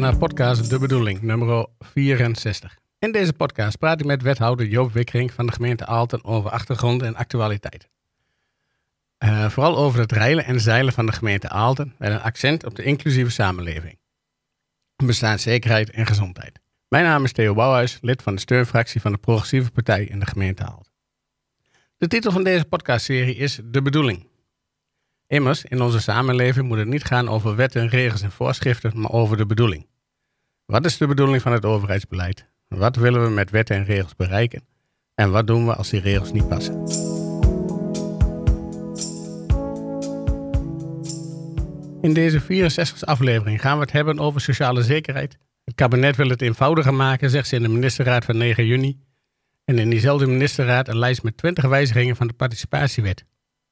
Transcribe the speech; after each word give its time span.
naar 0.00 0.16
podcast 0.16 0.70
De 0.70 0.78
Bedoeling, 0.78 1.22
nummer 1.22 1.66
64. 1.78 2.78
In 2.98 3.12
deze 3.12 3.32
podcast 3.32 3.78
praat 3.78 4.00
ik 4.00 4.06
met 4.06 4.22
wethouder 4.22 4.66
Joop 4.66 4.92
Wikkering 4.92 5.32
van 5.32 5.46
de 5.46 5.52
gemeente 5.52 5.86
Aalten 5.86 6.24
over 6.24 6.50
achtergrond 6.50 7.02
en 7.02 7.16
actualiteit. 7.16 7.88
Uh, 9.18 9.48
vooral 9.48 9.76
over 9.76 10.00
het 10.00 10.12
reilen 10.12 10.44
en 10.44 10.60
zeilen 10.60 10.92
van 10.92 11.06
de 11.06 11.12
gemeente 11.12 11.48
Aalten 11.48 11.94
met 11.98 12.10
een 12.10 12.20
accent 12.20 12.64
op 12.64 12.74
de 12.74 12.82
inclusieve 12.82 13.30
samenleving. 13.30 13.98
Bestaanszekerheid 14.96 15.90
en 15.90 16.06
gezondheid. 16.06 16.60
Mijn 16.88 17.04
naam 17.04 17.24
is 17.24 17.32
Theo 17.32 17.54
Bouwhuis, 17.54 17.98
lid 18.00 18.22
van 18.22 18.34
de 18.34 18.40
steunfractie 18.40 19.00
van 19.00 19.12
de 19.12 19.18
Progressieve 19.18 19.70
Partij 19.70 20.04
in 20.04 20.18
de 20.18 20.26
gemeente 20.26 20.62
Aalten. 20.62 20.92
De 21.96 22.08
titel 22.08 22.32
van 22.32 22.44
deze 22.44 22.64
podcastserie 22.64 23.36
is 23.36 23.60
De 23.64 23.82
Bedoeling. 23.82 24.26
Immers, 25.34 25.64
in 25.64 25.82
onze 25.82 26.00
samenleving 26.00 26.68
moet 26.68 26.78
het 26.78 26.88
niet 26.88 27.04
gaan 27.04 27.28
over 27.28 27.56
wetten, 27.56 27.88
regels 27.88 28.22
en 28.22 28.30
voorschriften, 28.30 28.92
maar 28.94 29.10
over 29.10 29.36
de 29.36 29.46
bedoeling. 29.46 29.86
Wat 30.66 30.84
is 30.84 30.96
de 30.96 31.06
bedoeling 31.06 31.42
van 31.42 31.52
het 31.52 31.64
overheidsbeleid? 31.64 32.46
Wat 32.68 32.96
willen 32.96 33.24
we 33.24 33.30
met 33.30 33.50
wetten 33.50 33.76
en 33.76 33.84
regels 33.84 34.16
bereiken? 34.16 34.64
En 35.14 35.30
wat 35.30 35.46
doen 35.46 35.66
we 35.66 35.74
als 35.74 35.90
die 35.90 36.00
regels 36.00 36.32
niet 36.32 36.48
passen? 36.48 36.74
In 42.00 42.14
deze 42.14 42.42
64e 42.42 42.98
aflevering 43.00 43.60
gaan 43.60 43.76
we 43.76 43.82
het 43.82 43.92
hebben 43.92 44.18
over 44.18 44.40
sociale 44.40 44.82
zekerheid. 44.82 45.38
Het 45.64 45.74
kabinet 45.74 46.16
wil 46.16 46.28
het 46.28 46.42
eenvoudiger 46.42 46.94
maken, 46.94 47.30
zegt 47.30 47.48
ze 47.48 47.56
in 47.56 47.62
de 47.62 47.68
ministerraad 47.68 48.24
van 48.24 48.36
9 48.36 48.66
juni. 48.66 48.98
En 49.64 49.78
in 49.78 49.90
diezelfde 49.90 50.26
ministerraad 50.26 50.88
een 50.88 50.98
lijst 50.98 51.22
met 51.22 51.36
20 51.36 51.64
wijzigingen 51.64 52.16
van 52.16 52.26
de 52.26 52.34
participatiewet. 52.34 53.24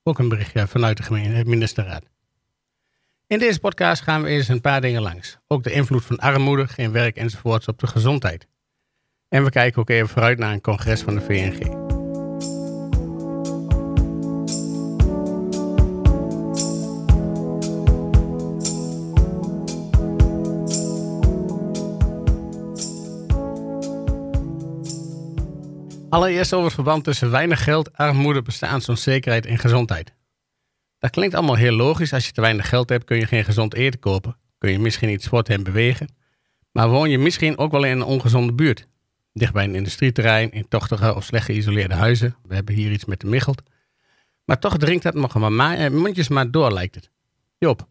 Ook 0.02 0.18
een 0.18 0.28
berichtje 0.28 0.66
vanuit 0.66 0.96
de 0.96 1.02
gemeente, 1.02 1.48
ministerraad. 1.48 2.04
In 3.26 3.38
deze 3.38 3.60
podcast 3.60 4.02
gaan 4.02 4.22
we 4.22 4.28
eens 4.28 4.48
een 4.48 4.60
paar 4.60 4.80
dingen 4.80 5.02
langs. 5.02 5.38
Ook 5.46 5.62
de 5.62 5.72
invloed 5.72 6.04
van 6.04 6.18
armoede, 6.18 6.68
geen 6.68 6.92
werk 6.92 7.16
enzovoorts 7.16 7.68
op 7.68 7.78
de 7.78 7.86
gezondheid. 7.86 8.46
En 9.28 9.44
we 9.44 9.50
kijken 9.50 9.80
ook 9.80 9.90
even 9.90 10.08
vooruit 10.08 10.38
naar 10.38 10.52
een 10.52 10.60
congres 10.60 11.02
van 11.02 11.14
de 11.14 11.20
VNG. 11.20 11.81
Allereerst 26.12 26.52
over 26.52 26.64
het 26.66 26.74
verband 26.74 27.04
tussen 27.04 27.30
weinig 27.30 27.64
geld, 27.64 27.96
armoede, 27.96 28.42
bestaansonzekerheid 28.42 29.46
en 29.46 29.58
gezondheid. 29.58 30.14
Dat 30.98 31.10
klinkt 31.10 31.34
allemaal 31.34 31.54
heel 31.54 31.72
logisch. 31.72 32.12
Als 32.12 32.26
je 32.26 32.32
te 32.32 32.40
weinig 32.40 32.68
geld 32.68 32.88
hebt, 32.88 33.04
kun 33.04 33.16
je 33.16 33.26
geen 33.26 33.44
gezond 33.44 33.74
eten 33.74 34.00
kopen. 34.00 34.36
Kun 34.58 34.70
je 34.70 34.78
misschien 34.78 35.08
niet 35.08 35.22
sporten 35.22 35.54
en 35.54 35.62
bewegen. 35.62 36.08
Maar 36.72 36.88
woon 36.88 37.10
je 37.10 37.18
misschien 37.18 37.58
ook 37.58 37.72
wel 37.72 37.84
in 37.84 37.90
een 37.90 38.02
ongezonde 38.02 38.52
buurt. 38.52 38.86
Dicht 39.32 39.52
bij 39.52 39.64
een 39.64 39.74
industrieterrein, 39.74 40.50
in 40.50 40.68
tochtige 40.68 41.14
of 41.14 41.24
slecht 41.24 41.44
geïsoleerde 41.44 41.94
huizen. 41.94 42.36
We 42.42 42.54
hebben 42.54 42.74
hier 42.74 42.92
iets 42.92 43.04
met 43.04 43.20
de 43.20 43.26
Michelt. 43.26 43.62
Maar 44.44 44.58
toch 44.58 44.76
dringt 44.76 45.02
dat 45.02 45.14
nog 45.14 45.34
maar, 45.34 45.74
eh, 45.74 45.90
mondjes 45.90 46.28
maar 46.28 46.50
door, 46.50 46.72
lijkt 46.72 46.94
het. 46.94 47.10
Joop. 47.58 47.88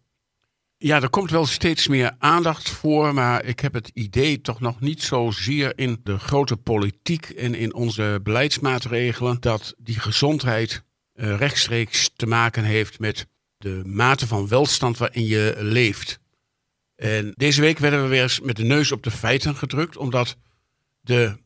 Ja, 0.84 1.02
er 1.02 1.10
komt 1.10 1.32
wel 1.32 1.46
steeds 1.46 1.88
meer 1.88 2.16
aandacht 2.20 2.70
voor, 2.70 3.14
maar 3.14 3.46
ik 3.46 3.60
heb 3.60 3.74
het 3.74 3.92
idee 3.94 4.42
toch 4.42 4.60
nog 4.60 4.80
niet 4.80 5.04
zozeer 5.04 5.74
in 5.76 6.00
de 6.04 6.20
grote 6.20 6.58
politiek 6.58 7.30
en 7.30 7.56
in 7.56 7.74
onze 7.74 8.20
beleidsmaatregelen 8.24 9.40
dat 9.40 9.76
die 9.78 10.00
gezondheid 10.00 10.84
uh, 11.16 11.36
rechtstreeks 11.38 12.12
te 12.16 12.26
maken 12.26 12.64
heeft 12.64 13.00
met 13.00 13.28
de 13.58 13.82
mate 13.86 14.28
van 14.28 14.48
welstand 14.48 14.98
waarin 14.98 15.26
je 15.26 15.56
leeft. 15.60 16.20
En 16.96 17.34
deze 17.36 17.62
week 17.62 17.78
werden 17.78 18.04
we 18.04 18.08
weer 18.08 18.22
eens 18.22 18.40
met 18.40 18.56
de 18.56 18.64
neus 18.64 18.92
op 18.92 19.04
de 19.04 19.12
feiten 19.12 19.56
gedrukt, 19.56 19.98
omdat 19.98 20.38
de 21.02 21.38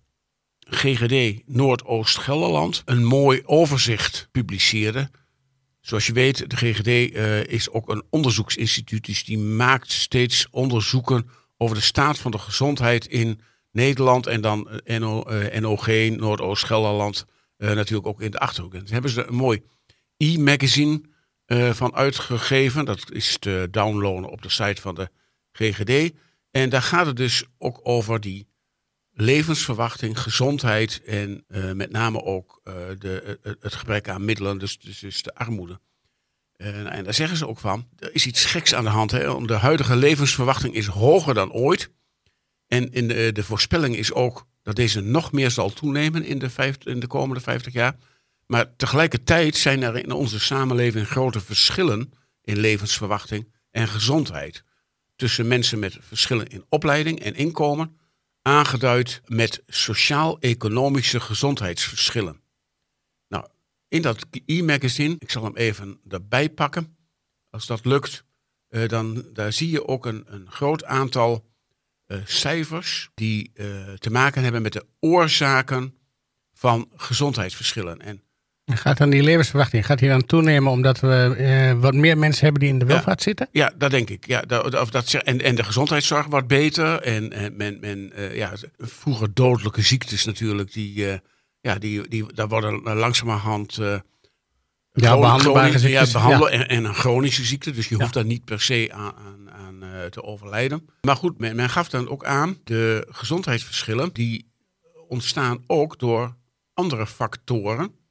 GGD 0.60 1.42
Noordoost-Gelderland 1.46 2.82
een 2.86 3.06
mooi 3.06 3.42
overzicht 3.46 4.28
publiceerde 4.32 5.10
Zoals 5.86 6.06
je 6.06 6.14
weet, 6.14 6.50
de 6.50 6.56
GGD 6.56 6.88
eh, 6.88 7.44
is 7.44 7.70
ook 7.70 7.90
een 7.90 8.04
onderzoeksinstituut. 8.10 9.06
Dus 9.06 9.24
die 9.24 9.38
maakt 9.38 9.92
steeds 9.92 10.48
onderzoeken 10.52 11.30
over 11.58 11.76
de 11.76 11.82
staat 11.82 12.18
van 12.18 12.32
de 12.32 12.38
gezondheid 12.38 13.06
in 13.08 13.40
Nederland. 13.72 14.28
En 14.28 14.42
dan 14.42 14.70
NO, 14.84 15.24
uh, 15.30 15.60
NOG, 15.60 15.88
Noordoost-Gelderland, 15.88 17.26
uh, 17.58 17.72
natuurlijk 17.72 18.08
ook 18.08 18.22
in 18.22 18.32
de 18.32 18.40
Achterhoek. 18.40 18.74
En 18.74 18.80
daar 18.80 18.92
hebben 18.92 19.12
ze 19.12 19.26
een 19.26 19.36
mooi 19.36 19.64
e-magazine 20.18 21.02
van 21.72 21.96
uitgegeven. 21.96 22.86
Dat 22.86 23.12
is 23.12 23.38
te 23.40 23.68
downloaden 23.72 24.30
op 24.30 24.42
de 24.42 24.50
site 24.50 24.82
van 24.82 24.96
de 24.96 25.10
GGD. 25.52 26.14
En 26.52 26.70
daar 26.70 26.82
gaat 26.82 27.06
het 27.06 27.16
dus 27.16 27.44
ook 27.58 27.80
over 27.84 28.22
die 28.22 28.48
levensverwachting, 29.16 30.20
gezondheid 30.20 31.02
en 31.06 31.46
uh, 31.48 31.72
met 31.72 31.92
name 31.92 32.24
ook 32.24 32.62
uh, 32.64 32.74
de, 33.00 33.40
het 33.60 33.76
gebrek 33.76 34.10
aan 34.10 34.26
middelen, 34.26 34.58
dus, 34.58 34.80
dus, 34.80 35.00
dus 35.00 35.24
de 35.24 35.36
armoede. 35.36 35.80
Uh, 36.58 36.96
en 36.96 37.04
daar 37.04 37.14
zeggen 37.14 37.38
ze 37.38 37.48
ook 37.48 37.60
van, 37.60 37.88
er 37.98 38.14
is 38.14 38.26
iets 38.26 38.46
geks 38.46 38.74
aan 38.74 38.84
de 38.84 38.90
hand. 38.90 39.12
Hè? 39.12 39.46
De 39.46 39.54
huidige 39.54 39.96
levensverwachting 39.96 40.74
is 40.74 40.86
hoger 40.86 41.34
dan 41.34 41.52
ooit. 41.52 41.92
En 42.68 42.92
in 42.92 43.08
de, 43.08 43.32
de 43.32 43.44
voorspelling 43.44 43.96
is 43.96 44.14
ook 44.14 44.48
dat 44.62 44.76
deze 44.76 45.02
nog 45.02 45.32
meer 45.32 45.52
zal 45.52 45.70
toenemen 45.70 46.24
in 46.24 46.40
de, 46.40 46.50
vijf, 46.50 46.78
in 46.84 47.00
de 47.00 47.08
komende 47.08 47.42
50 47.42 47.74
jaar. 47.74 47.96
Maar 48.46 48.76
tegelijkertijd 48.76 49.56
zijn 49.56 49.84
er 49.84 49.98
in 49.98 50.12
onze 50.12 50.40
samenleving 50.40 51.08
grote 51.08 51.40
verschillen 51.40 52.14
in 52.42 52.58
levensverwachting 52.58 53.52
en 53.72 53.88
gezondheid. 53.88 54.64
Tussen 55.16 55.48
mensen 55.48 55.80
met 55.80 55.98
verschillen 56.02 56.48
in 56.48 56.66
opleiding 56.70 57.20
en 57.20 57.36
inkomen 57.36 57.98
aangeduid 58.46 59.22
met 59.26 59.64
sociaal-economische 59.68 61.20
gezondheidsverschillen. 61.20 62.42
Nou, 63.28 63.48
in 63.88 64.02
dat 64.02 64.26
e-magazine, 64.46 65.16
ik 65.20 65.32
zal 65.32 65.44
hem 65.44 65.56
even 65.56 66.00
erbij 66.08 66.50
pakken, 66.50 66.98
als 67.50 67.66
dat 67.66 67.86
lukt, 67.86 68.24
uh, 68.70 68.88
dan 68.88 69.26
daar 69.34 69.54
zie 69.54 69.70
je 69.70 69.88
ook 69.88 70.06
een, 70.06 70.24
een 70.28 70.52
groot 70.52 70.84
aantal 70.84 71.46
uh, 72.08 72.18
cijfers 72.26 73.10
die 73.14 73.52
uh, 73.54 73.94
te 73.94 74.10
maken 74.10 74.44
hebben 74.44 74.62
met 74.62 74.74
de 74.74 74.86
oorzaken 75.00 75.98
van 76.54 76.90
gezondheidsverschillen. 76.96 78.00
En 78.02 78.24
Gaat 78.74 78.98
dan 78.98 79.10
die 79.10 79.24
levensverwachting 79.24 79.86
gaat 79.86 80.00
die 80.00 80.10
dan 80.10 80.26
toenemen 80.26 80.72
omdat 80.72 81.00
we 81.00 81.36
uh, 81.38 81.82
wat 81.82 81.94
meer 81.94 82.18
mensen 82.18 82.44
hebben 82.44 82.62
die 82.62 82.72
in 82.72 82.80
de 82.80 82.86
welvaart 82.86 83.22
zitten? 83.22 83.48
Ja, 83.52 83.74
dat 83.78 83.92
denk 83.92 84.10
ik. 84.10 84.28
Ja, 84.28 84.42
dat, 84.42 84.80
of 84.80 84.90
dat, 84.90 85.14
en, 85.14 85.42
en 85.42 85.56
de 85.56 85.64
gezondheidszorg 85.64 86.26
wordt 86.26 86.48
beter. 86.48 87.02
En, 87.02 87.32
en 87.32 87.56
men, 87.56 87.78
men 87.80 88.12
uh, 88.16 88.36
ja, 88.36 88.52
vroeger 88.78 89.34
dodelijke 89.34 89.82
ziektes 89.82 90.26
natuurlijk, 90.26 90.74
die, 90.74 90.96
uh, 90.96 91.14
ja, 91.62 91.76
die, 91.76 92.08
die, 92.08 92.34
daar 92.34 92.48
worden 92.48 92.82
langzamerhand 92.82 93.78
uh, 93.78 93.88
ja, 94.92 95.20
behandelbare 95.20 95.80
ziektes. 95.80 96.12
Ja, 96.12 96.20
behandelen 96.20 96.52
en, 96.52 96.68
en, 96.68 96.84
een 96.84 96.94
chronische 96.94 97.44
ziekte. 97.44 97.72
Dus 97.72 97.90
je 97.90 97.96
hoeft 97.96 98.14
daar 98.14 98.26
niet 98.26 98.46
per 98.46 98.62
se 98.62 98.90
aan, 98.94 99.14
aan, 99.18 99.52
aan 99.52 100.10
te 100.10 100.24
overlijden. 100.24 100.90
Maar 101.02 101.16
goed, 101.16 101.40
men, 101.40 101.56
men 101.56 101.70
gaf 101.70 101.90
dan 101.90 102.10
ook 102.10 102.26
aan, 102.26 102.58
de 102.64 103.08
gezondheidsverschillen, 103.10 104.10
die 104.14 104.52
ontstaan 105.08 105.64
ook 105.68 106.00
door 106.00 106.36
andere 106.74 107.08
factoren 107.08 108.04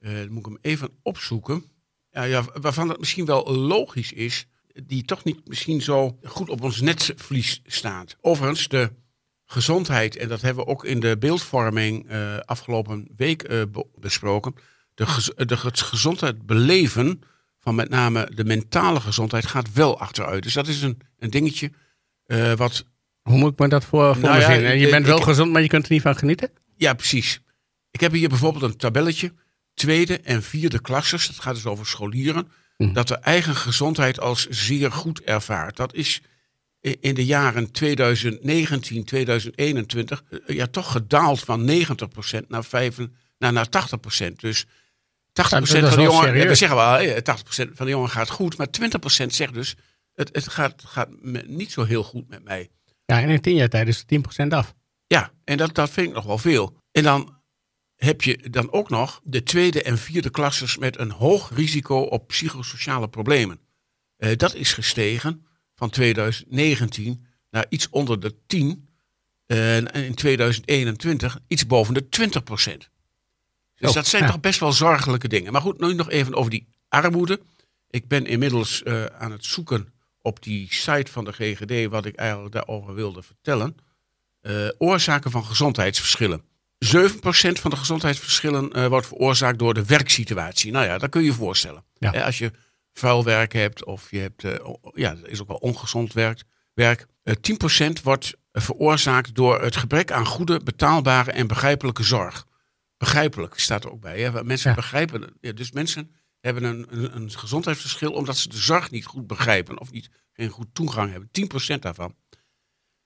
uh, 0.00 0.28
moet 0.28 0.38
ik 0.38 0.44
hem 0.44 0.58
even 0.60 0.90
opzoeken. 1.02 1.64
Ja, 2.10 2.22
ja, 2.22 2.44
waarvan 2.60 2.88
het 2.88 2.98
misschien 2.98 3.24
wel 3.24 3.54
logisch 3.54 4.12
is, 4.12 4.46
die 4.84 5.04
toch 5.04 5.24
niet 5.24 5.48
misschien 5.48 5.82
zo 5.82 6.18
goed 6.22 6.48
op 6.48 6.62
ons 6.62 6.80
netvlies 6.80 7.60
staat. 7.66 8.16
Overigens, 8.20 8.68
de 8.68 8.90
gezondheid, 9.44 10.16
en 10.16 10.28
dat 10.28 10.40
hebben 10.40 10.64
we 10.64 10.70
ook 10.70 10.84
in 10.84 11.00
de 11.00 11.16
beeldvorming 11.18 12.10
uh, 12.10 12.38
afgelopen 12.38 13.08
week 13.16 13.50
uh, 13.50 13.62
besproken. 13.94 14.54
De, 14.94 15.06
gez 15.06 15.30
de 15.36 15.56
gezondheid 15.56 16.46
beleven 16.46 17.20
van 17.58 17.74
met 17.74 17.88
name 17.88 18.30
de 18.34 18.44
mentale 18.44 19.00
gezondheid 19.00 19.46
gaat 19.46 19.72
wel 19.72 19.98
achteruit. 19.98 20.42
Dus 20.42 20.52
dat 20.52 20.68
is 20.68 20.82
een, 20.82 20.98
een 21.18 21.30
dingetje 21.30 21.72
wat. 22.56 22.84
Hoe 23.22 23.38
moet 23.38 23.52
ik 23.52 23.58
me 23.58 23.68
dat 23.68 23.84
voor, 23.84 24.14
voor 24.14 24.22
nou 24.22 24.40
ja? 24.40 24.52
Je 24.52 24.88
bent 24.88 25.06
wel 25.06 25.18
ik, 25.18 25.24
gezond, 25.24 25.52
maar 25.52 25.62
je 25.62 25.68
kunt 25.68 25.86
er 25.86 25.92
niet 25.92 26.02
van 26.02 26.16
genieten? 26.16 26.50
Ja, 26.76 26.94
precies. 26.94 27.40
Ik 27.90 28.00
heb 28.00 28.12
hier 28.12 28.28
bijvoorbeeld 28.28 28.64
een 28.64 28.76
tabelletje 28.76 29.32
tweede 29.80 30.20
en 30.20 30.42
vierde 30.42 30.80
klassers, 30.80 31.26
dat 31.26 31.38
gaat 31.38 31.54
dus 31.54 31.66
over 31.66 31.86
scholieren, 31.86 32.48
mm. 32.76 32.92
dat 32.92 33.08
de 33.08 33.16
eigen 33.16 33.54
gezondheid 33.56 34.20
als 34.20 34.46
zeer 34.46 34.92
goed 34.92 35.22
ervaart. 35.22 35.76
Dat 35.76 35.94
is 35.94 36.22
in 36.80 37.14
de 37.14 37.24
jaren 37.24 37.70
2019, 37.70 39.04
2021 39.04 40.24
eh, 40.30 40.56
ja, 40.56 40.66
toch 40.66 40.92
gedaald 40.92 41.40
van 41.40 41.70
90% 41.70 42.46
naar, 42.48 42.64
5, 42.64 42.98
naar, 43.38 43.52
naar 43.52 43.66
80%. 43.66 44.32
Dus 44.36 44.64
80% 44.64 44.68
van 45.30 45.62
de 45.62 46.02
jongen, 46.02 46.32
we 46.32 46.54
zeggen 46.54 46.76
wel, 46.76 47.22
80% 47.68 47.74
van 47.74 47.86
de 47.86 47.92
jongen 47.92 48.10
gaat 48.10 48.30
goed, 48.30 48.56
maar 48.56 48.68
20% 48.80 49.26
zegt 49.26 49.54
dus, 49.54 49.76
het, 50.14 50.28
het 50.32 50.48
gaat, 50.48 50.82
gaat 50.86 51.08
niet 51.46 51.72
zo 51.72 51.84
heel 51.84 52.02
goed 52.02 52.28
met 52.28 52.44
mij. 52.44 52.70
Ja, 53.04 53.20
en 53.20 53.28
in 53.28 53.40
10 53.40 53.54
jaar 53.54 53.68
tijd 53.68 53.88
is 53.88 54.04
het 54.06 54.44
10% 54.44 54.48
af. 54.48 54.74
Ja, 55.06 55.30
en 55.44 55.56
dat, 55.56 55.74
dat 55.74 55.90
vind 55.90 56.08
ik 56.08 56.14
nog 56.14 56.24
wel 56.24 56.38
veel. 56.38 56.76
En 56.92 57.02
dan 57.02 57.39
heb 58.04 58.22
je 58.22 58.50
dan 58.50 58.72
ook 58.72 58.90
nog 58.90 59.20
de 59.24 59.42
tweede 59.42 59.82
en 59.82 59.98
vierde 59.98 60.30
klassers 60.30 60.78
met 60.78 60.98
een 60.98 61.10
hoog 61.10 61.50
risico 61.54 62.00
op 62.00 62.28
psychosociale 62.28 63.08
problemen. 63.08 63.60
Uh, 64.18 64.36
dat 64.36 64.54
is 64.54 64.72
gestegen 64.72 65.46
van 65.74 65.90
2019 65.90 67.26
naar 67.50 67.66
iets 67.68 67.88
onder 67.90 68.20
de 68.20 68.34
10. 68.46 68.88
En 69.46 69.92
in 69.92 70.14
2021 70.14 71.38
iets 71.46 71.66
boven 71.66 71.94
de 71.94 72.08
20 72.08 72.42
procent. 72.42 72.90
Dus 73.74 73.88
Oh, 73.88 73.94
dat 73.94 74.06
zijn 74.06 74.22
ja. 74.22 74.30
toch 74.30 74.40
best 74.40 74.60
wel 74.60 74.72
zorgelijke 74.72 75.28
dingen. 75.28 75.52
Maar 75.52 75.60
goed, 75.60 75.80
nu 75.80 75.94
nog 75.94 76.10
even 76.10 76.34
over 76.34 76.50
die 76.50 76.68
armoede. 76.88 77.40
Ik 77.90 78.08
ben 78.08 78.26
inmiddels 78.26 78.82
eh, 78.82 79.04
aan 79.04 79.32
het 79.32 79.44
zoeken 79.44 79.92
op 80.22 80.42
die 80.42 80.66
site 80.70 81.12
van 81.12 81.24
de 81.24 81.32
GGD 81.32 81.90
wat 81.90 82.04
ik 82.04 82.14
eigenlijk 82.16 82.54
daarover 82.54 82.94
wilde 82.94 83.22
vertellen. 83.22 83.76
Eh, 84.40 84.68
oorzaken 84.78 85.30
van 85.30 85.44
gezondheidsverschillen. 85.44 86.42
7% 86.84 86.88
van 87.60 87.70
de 87.70 87.76
gezondheidsverschillen 87.76 88.72
eh, 88.72 88.86
wordt 88.86 89.06
veroorzaakt 89.06 89.58
door 89.58 89.74
de 89.74 89.84
werksituatie. 89.84 90.72
Nou 90.72 90.84
ja, 90.86 90.98
dat 90.98 91.10
kun 91.10 91.20
je 91.20 91.26
je 91.26 91.32
voorstellen. 91.32 91.84
Ja. 91.98 92.10
Als 92.10 92.38
je 92.38 92.52
vuil 92.92 93.24
werk 93.24 93.52
hebt 93.52 93.84
of 93.84 94.10
je 94.10 94.18
hebt, 94.18 94.44
eh, 94.44 94.74
ja, 94.94 95.14
dat 95.14 95.26
is 95.26 95.40
ook 95.40 95.48
wel 95.48 95.56
ongezond 95.56 96.12
werk. 96.12 96.42
werk. 96.74 97.06
Eh, 97.22 97.34
10% 97.40 98.02
wordt 98.02 98.34
eh, 98.52 98.62
veroorzaakt 98.62 99.34
door 99.34 99.62
het 99.62 99.76
gebrek 99.76 100.12
aan 100.12 100.26
goede, 100.26 100.60
betaalbare 100.64 101.30
en 101.32 101.46
begrijpelijke 101.46 102.02
zorg. 102.02 102.46
Begrijpelijk 102.96 103.58
staat 103.58 103.84
er 103.84 103.90
ook 103.92 104.00
bij. 104.00 104.20
Hè? 104.20 104.44
Mensen 104.44 104.70
Ja. 104.70 104.76
begrijpen, 104.76 105.36
ja, 105.40 105.52
dus 105.52 105.72
mensen 105.72 106.14
hebben 106.40 106.64
een, 106.64 106.86
een, 106.90 107.16
een 107.16 107.30
gezondheidsverschil 107.30 108.12
omdat 108.12 108.36
ze 108.36 108.48
de 108.48 108.56
zorg 108.56 108.90
niet 108.90 109.04
goed 109.06 109.26
begrijpen 109.26 109.80
of 109.80 109.90
niet 109.90 110.10
geen 110.32 110.48
goed 110.48 110.68
toegang 110.72 111.10
hebben. 111.10 111.28
10% 111.32 111.78
daarvan. 111.78 112.14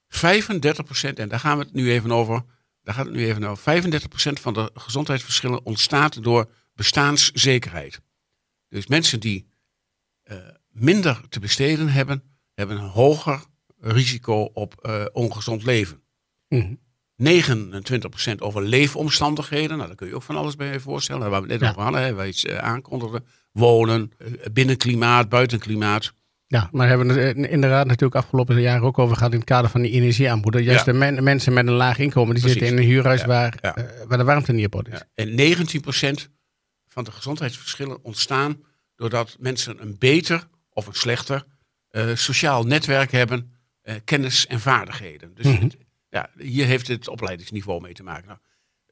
35%, 0.08 1.18
en 1.18 1.28
daar 1.28 1.40
gaan 1.40 1.58
we 1.58 1.64
het 1.64 1.72
nu 1.72 1.90
even 1.92 2.12
over. 2.12 2.44
Daar 2.84 2.94
gaat 2.94 3.04
het 3.06 3.14
nu 3.14 3.26
even 3.26 3.44
over. 3.44 3.82
35% 3.82 4.06
van 4.32 4.54
de 4.54 4.70
gezondheidsverschillen 4.74 5.64
ontstaat 5.64 6.22
door 6.22 6.50
bestaanszekerheid. 6.74 8.00
Dus 8.68 8.86
mensen 8.86 9.20
die 9.20 9.48
eh, 10.22 10.36
minder 10.70 11.20
te 11.28 11.40
besteden 11.40 11.88
hebben, 11.88 12.22
hebben 12.54 12.76
een 12.76 12.88
hoger 12.88 13.44
risico 13.78 14.42
op 14.42 14.74
eh, 14.82 15.04
ongezond 15.12 15.64
leven. 15.64 16.02
Mhm. 16.48 16.74
29% 17.22 18.38
over 18.38 18.62
leefomstandigheden. 18.62 19.76
Nou, 19.76 19.86
daar 19.88 19.96
kun 19.96 20.06
je 20.06 20.14
ook 20.14 20.22
van 20.22 20.36
alles 20.36 20.56
bij 20.56 20.72
je 20.72 20.80
voorstellen. 20.80 21.30
Waar 21.30 21.42
we 21.42 21.52
het 21.52 21.60
net 21.60 21.60
Ja. 21.60 21.70
over 21.70 21.82
hadden, 21.82 22.00
hè, 22.02 22.14
waar 22.14 22.28
iets 22.28 22.44
eh, 22.44 22.58
aankondigden. 22.58 23.26
Wonen, 23.52 24.12
binnenklimaat, 24.52 25.28
buitenklimaat. 25.28 26.12
Ja, 26.54 26.68
maar 26.72 26.88
hebben 26.88 27.06
we 27.14 27.20
het 27.20 27.36
eh, 27.36 27.52
inderdaad 27.52 27.86
natuurlijk 27.86 28.14
afgelopen 28.14 28.60
jaren 28.60 28.82
ook 28.82 28.98
over 28.98 29.16
gehad 29.16 29.32
in 29.32 29.38
het 29.38 29.48
kader 29.48 29.70
van 29.70 29.82
die 29.82 29.92
energieaanboden. 29.92 30.62
Juist 30.62 30.86
Ja. 30.86 30.92
de 30.92 30.98
men- 30.98 31.22
mensen 31.24 31.52
met 31.52 31.66
een 31.66 31.72
laag 31.72 31.98
inkomen, 31.98 32.34
die 32.34 32.42
Precies. 32.42 32.60
zitten 32.60 32.78
in 32.78 32.82
een 32.84 32.90
huurhuis 32.90 33.20
Ja, 33.20 33.26
Waar, 33.26 33.58
ja. 33.60 33.76
eh, 33.76 33.84
waar 34.08 34.18
de 34.18 34.24
warmte 34.24 34.52
niet 34.52 34.66
op 34.66 34.74
orde 34.74 34.90
is. 34.90 34.98
Ja. 34.98 35.06
En 35.14 35.34
19% 35.34 36.28
van 36.88 37.04
de 37.04 37.12
gezondheidsverschillen 37.12 38.04
ontstaan 38.04 38.62
doordat 38.96 39.36
mensen 39.38 39.82
een 39.82 39.96
beter 39.98 40.48
of 40.70 40.86
een 40.86 40.94
slechter 40.94 41.44
eh, 41.88 42.06
sociaal 42.14 42.64
netwerk 42.64 43.12
hebben, 43.12 43.52
kennis 44.04 44.46
en 44.46 44.60
vaardigheden. 44.60 45.34
Dus 45.34 45.46
Mhm. 45.46 45.62
het- 45.62 45.76
ja, 46.08 46.30
hier 46.38 46.66
heeft 46.66 46.88
het 46.88 47.08
opleidingsniveau 47.08 47.80
mee 47.80 47.92
te 47.92 48.02
maken. 48.02 48.26
Nou, 48.26 48.38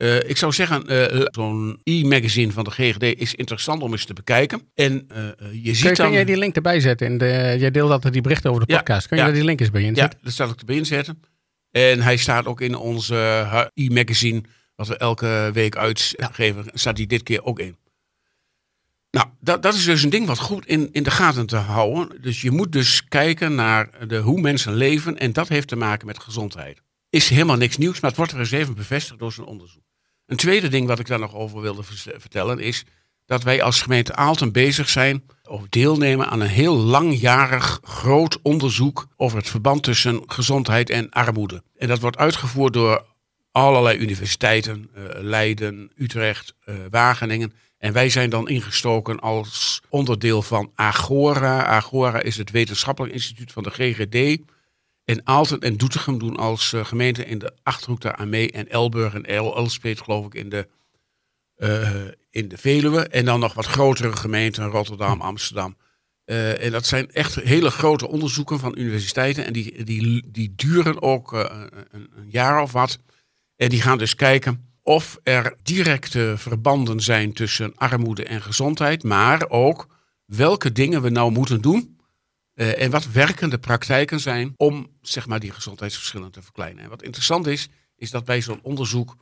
eh, 0.03 0.17
ik 0.29 0.37
zou 0.37 0.53
zeggen, 0.53 0.87
eh, 0.87 1.27
zo'n 1.31 1.81
e-magazine 1.83 2.53
van 2.53 2.65
de 2.65 2.71
GGD 2.71 3.03
is 3.03 3.35
interessant 3.35 3.83
om 3.83 3.93
eens 3.93 4.05
te 4.05 4.13
bekijken. 4.13 4.71
En 4.75 5.05
eh, 5.09 5.25
je 5.53 5.75
ziet 5.75 5.87
Kun, 5.87 5.95
dan... 5.95 6.07
kun 6.07 6.15
jij 6.15 6.25
die 6.25 6.37
link 6.37 6.57
erbij 6.57 6.81
zetten? 6.81 7.07
In 7.07 7.19
de, 7.19 7.57
jij 7.59 7.71
deelt 7.71 7.91
altijd 7.91 8.13
die 8.13 8.23
berichten 8.23 8.51
over 8.51 8.67
de 8.67 8.73
Ja, 8.73 8.79
podcast. 8.79 9.07
Kun 9.07 9.17
je 9.17 9.23
ja. 9.23 9.29
daar 9.29 9.39
die 9.39 9.47
link 9.47 9.61
eens 9.61 9.71
bij 9.71 9.81
Ja, 9.81 9.87
inzetten? 9.87 10.19
dat 10.23 10.33
zal 10.33 10.49
ik 10.49 10.59
erbij 10.59 10.77
inzetten. 10.77 11.21
En 11.71 12.01
hij 12.01 12.17
staat 12.17 12.47
ook 12.47 12.61
in 12.61 12.75
onze 12.75 13.71
e-magazine, 13.75 14.43
wat 14.75 14.89
we 14.89 14.97
elke 14.97 15.51
week 15.53 15.77
uitgeven, 15.77 16.65
staat 16.73 16.97
hij 16.97 17.07
dit 17.07 17.23
keer 17.23 17.45
ook 17.45 17.59
in. 17.59 17.77
Nou, 19.11 19.27
dat, 19.41 19.63
dat 19.63 19.75
is 19.75 19.85
dus 19.85 20.03
een 20.03 20.11
ding 20.11 20.27
wat 20.27 20.39
goed 20.39 20.67
in, 20.67 20.89
in 20.93 21.03
de 21.03 21.11
gaten 21.11 21.47
te 21.47 21.57
houden. 21.57 22.23
Dus 22.23 22.41
je 22.41 22.51
moet 22.51 22.73
dus 22.73 23.09
kijken 23.09 23.55
naar 23.55 24.09
de, 24.09 24.17
hoe 24.17 24.41
mensen 24.41 24.75
leven 24.75 25.19
en 25.19 25.33
dat 25.33 25.49
heeft 25.49 25.69
te 25.69 25.77
maken 25.77 26.07
met 26.07 26.19
gezondheid. 26.19 26.83
Is 27.11 27.29
helemaal 27.29 27.57
niks 27.57 27.77
nieuws, 27.77 28.01
maar 28.01 28.11
het 28.11 28.19
wordt 28.19 28.33
er 28.33 28.39
eens 28.39 28.51
even 28.51 28.75
bevestigd 28.75 29.19
door 29.19 29.33
zijn 29.33 29.47
onderzoek. 29.47 29.91
Een 30.33 30.39
tweede 30.39 30.69
ding 30.69 30.87
wat 30.87 30.99
ik 30.99 31.07
daar 31.07 31.19
nog 31.19 31.35
over 31.35 31.61
wilde 31.61 31.83
vertellen 32.19 32.59
is 32.59 32.85
dat 33.27 33.43
wij 33.43 33.63
als 33.63 33.83
gemeente 33.83 34.15
Aalten 34.15 34.53
bezig 34.53 34.89
zijn 34.89 35.23
of 35.45 35.69
deelnemen 35.69 36.29
aan 36.29 36.41
een 36.41 36.49
heel 36.49 36.77
langjarig 36.77 37.81
groot 37.83 38.39
onderzoek 38.43 39.07
over 39.17 39.39
het 39.39 39.49
verband 39.49 39.83
tussen 39.83 40.23
gezondheid 40.27 40.91
en 40.91 41.11
armoede. 41.11 41.63
En 41.77 41.89
dat 41.89 42.01
wordt 42.01 42.17
uitgevoerd 42.17 42.73
door 42.73 43.05
allerlei 43.51 43.99
universiteiten, 43.99 44.91
eh, 44.95 45.03
Leiden, 45.21 45.91
Utrecht, 45.97 46.55
eh, 46.65 46.75
Wageningen. 46.91 47.53
En 47.79 47.93
wij 47.93 48.11
zijn 48.11 48.31
dan 48.31 48.49
ingestoken 48.49 49.21
als 49.21 49.83
onderdeel 49.89 50.43
van 50.43 50.71
Agora. 50.75 51.65
Agora 51.65 52.23
is 52.23 52.37
het 52.37 52.51
wetenschappelijk 52.51 53.15
instituut 53.15 53.53
van 53.53 53.63
de 53.63 53.71
GGD. 53.71 54.41
En 55.05 55.21
Aalten 55.27 55.61
en 55.61 55.77
Doetinchem 55.77 56.19
doen 56.19 56.37
als 56.37 56.73
eh, 56.73 56.85
gemeente 56.85 57.25
in 57.25 57.39
de 57.39 57.53
Achterhoek 57.63 58.01
daar 58.01 58.17
aan 58.17 58.29
mee. 58.29 58.51
En 58.51 58.69
Elburg 58.69 59.15
en 59.15 59.25
El 59.25 59.69
geloof 59.81 60.27
ik 60.27 60.35
in 60.35 60.49
de, 60.49 60.69
eh, 61.55 61.91
in 62.31 62.49
de 62.49 62.59
Veluwe. 62.59 63.01
En 63.09 63.25
dan 63.25 63.41
nog 63.41 63.55
wat 63.55 63.67
grotere 63.67 64.17
gemeenten, 64.17 64.67
Rotterdam, 64.67 65.21
Amsterdam. 65.21 65.77
Eh, 66.25 66.65
en 66.65 66.73
dat 66.73 66.87
zijn 66.87 67.11
echt 67.11 67.35
hele 67.35 67.71
grote 67.71 68.09
onderzoeken 68.09 68.59
van 68.59 68.79
universiteiten. 68.79 69.45
En 69.45 69.53
die, 69.53 69.85
die, 69.85 70.31
die 70.31 70.53
duren 70.57 71.03
ook 71.03 71.33
een, 71.33 71.71
een 71.91 72.29
jaar 72.29 72.63
of 72.63 72.73
wat. 72.73 72.99
En 73.57 73.69
die 73.69 73.83
gaan 73.83 73.99
dus 73.99 74.15
kijken 74.15 74.71
of 74.83 75.21
er 75.23 75.57
directe 75.63 76.35
verbanden 76.37 77.01
zijn 77.01 77.33
tussen 77.33 77.73
armoede 77.77 78.25
en 78.25 78.43
gezondheid. 78.43 79.03
Maar 79.03 79.49
ook 79.49 79.87
welke 80.27 80.73
dingen 80.73 81.03
we 81.03 81.11
nou 81.11 81.33
moeten 81.33 81.61
doen. 81.61 81.97
Eh, 82.55 82.83
en 82.83 82.91
wat 82.91 83.11
werkende 83.11 83.59
praktijken 83.59 84.21
zijn 84.21 84.55
om 84.57 84.97
zeg 85.01 85.27
maar, 85.27 85.41
die 85.41 85.51
gezondheidsverschillen 85.51 86.31
te 86.31 86.43
verkleinen. 86.43 86.85
En 86.85 86.91
wat 86.91 87.03
interessant 87.03 87.47
is, 87.47 87.69
is 87.97 88.11
dat 88.11 88.25
bij 88.25 88.41
zo'n 88.41 88.63
onderzoek 88.63 89.17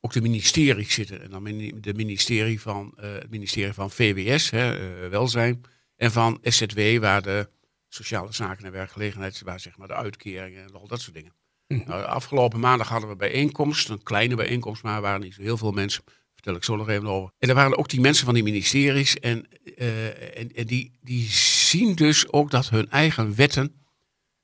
ook 0.00 0.12
de 0.12 0.20
ministeries 0.20 0.94
zitten. 0.94 1.22
En 1.22 1.30
dan 1.30 1.44
de 1.80 1.94
ministerie 1.94 2.60
van, 2.60 2.92
eh, 2.96 3.12
het 3.12 3.30
ministerie 3.30 3.72
van 3.72 3.90
VWS, 3.90 4.50
hè, 4.50 4.76
eh, 4.76 5.10
welzijn. 5.10 5.60
En 5.96 6.12
van 6.12 6.38
SZW, 6.42 6.98
waar 7.00 7.22
de 7.22 7.48
sociale 7.88 8.32
zaken 8.32 8.64
en 8.64 8.72
werkgelegenheid, 8.72 9.40
waar 9.44 9.60
zeg 9.60 9.76
maar 9.76 9.88
de 9.88 9.94
uitkeringen 9.94 10.62
en 10.62 10.74
al 10.74 10.86
dat 10.86 11.00
soort 11.00 11.14
dingen. 11.14 11.32
Mhm. 11.66 11.88
Nou, 11.88 12.04
afgelopen 12.04 12.60
maandag 12.60 12.88
hadden 12.88 13.08
we 13.08 13.16
bijeenkomst, 13.16 13.88
een 13.88 14.02
kleine 14.02 14.34
bijeenkomst, 14.34 14.82
maar 14.82 14.96
er 14.96 15.02
waren 15.02 15.20
niet 15.20 15.34
zo 15.34 15.42
heel 15.42 15.56
veel 15.56 15.72
mensen. 15.72 16.04
Vertel 16.34 16.54
ik 16.54 16.64
zo 16.64 16.76
nog 16.76 16.88
even 16.88 17.06
over. 17.06 17.32
En 17.38 17.48
er 17.48 17.54
waren 17.54 17.78
ook 17.78 17.88
die 17.88 18.00
mensen 18.00 18.24
van 18.24 18.34
die 18.34 18.42
ministeries 18.42 19.18
en, 19.18 19.46
en, 19.76 20.54
en 20.54 20.66
die, 20.66 20.92
die 21.00 21.28
zien 21.76 21.94
dus 21.94 22.32
ook 22.32 22.50
dat 22.50 22.68
hun 22.68 22.90
eigen 22.90 23.34
wetten 23.34 23.74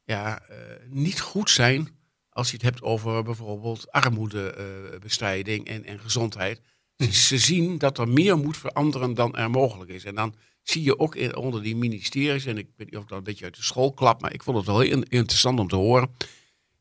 ja, 0.05 0.41
eh, 0.41 0.57
niet 0.89 1.21
goed 1.21 1.51
zijn 1.51 1.89
als 2.29 2.51
je 2.51 2.55
het 2.55 2.63
hebt 2.63 2.83
over 2.83 3.23
bijvoorbeeld 3.23 3.91
armoedebestrijding 3.91 5.67
en, 5.67 5.85
en 5.85 6.01
gezondheid. 6.01 6.61
Ze, 6.97 7.13
ze 7.13 7.39
zien 7.39 7.79
dat 7.79 7.99
er 7.99 8.09
meer 8.09 8.39
moet 8.39 8.57
veranderen 8.57 9.15
dan 9.15 9.37
er 9.37 9.51
mogelijk 9.51 9.91
is. 9.91 10.05
En 10.05 10.15
dan 10.15 10.35
zie 10.63 10.83
je 10.83 10.99
ook 10.99 11.15
in, 11.15 11.37
onder 11.37 11.63
die 11.63 11.77
ministeries, 11.77 12.45
en 12.47 12.59
ik 12.59 12.69
weet 12.77 12.87
niet 12.87 12.97
of 12.97 13.03
ik 13.03 13.09
dat 13.09 13.19
een 13.19 13.25
beetje 13.25 13.45
uit 13.45 13.57
de 13.57 13.63
school 13.63 13.93
klap, 13.93 14.21
maar 14.21 14.33
ik 14.33 14.43
vond 14.43 14.57
het 14.57 14.67
wel 14.67 14.79
heel 14.81 14.91
in- 14.93 15.09
interessant 15.09 15.59
om 15.59 15.69
te 15.69 15.77
horen. 15.77 16.15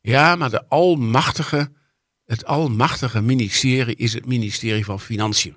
Ja, 0.00 0.36
maar 0.36 0.50
de 0.50 0.68
almachtige, 0.68 1.72
het 2.24 2.44
almachtige 2.44 3.20
ministerie 3.20 3.96
is 3.96 4.12
het 4.12 4.26
ministerie 4.26 4.84
van 4.84 5.00
Financiën. 5.00 5.56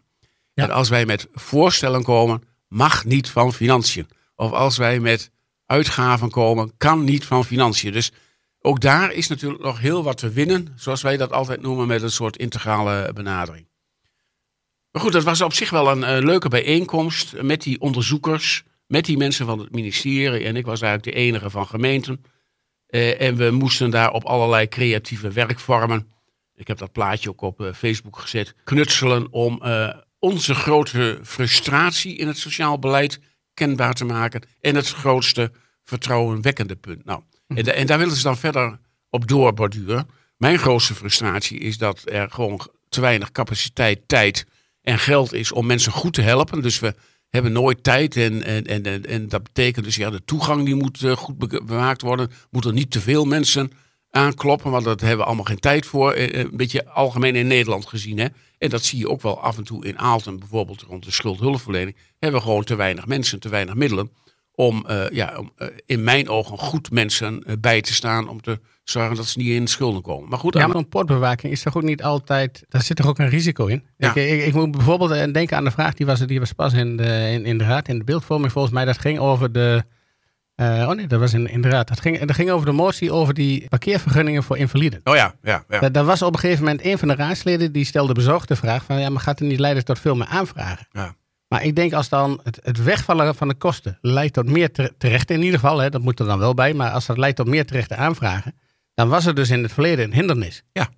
Ja. 0.54 0.64
En 0.64 0.70
als 0.72 0.90
wij 0.90 1.06
met 1.06 1.28
voorstellen 1.34 2.04
komen, 2.04 2.44
mag 2.68 3.06
niet 3.06 3.30
van 3.30 3.54
Financiën. 3.54 4.08
Of 4.36 4.52
als 4.52 4.78
wij 4.78 5.00
met 5.00 5.32
uitgaven 5.66 6.30
komen, 6.30 6.78
kan 6.78 7.04
niet 7.04 7.26
van 7.26 7.46
Financiën. 7.46 7.92
Dus 7.92 8.12
ook 8.60 8.82
daar 8.82 9.12
is 9.12 9.28
natuurlijk 9.28 9.64
nog 9.64 9.80
heel 9.80 10.04
wat 10.04 10.18
te 10.18 10.30
winnen, 10.30 10.74
zoals 10.76 11.02
wij 11.02 11.18
dat 11.18 11.32
altijd 11.32 11.62
noemen, 11.62 11.88
met 11.88 12.02
een 12.02 12.12
soort 12.12 12.38
integrale 12.38 13.12
benadering. 13.14 13.68
Maar 14.92 15.02
goed, 15.02 15.14
dat 15.14 15.24
was 15.24 15.42
op 15.42 15.54
zich 15.54 15.70
wel 15.70 15.92
een 15.92 16.04
eh, 16.04 16.24
leuke 16.24 16.50
bijeenkomst 16.50 17.42
met 17.42 17.62
die 17.62 17.80
onderzoekers, 17.82 18.64
met 18.88 19.06
die 19.06 19.18
mensen 19.18 19.46
van 19.46 19.60
het 19.60 19.72
ministerie. 19.72 20.46
En 20.46 20.56
ik 20.56 20.66
was 20.66 20.82
eigenlijk 20.82 21.16
de 21.18 21.24
enige 21.24 21.50
van 21.50 21.68
gemeenten. 21.68 22.24
Eh, 22.88 23.22
en 23.22 23.36
we 23.36 23.52
moesten 23.52 23.90
daar 23.90 24.12
op 24.12 24.24
allerlei 24.24 24.68
creatieve 24.68 25.32
werkvormen, 25.32 26.14
ik 26.56 26.68
heb 26.68 26.78
dat 26.78 26.92
plaatje 26.92 27.30
ook 27.30 27.42
op 27.42 27.62
eh, 27.62 27.74
Facebook 27.74 28.20
gezet, 28.20 28.56
knutselen 28.64 29.32
om 29.32 29.64
onze 30.20 30.56
grote 30.56 31.20
frustratie 31.24 32.16
in 32.16 32.28
het 32.28 32.38
sociaal 32.38 32.80
beleid 32.80 33.20
kenbaar 33.56 33.94
te 33.94 34.06
maken. 34.06 34.42
En 34.62 34.76
het 34.76 34.88
grootste 34.90 35.52
vertrouwenwekkende 35.84 36.76
punt. 36.76 37.06
Nou, 37.06 37.22
en, 37.48 37.64
da- 37.64 37.72
en 37.72 37.86
daar 37.88 37.98
willen 37.98 38.16
ze 38.16 38.24
dan 38.24 38.38
verder 38.38 38.80
op 39.10 39.28
doorborduren. 39.28 40.08
Mijn 40.38 40.60
grootste 40.60 40.94
frustratie 40.96 41.60
is 41.60 41.78
dat 41.78 42.02
er 42.06 42.30
gewoon 42.32 42.68
te 42.90 43.02
weinig 43.02 43.32
capaciteit, 43.32 44.08
tijd 44.08 44.46
en 44.82 45.00
geld 45.00 45.34
is 45.34 45.52
om 45.52 45.66
mensen 45.66 45.92
goed 45.92 46.14
te 46.14 46.22
helpen. 46.22 46.62
Dus 46.62 46.80
we 46.80 46.96
hebben 47.30 47.52
nooit 47.52 47.84
tijd 47.84 48.16
en, 48.16 48.44
en, 48.44 48.64
en, 48.66 49.06
en, 49.06 49.30
dat 49.30 49.44
betekent 49.44 49.86
dus 49.86 49.96
ja, 49.96 50.10
de 50.10 50.26
toegang 50.26 50.66
die 50.66 50.76
moet 50.76 51.04
eh, 51.04 51.12
goed 51.12 51.38
be- 51.38 51.62
bewaakt 51.66 52.02
worden. 52.02 52.32
Moeten 52.50 52.74
niet 52.74 52.92
te 52.92 53.02
veel 53.02 53.26
mensen 53.26 53.72
aankloppen, 54.10 54.72
want 54.72 54.84
daar 54.86 54.96
hebben 55.00 55.18
we 55.18 55.24
allemaal 55.26 55.46
geen 55.46 55.60
tijd 55.60 55.86
voor. 55.86 56.12
Eh, 56.12 56.24
eh, 56.34 56.40
Een 56.52 56.58
beetje 56.58 56.86
algemeen 56.90 57.36
in 57.36 57.48
Nederland 57.48 57.86
gezien. 57.86 58.18
Hè? 58.20 58.28
En 58.58 58.70
dat 58.70 58.84
zie 58.84 59.00
je 59.00 59.10
ook 59.10 59.22
wel 59.22 59.42
af 59.42 59.58
en 59.58 59.64
toe 59.64 59.86
in 59.86 60.00
Aalten, 60.00 60.40
bijvoorbeeld 60.40 60.82
rond 60.82 61.04
de 61.04 61.12
schuldhulpverlening. 61.12 61.96
Hebben 62.20 62.40
we 62.40 62.46
gewoon 62.46 62.64
te 62.64 62.76
weinig 62.76 63.06
mensen, 63.06 63.40
te 63.40 63.50
weinig 63.50 63.76
middelen 63.76 64.10
om, 64.56 64.86
uh, 64.90 65.10
ja, 65.10 65.38
om 65.38 65.52
uh, 65.58 65.68
in 65.86 66.04
mijn 66.04 66.30
ogen 66.30 66.58
goed 66.58 66.92
mensen 66.92 67.44
uh, 67.48 67.54
bij 67.60 67.82
te 67.82 67.94
staan 67.94 68.30
om 68.30 68.42
te 68.42 68.60
zorgen 68.84 69.16
dat 69.16 69.28
ze 69.28 69.38
niet 69.38 69.48
in 69.48 69.68
schulden 69.68 70.02
komen. 70.02 70.30
Maar 70.30 70.40
goed, 70.40 70.54
ja, 70.54 70.68
maar 70.68 70.76
een 70.76 70.90
portbewaking 70.90 71.52
is 71.54 71.62
toch 71.62 71.78
ook 71.78 71.84
niet 71.84 72.04
altijd, 72.04 72.66
daar 72.70 72.82
zit 72.82 72.98
toch 72.98 73.08
ook 73.08 73.20
een 73.20 73.30
risico 73.30 73.66
in? 73.66 73.84
Ja. 73.98 74.10
Ik, 74.10 74.16
ik, 74.16 74.46
ik, 74.46 74.54
moet 74.54 74.72
bijvoorbeeld 74.72 75.34
denken 75.34 75.58
aan 75.58 75.64
de 75.64 75.72
vraag, 75.72 75.94
die 75.94 76.06
was, 76.06 76.20
die 76.20 76.40
was 76.40 76.54
pas 76.54 76.74
in 76.74 76.98
de, 76.98 77.30
in, 77.32 77.46
in 77.46 77.58
de 77.58 77.64
raad, 77.64 77.88
in 77.88 77.98
de 77.98 78.04
beeldvorming 78.04 78.52
volgens 78.52 78.74
mij, 78.74 78.86
dat 78.86 78.98
ging 78.98 79.20
over 79.20 79.52
de, 79.52 79.84
oh 80.56 80.90
nee, 80.92 81.08
dat 81.08 81.20
was 81.20 81.34
in, 81.34 81.48
in 81.50 81.62
de 81.62 81.70
raad, 81.70 81.88
dat 81.88 82.00
ging, 82.00 82.20
dat 82.20 82.36
ging 82.36 82.50
over 82.50 82.66
de 82.66 82.72
motie 82.72 83.12
over 83.12 83.34
die 83.34 83.70
parkeervergunningen 83.70 84.44
voor 84.44 84.58
invaliden. 84.58 85.02
Oh 85.04 85.16
ja, 85.16 85.36
ja. 85.42 85.64
ja. 85.70 85.80
Dat, 85.80 85.94
dat 85.94 86.06
was 86.06 86.22
op 86.22 86.34
een 86.34 86.40
gegeven 86.40 86.64
moment 86.64 86.86
een 86.86 86.98
van 86.98 87.08
de 87.08 87.16
raadsleden, 87.16 87.72
die 87.72 87.86
stelde 87.86 88.14
bezorgd 88.14 88.48
de 88.48 88.56
vraag 88.56 88.84
van, 88.84 89.00
ja, 89.00 89.10
maar 89.10 89.22
gaat 89.22 89.40
het 89.40 89.48
niet 89.48 89.60
leiden 89.60 89.86
tot 89.86 90.00
veel 90.00 90.16
meer 90.16 90.28
aanvragen? 90.28 90.88
Ja. 90.92 91.16
Maar 91.48 91.64
ik 91.64 91.76
denk 91.76 91.94
als 91.94 92.10
dan 92.10 92.40
het, 92.44 92.60
het, 92.64 92.84
wegvallen 92.84 93.36
van 93.36 93.48
de 93.48 93.54
kosten 93.54 93.98
leidt 94.02 94.34
tot 94.34 94.50
meer 94.50 94.70
terechte 94.98 95.34
in 95.34 95.42
ieder 95.42 95.60
geval, 95.60 95.78
hè, 95.80 95.90
dat 95.90 96.02
moet 96.02 96.20
er 96.20 96.26
dan 96.26 96.40
wel 96.40 96.54
bij, 96.54 96.74
maar 96.74 96.92
als 96.92 97.06
dat 97.06 97.18
leidt 97.18 97.36
tot 97.38 97.48
meer 97.48 97.66
terechte 97.66 97.96
aanvragen, 97.96 98.56
dan 98.94 99.10
was 99.10 99.26
er 99.26 99.36
dus 99.36 99.50
in 99.50 99.64
het 99.64 99.74
verleden 99.74 100.06
een 100.06 100.14
hindernis. 100.14 100.64
Ja, 100.72 100.90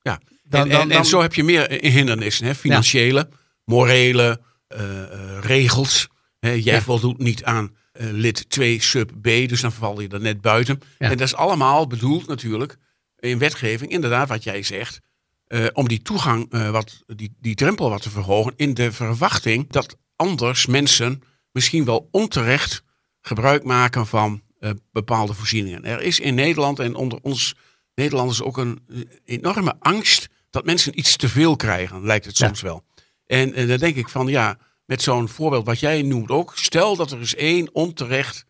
ja. 0.00 0.20
Dan- 0.42 0.60
en, 0.62 0.68
dan- 0.68 0.80
en, 0.80 0.88
en 0.88 0.88
dan- 0.88 1.04
zo 1.04 1.20
heb 1.22 1.34
je 1.34 1.44
meer 1.44 1.68
eh, 1.70 1.92
hindernissen, 1.92 2.46
hè? 2.46 2.54
financiële, 2.54 3.28
morele, 3.64 4.40
eh, 4.68 5.02
eh, 5.02 5.08
regels. 5.40 6.08
Hè? 6.40 6.50
Jij 6.50 6.74
Ja. 6.74 6.80
voldoet 6.80 7.18
niet 7.18 7.44
aan 7.44 7.64
eh, 7.64 7.72
lid 8.00 8.50
2 8.50 8.80
sub 8.82 9.10
B, 9.20 9.24
dus 9.24 9.60
dan 9.60 9.72
val 9.72 10.00
je 10.00 10.08
er 10.08 10.20
net 10.20 10.40
buiten. 10.40 10.80
Ja. 10.98 11.10
En 11.10 11.16
dat 11.16 11.26
is 11.26 11.34
allemaal 11.34 11.86
bedoeld 11.86 12.26
natuurlijk 12.26 12.76
in 13.18 13.38
wetgeving, 13.38 13.90
inderdaad 13.90 14.28
wat 14.28 14.44
jij 14.44 14.62
zegt, 14.62 15.00
eh, 15.46 15.66
om 15.72 15.88
die 15.88 16.02
toegang, 16.02 16.46
eh, 16.52 16.70
wat, 16.70 17.02
die, 17.06 17.36
die 17.40 17.54
drempel 17.54 17.90
wat 17.90 18.02
te 18.02 18.10
verhogen, 18.10 18.52
in 18.56 18.74
de 18.74 18.92
verwachting 18.92 19.70
dat 19.70 19.96
anders 20.16 20.66
mensen 20.66 21.22
misschien 21.52 21.84
wel 21.84 22.08
onterecht 22.10 22.82
gebruik 23.20 23.64
maken 23.64 24.06
van 24.06 24.42
eh, 24.60 24.70
bepaalde 24.92 25.34
voorzieningen. 25.34 25.84
Er 25.84 26.02
is 26.02 26.20
in 26.20 26.34
Nederland 26.34 26.78
en 26.78 26.94
onder 26.94 27.18
ons 27.22 27.54
Nederlanders 27.94 28.42
ook 28.42 28.56
een 28.56 28.80
eh, 28.88 29.00
enorme 29.24 29.76
angst 29.80 30.28
dat 30.50 30.64
mensen 30.64 30.98
iets 30.98 31.16
te 31.16 31.28
veel 31.28 31.56
krijgen, 31.56 32.04
lijkt 32.04 32.24
het 32.26 32.38
Ja. 32.38 32.46
soms 32.46 32.60
wel. 32.60 32.84
En, 33.26 33.54
en 33.54 33.68
dan 33.68 33.78
denk 33.78 33.96
ik 33.96 34.08
van 34.08 34.26
ja, 34.26 34.58
met 34.88 35.02
zo'n 35.02 35.28
voorbeeld 35.28 35.66
wat 35.66 35.80
jij 35.80 36.02
noemt 36.02 36.30
ook, 36.30 36.52
stel 36.56 36.96
dat 36.96 37.10
er 37.10 37.18
eens 37.18 37.34
één 37.34 37.74
onterecht 37.74 38.44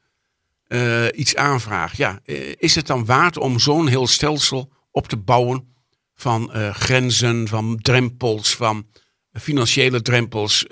eh, 0.66 1.06
iets 1.14 1.36
aanvraagt. 1.36 1.96
Ja, 1.96 2.20
eh, 2.24 2.52
is 2.56 2.74
het 2.74 2.86
dan 2.86 3.04
waard 3.04 3.36
om 3.38 3.58
zo'n 3.58 3.86
heel 3.86 4.06
stelsel 4.06 4.72
op 4.90 5.08
te 5.08 5.16
bouwen 5.16 5.74
van 6.14 6.52
eh, 6.52 6.74
grenzen, 6.74 7.48
van 7.48 7.78
drempels, 7.82 8.56
van 8.56 8.86
financiële 9.32 10.02
drempels, 10.02 10.66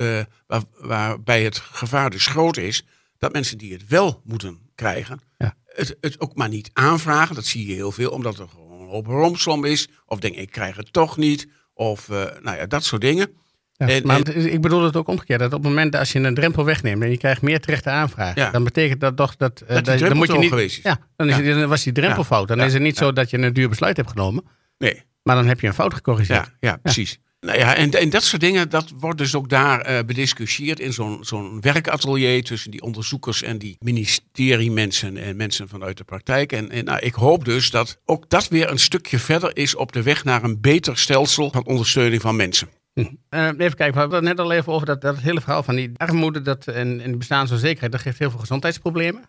waar, 0.46 0.62
waarbij 0.80 1.44
het 1.44 1.58
gevaar 1.58 2.10
dus 2.10 2.26
groot 2.26 2.56
is 2.56 2.84
dat 3.18 3.32
mensen 3.32 3.58
die 3.58 3.72
het 3.72 3.86
wel 3.88 4.20
moeten 4.24 4.58
krijgen, 4.74 5.20
Ja. 5.38 5.56
het, 5.64 5.96
het 6.00 6.20
ook 6.20 6.34
maar 6.34 6.48
niet 6.48 6.70
aanvragen. 6.72 7.34
Dat 7.34 7.44
zie 7.46 7.66
je 7.66 7.74
heel 7.74 7.92
veel, 7.92 8.10
omdat 8.10 8.38
er 8.38 8.48
gewoon 8.48 8.80
een 8.80 8.88
hoop 8.88 9.06
rompslomp 9.06 9.64
is. 9.64 9.88
Of 10.06 10.18
denk 10.18 10.34
ik 10.34 10.50
krijg 10.50 10.76
het 10.76 10.92
toch 10.92 11.16
niet. 11.16 11.48
Of 11.74 12.08
nou 12.08 12.56
ja, 12.56 12.66
dat 12.66 12.84
soort 12.84 13.00
dingen. 13.00 13.34
Ja, 13.78 13.86
En- 13.88 14.06
maar 14.06 14.20
en- 14.22 14.52
ik 14.52 14.60
bedoel 14.60 14.82
het 14.82 14.96
ook 14.96 15.08
omgekeerd. 15.08 15.40
Dat 15.40 15.52
op 15.52 15.58
het 15.58 15.68
moment 15.68 15.92
dat 15.92 16.00
als 16.00 16.12
je 16.12 16.18
een 16.18 16.34
drempel 16.34 16.64
wegneemt 16.64 17.02
en 17.02 17.10
je 17.10 17.16
krijgt 17.18 17.42
meer 17.42 17.60
terechte 17.60 17.90
aanvragen, 17.90 18.42
Ja. 18.42 18.50
dan 18.50 18.64
betekent 18.64 19.00
dat 19.00 19.16
toch 19.16 19.36
dat, 19.36 19.60
eh, 19.60 19.74
die 19.74 19.82
dan 19.82 19.96
drempel 19.96 20.16
moet 20.16 20.32
je 20.32 20.38
niet. 20.38 20.48
geweest 20.48 20.76
is. 20.76 20.82
Ja, 20.82 20.98
dan, 21.16 21.28
is 21.28 21.54
dan 21.54 21.68
was 21.68 21.82
die 21.82 21.92
drempel 21.92 22.24
fout. 22.24 22.48
Dan 22.48 22.60
is 22.60 22.72
het 22.72 22.82
niet 22.82 22.96
zo 22.96 23.12
dat 23.12 23.30
je 23.30 23.38
een 23.38 23.52
duur 23.52 23.68
besluit 23.68 23.96
hebt 23.96 24.10
genomen, 24.10 24.44
Nee, 24.78 25.02
maar 25.22 25.36
dan 25.36 25.46
heb 25.46 25.60
je 25.60 25.66
een 25.66 25.74
fout 25.74 25.94
gecorrigeerd. 25.94 26.44
ja, 26.46 26.52
ja 26.70 26.76
precies. 26.82 27.18
Nou 27.40 27.58
ja, 27.58 27.74
en, 27.74 27.90
en 27.90 28.10
dat 28.10 28.22
soort 28.24 28.40
dingen, 28.42 28.70
dat 28.70 28.92
wordt 28.98 29.18
dus 29.18 29.34
ook 29.34 29.48
daar 29.48 29.80
eh, 29.80 30.04
bediscussieerd 30.04 30.80
in 30.80 30.92
zo'n 30.92 31.18
zo'n 31.20 31.60
werkatelier 31.60 32.44
tussen 32.44 32.70
die 32.70 32.82
onderzoekers 32.82 33.42
en 33.42 33.58
die 33.58 33.76
ministeriemensen 33.80 35.16
en 35.16 35.36
mensen 35.36 35.68
vanuit 35.68 35.96
de 35.96 36.04
praktijk. 36.04 36.52
En, 36.52 36.70
en 36.70 36.84
nou, 36.84 36.98
ik 36.98 37.14
hoop 37.14 37.44
dus 37.44 37.70
dat 37.70 38.00
ook 38.04 38.30
dat 38.30 38.48
weer 38.48 38.70
een 38.70 38.78
stukje 38.78 39.18
verder 39.18 39.56
is 39.56 39.74
op 39.74 39.92
de 39.92 40.02
weg 40.02 40.24
naar 40.24 40.42
een 40.44 40.60
beter 40.60 40.98
stelsel 40.98 41.50
van 41.50 41.64
ondersteuning 41.66 42.22
van 42.22 42.36
mensen. 42.36 42.68
Eh, 43.28 43.46
even 43.46 43.76
kijken, 43.76 43.92
we 43.92 43.98
hadden 43.98 44.14
het 44.18 44.28
net 44.28 44.40
al 44.40 44.52
even 44.52 44.72
over 44.72 44.86
dat, 44.86 45.00
dat 45.00 45.18
hele 45.18 45.40
verhaal 45.40 45.62
van 45.62 45.74
die 45.74 45.90
armoede 45.96 46.42
dat, 46.42 46.66
en, 46.66 47.00
en 47.00 47.08
die 47.08 47.16
bestaansonzekerheid. 47.16 47.92
Dat 47.92 48.00
geeft 48.00 48.18
heel 48.18 48.30
veel 48.30 48.38
gezondheidsproblemen. 48.38 49.22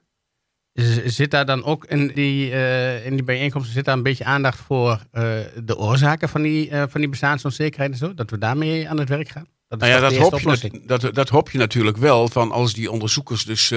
Z- 0.73 1.05
Zit 1.05 1.31
daar 1.31 1.45
dan 1.45 1.63
ook 1.63 1.85
in 1.85 2.07
die, 2.07 2.51
eh, 2.51 3.05
in 3.05 3.13
die 3.13 3.23
bijeenkomsten 3.23 3.73
zit 3.73 3.85
daar 3.85 3.95
een 3.97 4.03
beetje 4.03 4.25
aandacht 4.25 4.59
voor 4.59 5.01
eh, 5.11 5.39
de 5.63 5.77
oorzaken 5.77 6.29
van 6.29 6.41
die, 6.41 6.71
van 6.87 7.01
die 7.01 7.09
bestaansonzekerheid 7.09 7.91
en 7.91 7.97
zo? 7.97 8.13
Dat 8.13 8.29
we 8.29 8.37
daarmee 8.37 8.89
aan 8.89 8.99
het 8.99 9.09
werk 9.09 9.29
gaan? 9.29 9.47
Dat 9.67 9.79
Nou 9.79 9.91
ja, 9.91 9.99
dat 9.99 10.15
hoop, 10.15 10.39
je, 10.39 10.81
dat, 10.85 11.09
dat 11.13 11.29
hoop 11.29 11.49
je 11.51 11.57
natuurlijk 11.57 11.97
wel 11.97 12.27
van 12.27 12.51
als 12.51 12.73
die 12.73 12.91
onderzoekers 12.91 13.45
dus 13.45 13.73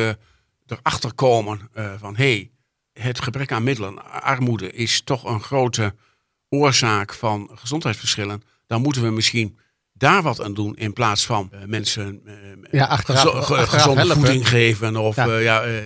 erachter 0.66 1.14
komen 1.14 1.68
van 1.98 2.16
hé, 2.16 2.50
hey, 2.92 3.04
het 3.04 3.20
gebrek 3.20 3.52
aan 3.52 3.62
middelen, 3.62 4.12
armoede 4.22 4.72
is 4.72 5.00
toch 5.02 5.24
een 5.24 5.40
grote 5.40 5.94
oorzaak 6.48 7.14
van 7.14 7.50
gezondheidsverschillen. 7.54 8.42
Dan 8.66 8.82
moeten 8.82 9.02
we 9.02 9.10
misschien 9.10 9.58
daar 10.00 10.22
wat 10.22 10.40
aan 10.42 10.54
doen 10.54 10.76
in 10.76 10.92
plaats 10.92 11.26
van 11.26 11.48
eh, 11.52 11.60
mensen 11.66 12.20
eh, 12.24 12.34
Ja, 12.70 12.84
achteraf, 12.86 13.20
gezo- 13.22 13.30
ge- 13.40 13.54
achteraf 13.56 13.68
gezonde 13.68 14.00
helpen. 14.00 14.16
voeding 14.16 14.48
geven. 14.48 14.96
Of, 14.96 15.16
Ja. 15.16 15.62
eh, 15.62 15.84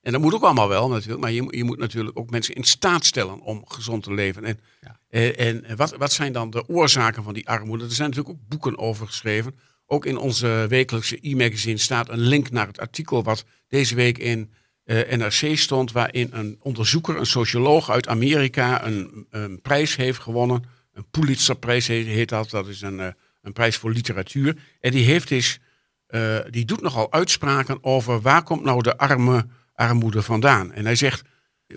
en 0.00 0.12
dat 0.12 0.20
moet 0.20 0.34
ook 0.34 0.42
allemaal 0.42 0.68
wel 0.68 0.88
natuurlijk, 0.88 1.20
maar 1.20 1.32
je, 1.32 1.42
moet- 1.42 1.54
je 1.54 1.64
moet 1.64 1.78
natuurlijk 1.78 2.18
ook 2.18 2.30
mensen 2.30 2.54
in 2.54 2.64
staat 2.64 3.04
stellen 3.04 3.40
om 3.40 3.64
gezond 3.68 4.02
te 4.02 4.14
leven. 4.14 4.44
En, 4.44 4.60
Ja. 4.80 4.98
eh, 5.08 5.46
en 5.46 5.64
wat, 5.76 5.94
wat 5.96 6.12
zijn 6.12 6.32
dan 6.32 6.50
de 6.50 6.68
oorzaken 6.68 7.22
van 7.22 7.34
die 7.34 7.48
armoede? 7.48 7.84
Er 7.84 7.90
zijn 7.92 8.08
natuurlijk 8.10 8.36
ook 8.36 8.48
boeken 8.48 8.78
over 8.78 9.06
geschreven. 9.06 9.54
Ook 9.86 10.06
in 10.06 10.16
onze 10.16 10.66
wekelijkse 10.68 11.18
e-magazine 11.20 11.78
staat 11.78 12.08
een 12.08 12.18
link 12.20 12.50
naar 12.50 12.66
het 12.66 12.78
artikel 12.80 13.22
wat 13.22 13.44
deze 13.68 13.94
week 13.94 14.18
in 14.18 14.52
eh, 14.84 15.16
NRC 15.16 15.56
stond, 15.58 15.92
waarin 15.92 16.28
een 16.32 16.56
onderzoeker, 16.60 17.16
een 17.16 17.26
socioloog 17.26 17.90
uit 17.90 18.08
Amerika, 18.08 18.86
een, 18.86 19.26
een 19.30 19.60
prijs 19.60 19.96
heeft 19.96 20.18
gewonnen. 20.20 20.64
Een 20.92 21.06
Pulitzerprijs 21.10 21.86
heet, 21.86 22.06
heet 22.06 22.28
dat. 22.28 22.50
Dat 22.50 22.66
is 22.68 22.80
een, 22.80 23.00
eh, 23.00 23.06
een 23.42 23.52
prijs 23.52 23.76
voor 23.76 23.92
literatuur. 23.92 24.56
En 24.80 24.90
die 24.90 25.04
heeft 25.04 25.28
dus, 25.28 25.58
eh, 26.06 26.38
die 26.50 26.64
doet 26.64 26.80
nogal 26.80 27.12
uitspraken 27.12 27.84
over 27.84 28.20
waar 28.20 28.42
komt 28.42 28.64
nou 28.64 28.82
de 28.82 28.96
arme 28.96 29.46
armoede 29.74 30.22
vandaan. 30.22 30.72
En 30.72 30.84
hij 30.84 30.94
zegt, 30.94 31.22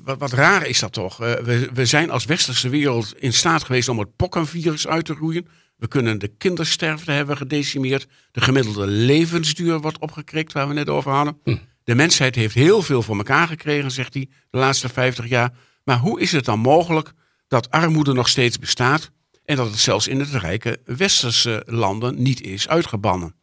wat, 0.03 0.19
wat 0.19 0.31
raar 0.31 0.67
is 0.67 0.79
dat 0.79 0.93
toch? 0.93 1.21
Eh, 1.21 1.33
we, 1.33 1.69
we 1.73 1.85
zijn 1.85 2.09
als 2.09 2.25
westerse 2.25 2.69
wereld 2.69 3.13
in 3.19 3.33
staat 3.33 3.63
geweest 3.63 3.89
om 3.89 3.99
het 3.99 4.15
pokkenvirus 4.15 4.87
uit 4.87 5.05
te 5.05 5.13
roeien. 5.13 5.47
We 5.77 5.87
kunnen 5.87 6.19
de 6.19 6.27
kindersterfte 6.27 7.11
hebben 7.11 7.37
gedecimeerd. 7.37 8.07
De 8.31 8.41
gemiddelde 8.41 8.87
levensduur 8.87 9.79
wordt 9.79 9.99
opgekrikt, 9.99 10.53
waar 10.53 10.67
we 10.67 10.73
net 10.73 10.89
over 10.89 11.11
hadden. 11.11 11.39
Hm. 11.43 11.57
De 11.83 11.95
mensheid 11.95 12.35
heeft 12.35 12.55
heel 12.55 12.81
veel 12.81 13.01
voor 13.01 13.17
elkaar 13.17 13.47
gekregen, 13.47 13.91
zegt 13.91 14.13
hij, 14.13 14.29
de 14.49 14.57
laatste 14.57 14.89
50 14.89 15.27
jaar. 15.27 15.53
Maar 15.83 15.97
hoe 15.97 16.21
is 16.21 16.31
het 16.31 16.45
dan 16.45 16.59
mogelijk 16.59 17.11
dat 17.47 17.71
armoede 17.71 18.13
nog 18.13 18.29
steeds 18.29 18.59
bestaat 18.59 19.11
en 19.45 19.55
dat 19.55 19.69
het 19.69 19.79
zelfs 19.79 20.07
in 20.07 20.19
het 20.19 20.29
rijke 20.29 20.79
westerse 20.85 21.63
landen 21.65 22.21
niet 22.21 22.41
is 22.41 22.67
uitgebannen? 22.67 23.35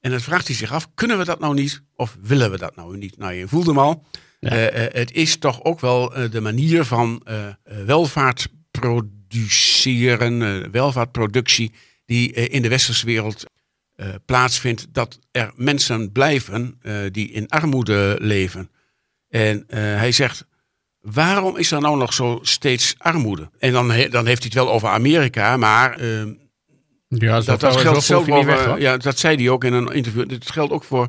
En 0.00 0.10
dan 0.10 0.20
vraagt 0.20 0.46
hij 0.46 0.56
zich 0.56 0.72
af, 0.72 0.88
kunnen 0.94 1.18
we 1.18 1.24
dat 1.24 1.38
nou 1.38 1.54
niet 1.54 1.82
of 1.94 2.16
willen 2.20 2.50
we 2.50 2.58
dat 2.58 2.76
nou 2.76 2.96
niet? 2.96 3.18
Nou, 3.18 3.32
je 3.32 3.48
voelde 3.48 3.70
hem 3.70 3.78
al. 3.78 4.04
Ja. 4.40 4.50
Eh, 4.50 4.84
eh, 4.84 4.92
het 4.92 5.12
is 5.12 5.36
toch 5.36 5.64
ook 5.64 5.80
wel 5.80 6.14
eh, 6.14 6.30
de 6.30 6.40
manier 6.40 6.84
van 6.84 7.26
welvaart 7.64 8.48
produceren, 8.70 10.70
welvaartproductie, 10.70 11.72
die 12.04 12.32
in 12.32 12.62
de 12.62 12.68
westerse 12.68 13.06
wereld 13.06 13.44
plaatsvindt, 14.24 14.86
dat 14.90 15.18
er 15.30 15.52
mensen 15.54 16.12
blijven 16.12 16.80
die 17.12 17.30
in 17.30 17.48
armoede 17.48 18.16
leven. 18.20 18.70
En 19.28 19.64
hij 19.68 20.12
zegt, 20.12 20.46
waarom 21.12 21.56
is 21.56 21.70
er 21.72 21.80
nou 21.80 21.96
nog 21.96 22.12
zo 22.12 22.38
steeds 22.42 22.94
armoede? 22.98 23.50
En 23.58 23.72
dan, 23.72 23.90
he- 23.90 24.08
dan 24.08 24.26
heeft 24.26 24.42
hij 24.42 24.50
het 24.54 24.64
wel 24.64 24.74
over 24.74 24.88
Amerika, 24.88 25.56
maar 25.56 25.92
eh, 25.98 26.22
Ja, 27.08 27.40
dat, 27.40 27.60
dat 27.60 27.76
geldt 27.76 28.02
zelf 28.02 28.24
over, 28.30 28.80
ja, 28.80 28.96
dat 28.96 29.18
zei 29.18 29.36
hij 29.36 29.48
ook 29.50 29.64
in 29.64 29.72
een 29.72 29.92
interview. 29.92 30.28
Dit 30.28 30.50
geldt 30.50 30.72
ook 30.72 30.84
voor 30.84 31.08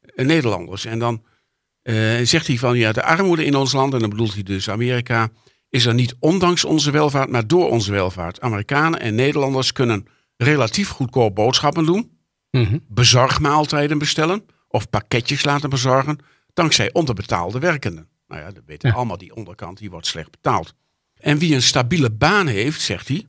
eh, 0.00 0.26
Nederlanders. 0.26 0.84
En 0.84 0.98
dan 0.98 1.22
eh, 1.82 1.94
zegt 2.22 2.46
hij 2.46 2.56
van 2.58 2.78
ja, 2.78 2.92
de 2.92 3.02
armoede 3.02 3.44
in 3.44 3.54
ons 3.56 3.72
land, 3.72 3.94
en 3.94 4.00
dan 4.00 4.10
bedoelt 4.10 4.34
hij 4.34 4.42
dus 4.42 4.70
Amerika, 4.70 5.28
is 5.68 5.86
er 5.86 5.94
niet 5.94 6.14
ondanks 6.20 6.64
onze 6.64 6.90
welvaart, 6.90 7.30
maar 7.30 7.46
door 7.46 7.70
onze 7.70 7.90
welvaart. 7.92 8.40
Amerikanen 8.40 9.00
en 9.00 9.14
Nederlanders 9.14 9.72
kunnen 9.72 10.06
relatief 10.36 10.88
goedkoop 10.88 11.34
boodschappen 11.34 11.84
doen, 11.84 12.10
Mhm. 12.50 12.78
bezorgmaaltijden 12.88 13.98
bestellen 13.98 14.44
of 14.68 14.90
pakketjes 14.90 15.44
laten 15.44 15.70
bezorgen, 15.70 16.18
dankzij 16.52 16.92
onderbetaalde 16.92 17.58
werkenden. 17.58 18.08
Nou 18.28 18.40
ja, 18.42 18.50
dat 18.50 18.62
weten 18.66 18.88
Ja. 18.88 18.94
allemaal, 18.94 19.18
die 19.18 19.34
onderkant 19.34 19.78
die 19.78 19.90
wordt 19.90 20.06
slecht 20.06 20.30
betaald. 20.30 20.74
En 21.14 21.38
wie 21.38 21.54
een 21.54 21.62
stabiele 21.62 22.10
baan 22.10 22.46
heeft, 22.46 22.80
zegt 22.80 23.08
hij, 23.08 23.26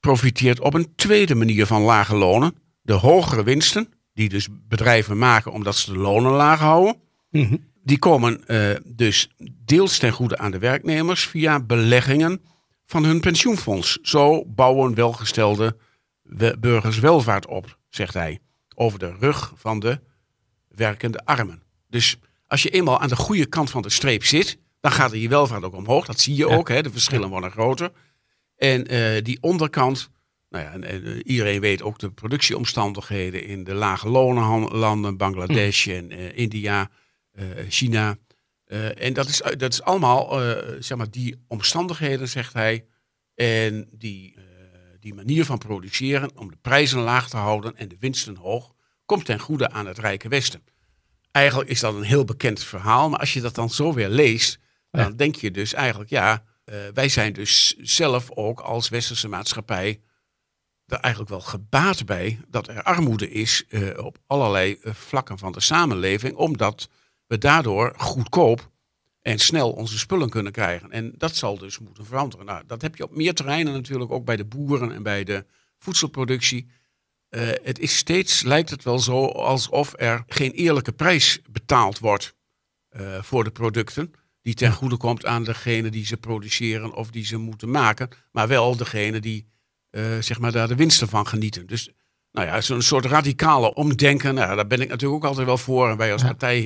profiteert 0.00 0.60
op 0.60 0.74
een 0.74 0.94
tweede 0.94 1.34
manier 1.34 1.66
van 1.66 1.82
lage 1.82 2.16
lonen. 2.16 2.54
De 2.82 2.92
hogere 2.92 3.42
winsten, 3.42 3.92
die 4.12 4.28
dus 4.28 4.48
bedrijven 4.68 5.18
maken 5.18 5.52
omdat 5.52 5.76
ze 5.76 5.92
de 5.92 5.98
lonen 5.98 6.32
laag 6.32 6.58
houden, 6.60 7.00
Mhm. 7.30 7.56
die 7.82 7.98
komen 7.98 8.46
eh, 8.46 8.70
dus 8.84 9.30
deels 9.64 9.98
ten 9.98 10.12
goede 10.12 10.38
aan 10.38 10.50
de 10.50 10.58
werknemers 10.58 11.26
via 11.26 11.60
beleggingen 11.60 12.40
van 12.86 13.04
hun 13.04 13.20
pensioenfonds. 13.20 13.98
Zo 14.02 14.44
bouwen 14.46 14.94
welgestelde 14.94 15.76
we- 16.22 16.56
burgers 16.60 16.98
welvaart 16.98 17.46
op, 17.46 17.78
zegt 17.88 18.14
hij, 18.14 18.38
over 18.74 18.98
de 18.98 19.14
rug 19.18 19.52
van 19.56 19.78
de 19.80 20.00
werkende 20.68 21.24
armen. 21.24 21.62
Dus 21.88 22.18
Als 22.48 22.62
je 22.62 22.70
eenmaal 22.70 23.00
aan 23.00 23.08
de 23.08 23.16
goede 23.16 23.46
kant 23.46 23.70
van 23.70 23.82
de 23.82 23.90
streep 23.90 24.24
zit, 24.24 24.58
dan 24.80 24.92
gaat 24.92 25.12
je 25.12 25.28
welvaart 25.28 25.64
ook 25.64 25.74
omhoog. 25.74 26.06
Dat 26.06 26.20
zie 26.20 26.34
je 26.34 26.46
Ja. 26.48 26.56
ook, 26.56 26.68
hè? 26.68 26.82
de 26.82 26.90
verschillen 26.90 27.28
worden 27.28 27.50
groter. 27.50 27.92
En 28.56 28.86
eh, 28.86 29.22
die 29.22 29.38
onderkant, 29.40 30.10
nou 30.48 30.64
ja, 30.64 30.72
en, 30.72 30.84
en, 30.84 31.04
eh, 31.04 31.20
iedereen 31.24 31.60
weet 31.60 31.82
ook 31.82 31.98
de 31.98 32.10
productieomstandigheden 32.10 33.44
in 33.44 33.64
de 33.64 33.74
lage 33.74 34.08
lonenlanden, 34.08 35.16
Bangladesh 35.16 35.86
en 35.88 36.10
eh, 36.10 36.38
India, 36.38 36.90
China. 37.68 38.16
En 38.96 39.12
dat 39.12 39.28
is, 39.28 39.42
dat 39.56 39.72
is 39.72 39.82
allemaal, 39.82 40.40
zeg 40.78 40.98
maar, 40.98 41.10
die 41.10 41.44
omstandigheden, 41.46 42.28
zegt 42.28 42.52
hij. 42.52 42.84
En 43.34 43.88
die, 43.92 44.34
die 45.00 45.14
manier 45.14 45.44
van 45.44 45.58
produceren 45.58 46.30
om 46.36 46.50
de 46.50 46.56
prijzen 46.60 47.00
laag 47.00 47.28
te 47.28 47.36
houden 47.36 47.76
en 47.76 47.88
de 47.88 47.96
winsten 48.00 48.36
hoog, 48.36 48.72
komt 49.04 49.24
ten 49.24 49.38
goede 49.38 49.70
aan 49.70 49.86
het 49.86 49.98
Rijke 49.98 50.28
Westen. 50.28 50.62
Eigenlijk 51.38 51.70
is 51.70 51.80
dat 51.80 51.94
een 51.94 52.02
heel 52.02 52.24
bekend 52.24 52.64
verhaal, 52.64 53.08
maar 53.08 53.18
als 53.18 53.32
je 53.32 53.40
dat 53.40 53.54
dan 53.54 53.70
zo 53.70 53.92
weer 53.92 54.08
leest, 54.08 54.58
dan 54.90 55.16
denk 55.16 55.34
je 55.34 55.50
dus 55.50 55.72
eigenlijk, 55.72 56.10
ja, 56.10 56.44
eh, 56.64 56.76
wij 56.94 57.08
zijn 57.08 57.32
dus 57.32 57.76
zelf 57.76 58.30
ook 58.30 58.60
als 58.60 58.88
westerse 58.88 59.28
maatschappij 59.28 60.00
er 60.86 60.98
eigenlijk 60.98 61.32
wel 61.32 61.40
gebaat 61.40 62.06
bij 62.06 62.40
dat 62.48 62.68
er 62.68 62.82
armoede 62.82 63.30
is 63.30 63.64
eh, 63.68 64.04
op 64.04 64.18
allerlei 64.26 64.78
eh, 64.82 64.94
vlakken 64.94 65.38
van 65.38 65.52
de 65.52 65.60
samenleving, 65.60 66.36
omdat 66.36 66.88
we 67.26 67.38
daardoor 67.38 67.94
goedkoop 67.96 68.70
en 69.20 69.38
snel 69.38 69.72
onze 69.72 69.98
spullen 69.98 70.28
kunnen 70.30 70.52
krijgen. 70.52 70.90
En 70.90 71.12
dat 71.16 71.36
zal 71.36 71.58
dus 71.58 71.78
moeten 71.78 72.06
veranderen. 72.06 72.46
Nou, 72.46 72.62
dat 72.66 72.82
heb 72.82 72.96
je 72.96 73.04
op 73.04 73.16
meer 73.16 73.34
terreinen 73.34 73.72
natuurlijk, 73.72 74.10
ook 74.10 74.24
bij 74.24 74.36
de 74.36 74.44
boeren 74.44 74.92
en 74.92 75.02
bij 75.02 75.24
de 75.24 75.44
voedselproductie. 75.78 76.70
Eh, 77.28 77.48
het 77.62 77.78
is 77.78 77.96
steeds, 77.96 78.42
lijkt 78.42 78.70
het 78.70 78.84
wel 78.84 78.98
zo, 78.98 79.26
alsof 79.26 79.92
er 79.96 80.22
geen 80.26 80.50
eerlijke 80.50 80.92
prijs 80.92 81.40
betaald 81.50 81.98
wordt 81.98 82.34
eh, 82.88 83.22
voor 83.22 83.44
de 83.44 83.50
producten. 83.50 84.12
Die 84.42 84.54
ten 84.54 84.72
goede 84.72 84.96
komt 84.96 85.26
aan 85.26 85.44
degene 85.44 85.90
die 85.90 86.06
ze 86.06 86.16
produceren 86.16 86.94
of 86.94 87.10
die 87.10 87.24
ze 87.24 87.36
moeten 87.36 87.70
maken. 87.70 88.08
Maar 88.32 88.48
wel 88.48 88.76
degene 88.76 89.20
die 89.20 89.48
eh, 89.90 90.18
zeg 90.20 90.38
maar 90.38 90.52
daar 90.52 90.68
de 90.68 90.74
winsten 90.74 91.08
van 91.08 91.26
genieten. 91.26 91.66
Dus 91.66 91.90
nou 92.32 92.46
ja, 92.46 92.60
zo'n 92.60 92.82
soort 92.82 93.04
radicale 93.04 93.74
omdenken. 93.74 94.34
Nou, 94.34 94.56
daar 94.56 94.66
ben 94.66 94.80
ik 94.80 94.88
natuurlijk 94.88 95.24
ook 95.24 95.28
altijd 95.28 95.46
wel 95.46 95.58
voor. 95.58 95.90
En 95.90 95.96
wij 95.96 96.12
als 96.12 96.22
partij 96.22 96.62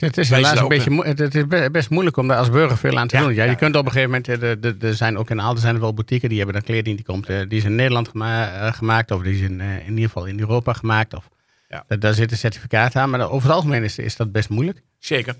Het 0.00 0.18
is 0.18 0.30
helaas 0.30 0.58
een 0.60 0.68
beetje, 0.68 1.02
het 1.04 1.34
is 1.34 1.46
be- 1.46 1.68
best 1.72 1.90
moeilijk 1.90 2.16
om 2.16 2.28
daar 2.28 2.38
als 2.38 2.50
burger 2.50 2.78
veel 2.78 2.98
aan 2.98 3.08
te 3.08 3.16
Ja, 3.16 3.22
doen. 3.22 3.34
Ja, 3.34 3.44
ja. 3.44 3.50
je 3.50 3.56
kunt 3.56 3.76
op 3.76 3.84
een 3.86 3.92
gegeven 3.92 4.10
moment, 4.10 4.28
eh, 4.28 4.40
de- 4.40 4.58
de- 4.60 4.76
de- 4.76 4.86
er 4.86 4.94
zijn 4.94 5.18
ook 5.18 5.30
in 5.30 5.40
Aalten 5.40 5.60
zijn 5.60 5.74
er 5.74 5.80
wel 5.80 5.94
boutiques 5.94 6.28
die 6.28 6.38
hebben 6.38 6.56
dan 6.56 6.64
kleding 6.64 6.96
die 6.96 7.04
komt, 7.06 7.28
eh, 7.28 7.38
die 7.48 7.58
is 7.58 7.64
in 7.64 7.74
Nederland 7.74 8.08
gema- 8.08 8.52
eh, 8.66 8.72
gemaakt 8.72 9.10
of 9.10 9.22
die 9.22 9.34
is 9.34 9.40
in, 9.40 9.60
in 9.60 9.88
ieder 9.88 10.04
geval 10.04 10.24
in 10.26 10.40
Europa 10.40 10.72
gemaakt. 10.72 11.14
Of, 11.14 11.28
Ja. 11.68 11.84
daar 11.98 12.14
zit 12.14 12.30
een 12.30 12.36
certificaat 12.38 12.96
aan, 12.96 13.10
maar 13.10 13.30
over 13.30 13.46
het 13.48 13.56
algemeen 13.56 13.84
is, 13.84 13.98
is 13.98 14.16
dat 14.16 14.32
best 14.32 14.48
moeilijk. 14.48 14.82
Zeker. 14.98 15.34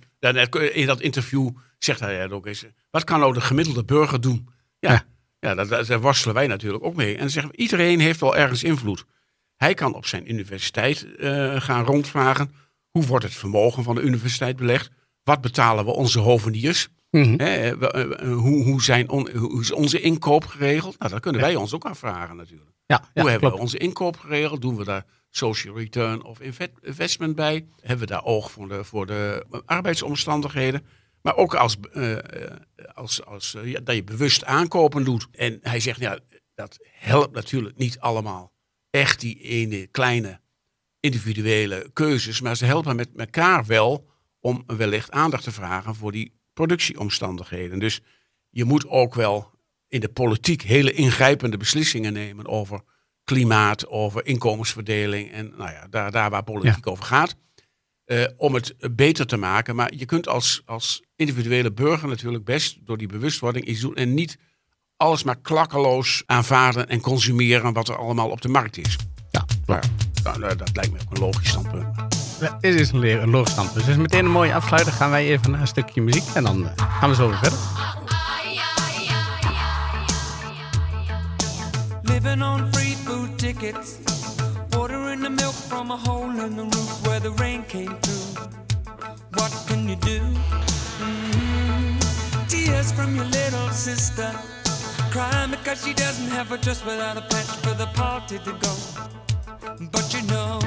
In 0.73 0.87
dat 0.87 1.01
interview 1.01 1.49
zegt 1.79 2.01
hij 2.01 2.15
het 2.17 2.31
ook 2.33 2.47
eens. 2.47 2.65
Wat 2.91 3.05
kan 3.05 3.21
nou 3.21 3.33
de 3.33 3.41
gemiddelde 3.41 3.85
burger 3.85 4.21
doen? 4.21 4.49
Ja, 4.79 5.03
Ja. 5.41 5.55
dat- 5.55 5.87
daar 5.87 6.01
worstelen 6.01 6.35
wij 6.35 6.47
natuurlijk 6.47 6.85
ook 6.85 6.95
mee. 6.97 7.13
En 7.15 7.19
dan 7.21 7.31
zeggen 7.31 7.53
we, 7.53 7.59
iedereen 7.59 8.01
heeft 8.01 8.21
wel 8.21 8.37
ergens 8.37 8.63
invloed. 8.63 9.05
Hij 9.57 9.75
kan 9.75 9.95
op 9.95 10.07
zijn 10.07 10.31
universiteit 10.31 11.07
gaan 11.57 11.85
rondvragen. 11.85 12.51
Hoe 12.91 13.07
wordt 13.07 13.25
het 13.25 13.35
vermogen 13.35 13.83
van 13.83 13.95
de 13.95 14.01
universiteit 14.01 14.57
belegd? 14.57 14.91
Wat 15.23 15.41
betalen 15.41 15.85
we 15.85 15.91
onze 15.95 16.19
hoveniers? 16.19 16.89
Mhm. 17.11 17.35
Hè, 17.41 17.77
eh, 17.79 18.01
eh, 18.03 18.33
hoe, 18.37 18.65
hoe, 18.65 18.83
zijn 18.83 19.09
on- 19.09 19.31
hoe 19.37 19.61
is 19.61 19.73
onze 19.73 20.01
inkoop 20.01 20.47
geregeld? 20.47 20.99
Nou, 20.99 21.11
dat 21.11 21.21
kunnen 21.21 21.41
wij 21.41 21.55
ons 21.57 21.75
ook 21.75 21.85
afvragen 21.85 22.37
natuurlijk. 22.37 22.71
Ja, 22.87 22.97
Hoe 22.99 23.09
ja 23.15 23.23
hebben 23.23 23.39
klopt. 23.41 23.55
we 23.55 23.61
onze 23.61 23.79
inkoop 23.79 24.17
geregeld? 24.17 24.61
Doen 24.61 24.77
we 24.77 24.85
daar 24.85 25.05
social 25.31 25.77
return 25.79 26.25
of 26.25 26.41
inve- 26.41 26.73
investment 26.81 27.35
bij? 27.35 27.67
Hebben 27.81 28.07
we 28.07 28.13
daar 28.13 28.25
oog 28.25 28.51
voor 28.51 28.69
de, 28.69 28.85
voor 28.85 29.07
de 29.07 29.45
arbeidsomstandigheden? 29.65 30.85
Maar 31.23 31.37
ook 31.37 31.55
als, 31.55 31.77
eh, 31.93 32.17
als, 32.95 33.25
als 33.25 33.57
ja, 33.65 33.81
dat 33.81 33.95
je 33.95 34.05
bewust 34.05 34.45
aankopen 34.45 35.05
doet. 35.05 35.27
En 35.33 35.59
hij 35.63 35.81
zegt, 35.81 36.01
ja, 36.01 36.19
dat 36.55 36.79
helpt 36.93 37.35
natuurlijk 37.35 37.77
niet 37.77 37.99
allemaal. 37.99 38.53
Echt 38.91 39.21
die 39.21 39.39
ene 39.41 39.87
kleine 39.87 40.41
individuele 41.01 41.91
keuzes. 41.93 42.41
Maar 42.41 42.57
ze 42.57 42.65
helpen 42.65 42.97
met 42.97 43.09
elkaar 43.17 43.67
wel 43.67 44.09
om 44.41 44.65
wellicht 44.67 45.11
aandacht 45.11 45.45
te 45.45 45.53
vragen 45.53 45.95
voor 45.95 46.13
die 46.13 46.33
productieomstandigheden. 46.53 47.79
Dus 47.79 48.01
je 48.51 48.65
moet 48.65 48.89
ook 48.89 49.15
wel 49.15 49.51
in 49.89 50.01
de 50.01 50.09
politiek 50.09 50.63
hele 50.63 50.93
ingrijpende 50.93 51.57
beslissingen 51.57 52.13
nemen 52.13 52.47
over 52.47 52.81
klimaat, 53.25 53.89
over 53.89 54.27
inkomensverdeling 54.27 55.33
en 55.33 55.55
nou 55.57 55.71
ja, 55.71 55.87
daar, 55.91 56.11
daar 56.11 56.31
waar 56.31 56.43
politiek 56.45 56.87
over 56.87 57.05
gaat. 57.05 57.37
eh, 58.05 58.25
om 58.37 58.55
het 58.55 58.75
beter 58.97 59.27
te 59.27 59.37
maken. 59.37 59.77
Maar 59.77 59.95
je 59.95 60.05
kunt 60.05 60.29
als, 60.29 60.63
als 60.65 61.03
individuele 61.17 61.73
burger 61.73 62.09
natuurlijk 62.09 62.45
best 62.45 62.87
door 62.87 62.99
die 62.99 63.09
bewustwording 63.09 63.65
iets 63.65 63.81
doen 63.81 63.95
en 63.95 64.15
niet 64.15 64.39
alles 64.97 65.23
maar 65.23 65.41
klakkeloos 65.41 66.23
aanvaarden 66.27 66.89
en 66.89 67.01
consumeren 67.01 67.73
wat 67.73 67.89
er 67.89 67.97
allemaal 67.97 68.31
op 68.31 68.41
de 68.41 68.49
markt 68.49 68.77
is. 68.79 68.97
Ja, 69.31 69.45
Maar, 69.67 69.85
nou, 70.23 70.57
dat 70.57 70.71
lijkt 70.73 70.93
me 70.93 70.99
ook 71.01 71.13
een 71.17 71.19
logisch 71.23 71.49
standpunt. 71.49 71.85
Ja, 72.41 72.57
Dit 72.61 72.81
is 72.81 72.93
een, 72.93 72.99
leer- 72.99 73.23
een 73.23 73.31
logisch 73.31 73.53
standpunt. 73.53 73.87
Dus 73.87 73.97
meteen 73.97 74.25
een 74.25 74.31
mooie 74.31 74.55
afsluiter. 74.55 74.93
Gaan 74.93 75.11
wij 75.11 75.27
even 75.27 75.51
naar 75.51 75.61
een 75.61 75.67
stukje 75.67 76.01
muziek 76.03 76.25
en 76.35 76.45
dan 76.45 76.67
eh, 76.67 76.87
gaan 77.01 77.09
we 77.09 77.15
zo 77.15 77.29
weer 77.29 77.39
verder. 77.39 77.59
Living 82.03 82.43
on 82.43 82.73
free 82.73 82.97
food 83.05 83.39
tickets. 83.39 83.97
Ordering 84.77 85.23
the 85.23 85.31
milk 85.31 85.55
from 85.55 85.91
a 85.91 85.97
hole 85.97 86.31
in 86.47 86.57
the 86.57 86.63
roof 86.63 87.07
where 87.07 87.21
the 87.21 87.33
rain 87.43 87.65
came 87.67 87.95
through. 88.01 88.49
What 89.31 89.53
can 89.67 89.87
you 89.89 89.97
do? 89.97 90.21
Mhm. 91.01 91.99
Tears 92.49 92.93
from 92.93 93.15
your 93.15 93.27
little 93.27 93.71
sister. 93.73 94.31
Crying 95.11 95.51
because 95.51 95.83
she 95.87 95.93
doesn't 95.95 96.31
have 96.31 96.53
a 96.55 96.59
dress 96.59 96.83
without 96.85 97.17
a 97.17 97.21
patch 97.29 97.51
for 97.63 97.75
the 97.77 97.87
party 97.95 98.39
to 98.45 98.53
go. 98.61 98.73
But 99.61 100.15
you 100.15 100.23
know 100.23 100.59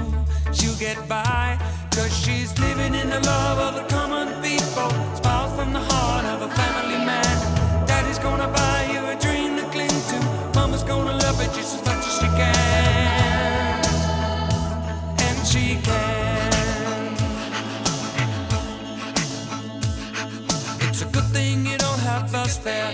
she'll 0.53 0.75
get 0.75 1.07
by 1.09 1.57
Cause 1.91 2.15
she's 2.15 2.57
living 2.59 2.93
in 2.93 3.09
the 3.09 3.19
love 3.19 3.59
of 3.59 3.75
the 3.75 3.83
common 3.93 4.41
people. 4.41 4.89
Smiles 5.15 5.53
from 5.55 5.73
the 5.73 5.79
heart 5.79 6.25
of 6.25 6.41
a 6.41 6.49
family 6.49 7.05
man. 7.05 7.87
Daddy's 7.87 8.19
gonna 8.19 8.47
buy 8.47 8.89
you 8.91 8.99
a 9.13 9.15
dream 9.19 9.57
to 9.57 9.63
cling 9.69 9.89
to. 9.89 10.17
Mama's 10.55 10.83
gonna 10.83 11.13
love 11.17 11.39
it 11.39 11.53
just 11.53 11.75
as 11.75 11.85
much 11.85 12.05
as 12.09 12.13
she 12.19 12.27
can. 12.39 13.81
And 15.25 15.47
she 15.47 15.65
can. 15.87 17.13
It's 20.89 21.01
a 21.01 21.05
good 21.05 21.29
thing 21.35 21.65
you 21.65 21.77
don't 21.77 21.99
have 21.99 22.31
the 22.31 22.45
spare. 22.47 22.91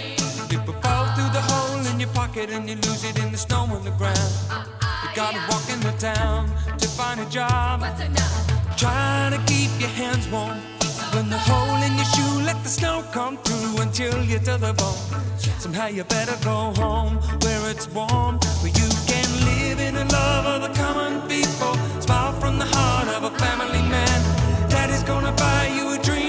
People 0.50 0.74
fall 0.82 1.06
through 1.16 1.32
the 1.32 1.42
hole 1.42 1.86
in 1.88 2.00
your 2.00 2.10
pocket 2.10 2.50
And 2.50 2.68
you 2.68 2.76
lose 2.76 3.04
it 3.04 3.20
in 3.20 3.32
the 3.32 3.38
snow 3.38 3.68
on 3.70 3.84
the 3.84 3.92
ground 3.92 4.79
gotta 5.20 5.52
walk 5.52 5.70
in 5.70 5.82
the 5.82 5.92
town 6.00 6.48
to 6.78 6.88
find 6.88 7.20
a 7.20 7.26
job. 7.26 7.84
Trying 8.78 9.34
to 9.36 9.42
keep 9.52 9.70
your 9.78 9.90
hands 9.90 10.26
warm. 10.30 10.58
When 11.14 11.30
the 11.30 11.38
hole 11.38 11.76
in 11.88 11.94
your 12.00 12.10
shoe, 12.16 12.36
let 12.46 12.58
the 12.64 12.70
snow 12.70 13.04
come 13.12 13.36
through 13.44 13.82
until 13.82 14.16
you're 14.24 14.46
to 14.50 14.56
the 14.58 14.74
bone. 14.80 15.04
Somehow 15.64 15.88
you 15.88 16.06
better 16.06 16.38
go 16.42 16.72
home 16.82 17.18
where 17.44 17.70
it's 17.70 17.88
warm, 17.90 18.40
where 18.62 18.74
you 18.82 18.90
can 19.12 19.30
live 19.52 19.80
in 19.88 19.96
the 19.96 20.06
love 20.06 20.46
of 20.54 20.60
the 20.66 20.74
common 20.82 21.28
people. 21.28 21.74
Smile 22.00 22.32
from 22.40 22.58
the 22.58 22.70
heart 22.76 23.10
of 23.10 23.22
a 23.30 23.34
family 23.40 23.84
man. 23.96 24.20
Daddy's 24.70 25.04
gonna 25.04 25.34
buy 25.34 25.68
you 25.76 25.86
a 25.96 26.02
dream 26.02 26.29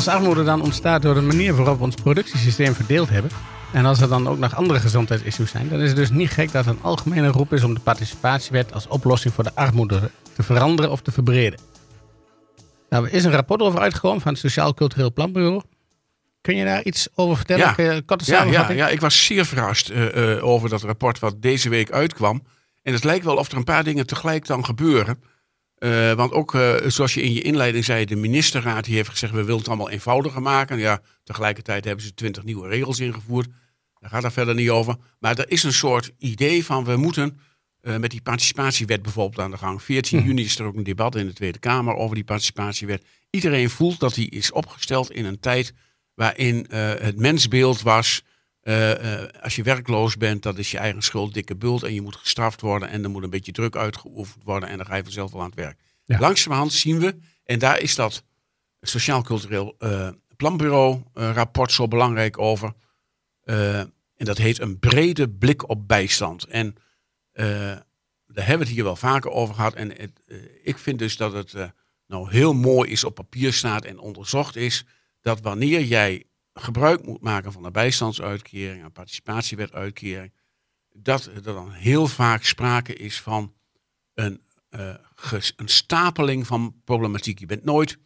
Als 0.00 0.08
armoede 0.08 0.44
dan 0.44 0.62
ontstaat 0.62 1.02
door 1.02 1.14
de 1.14 1.20
manier 1.20 1.54
waarop 1.54 1.78
we 1.78 1.84
ons 1.84 1.94
productiesysteem 1.94 2.74
verdeeld 2.74 3.08
hebben, 3.08 3.30
en 3.72 3.84
als 3.84 4.00
er 4.00 4.08
dan 4.08 4.28
ook 4.28 4.38
nog 4.38 4.56
andere 4.56 4.80
gezondheidsissues 4.80 5.50
zijn, 5.50 5.68
dan 5.68 5.80
is 5.80 5.88
het 5.88 5.96
dus 5.96 6.10
niet 6.10 6.30
gek 6.30 6.52
dat 6.52 6.64
er 6.64 6.70
een 6.70 6.82
algemene 6.82 7.28
roep 7.28 7.52
is 7.52 7.64
om 7.64 7.74
de 7.74 7.80
participatiewet 7.80 8.72
als 8.72 8.86
oplossing 8.86 9.34
voor 9.34 9.44
de 9.44 9.54
armoede 9.54 10.10
te 10.36 10.42
veranderen 10.42 10.90
of 10.90 11.00
te 11.00 11.12
verbreden. 11.12 11.60
Nou, 12.88 13.06
er 13.06 13.12
is 13.12 13.24
een 13.24 13.32
rapport 13.32 13.60
over 13.60 13.80
uitgekomen 13.80 14.20
van 14.20 14.32
het 14.32 14.40
Sociaal 14.40 14.74
Cultureel 14.74 15.12
Planbureau. 15.12 15.62
Kun 16.40 16.56
je 16.56 16.64
daar 16.64 16.82
iets 16.82 17.08
over 17.14 17.36
vertellen? 17.36 17.74
Ja. 17.76 17.94
Je 17.94 18.02
korte 18.02 18.30
Ja, 18.32 18.70
ja, 18.70 18.88
ik 18.88 19.00
was 19.00 19.24
zeer 19.24 19.46
verrast 19.46 19.88
eh, 19.88 20.36
eh, 20.36 20.44
over 20.44 20.68
dat 20.68 20.82
rapport 20.82 21.18
wat 21.18 21.42
deze 21.42 21.68
week 21.68 21.90
uitkwam. 21.90 22.42
En 22.82 22.92
het 22.92 23.04
lijkt 23.04 23.24
wel 23.24 23.36
of 23.36 23.50
er 23.50 23.56
een 23.56 23.64
paar 23.64 23.84
dingen 23.84 24.06
tegelijk 24.06 24.46
dan 24.46 24.64
gebeuren. 24.64 25.22
Eh, 25.80 26.12
want 26.12 26.32
ook, 26.32 26.54
eh, 26.54 26.76
zoals 26.86 27.14
je 27.14 27.22
in 27.22 27.32
je 27.32 27.42
inleiding 27.42 27.84
zei, 27.84 28.04
de 28.04 28.16
ministerraad 28.16 28.84
die 28.84 28.94
heeft 28.94 29.08
gezegd... 29.08 29.32
we 29.32 29.42
willen 29.42 29.58
het 29.58 29.68
allemaal 29.68 29.90
eenvoudiger 29.90 30.42
maken. 30.42 30.78
Ja, 30.78 31.00
tegelijkertijd 31.24 31.84
hebben 31.84 32.04
ze 32.04 32.14
twintig 32.14 32.44
nieuwe 32.44 32.68
regels 32.68 33.00
ingevoerd. 33.00 33.48
Daar 33.98 34.10
gaat 34.10 34.22
het 34.22 34.32
verder 34.32 34.54
niet 34.54 34.70
over. 34.70 34.96
Maar 35.18 35.38
er 35.38 35.50
is 35.50 35.62
een 35.62 35.72
soort 35.72 36.12
idee 36.18 36.64
van 36.64 36.84
we 36.84 36.96
moeten 36.96 37.38
eh, 37.80 37.96
met 37.96 38.10
die 38.10 38.22
participatiewet 38.22 39.02
bijvoorbeeld 39.02 39.40
aan 39.40 39.50
de 39.50 39.56
gang. 39.56 39.82
14 39.82 40.20
Hm. 40.20 40.26
juni 40.26 40.44
is 40.44 40.58
er 40.58 40.64
ook 40.66 40.76
een 40.76 40.84
debat 40.84 41.16
in 41.16 41.26
de 41.26 41.32
Tweede 41.32 41.58
Kamer 41.58 41.94
over 41.94 42.14
die 42.14 42.24
participatiewet. 42.24 43.04
Iedereen 43.30 43.70
voelt 43.70 44.00
dat 44.00 44.14
die 44.14 44.30
is 44.30 44.52
opgesteld 44.52 45.10
in 45.10 45.24
een 45.24 45.40
tijd 45.40 45.72
waarin 46.14 46.66
het 46.98 47.16
mensbeeld 47.16 47.82
was... 47.82 48.22
eh, 48.60 49.22
eh, 49.22 49.28
als 49.42 49.56
je 49.56 49.62
werkloos 49.62 50.16
bent, 50.16 50.42
dat 50.42 50.58
is 50.58 50.70
je 50.70 50.78
eigen 50.78 51.02
schuld, 51.02 51.34
dikke 51.34 51.56
bult. 51.56 51.82
En 51.82 51.94
je 51.94 52.00
moet 52.00 52.16
gestraft 52.16 52.60
worden 52.60 52.88
en 52.88 53.04
er 53.04 53.10
moet 53.10 53.22
een 53.22 53.30
beetje 53.30 53.52
druk 53.52 53.76
uitgeoefend 53.76 54.44
worden. 54.44 54.68
En 54.68 54.76
dan 54.76 54.86
ga 54.86 54.94
je 54.94 55.02
vanzelf 55.02 55.32
wel 55.32 55.40
aan 55.40 55.46
het 55.46 55.58
werk. 55.58 55.78
Ja. 56.04 56.18
Langzamerhand 56.18 56.72
zien 56.72 56.98
we, 56.98 57.18
en 57.44 57.58
daar 57.58 57.80
is 57.80 57.94
dat 57.94 58.24
Sociaal 58.80 59.22
Cultureel 59.22 59.74
eh, 59.78 60.08
Planbureau 60.36 61.02
eh, 61.14 61.30
rapport 61.34 61.72
zo 61.72 61.88
belangrijk 61.88 62.38
over. 62.38 62.72
En 63.44 64.26
dat 64.26 64.38
heet 64.38 64.60
een 64.60 64.78
brede 64.78 65.28
blik 65.28 65.68
op 65.68 65.88
bijstand. 65.88 66.44
En 66.44 66.74
daar 67.32 67.84
hebben 68.26 68.58
we 68.58 68.64
het 68.64 68.68
hier 68.68 68.84
wel 68.84 68.96
vaker 68.96 69.30
over 69.30 69.54
gehad. 69.54 69.74
En 69.74 69.88
het, 69.88 70.20
ik 70.62 70.78
vind 70.78 70.98
dus 70.98 71.16
dat 71.16 71.32
het 71.32 71.72
nou 72.06 72.30
heel 72.30 72.54
mooi 72.54 72.90
is 72.90 73.04
op 73.04 73.14
papier 73.14 73.52
staat 73.52 73.84
en 73.84 73.98
onderzocht 73.98 74.56
is. 74.56 74.84
Dat 75.20 75.40
wanneer 75.40 75.82
jij 75.84 76.24
gebruik 76.54 77.06
moet 77.06 77.20
maken 77.20 77.52
van 77.52 77.64
een 77.64 77.72
bijstandsuitkering, 77.72 78.84
een 78.84 78.92
participatiewetuitkering, 78.92 80.32
dat 80.92 81.24
er 81.24 81.42
dan 81.42 81.72
heel 81.72 82.06
vaak 82.06 82.44
sprake 82.44 82.94
is 82.94 83.20
van 83.20 83.54
een, 84.14 84.42
eh, 84.68 84.94
een 85.56 85.68
stapeling 85.68 86.46
van 86.46 86.80
problematiek. 86.84 87.38
Je 87.38 87.46
bent 87.46 87.64
nooit 87.64 87.98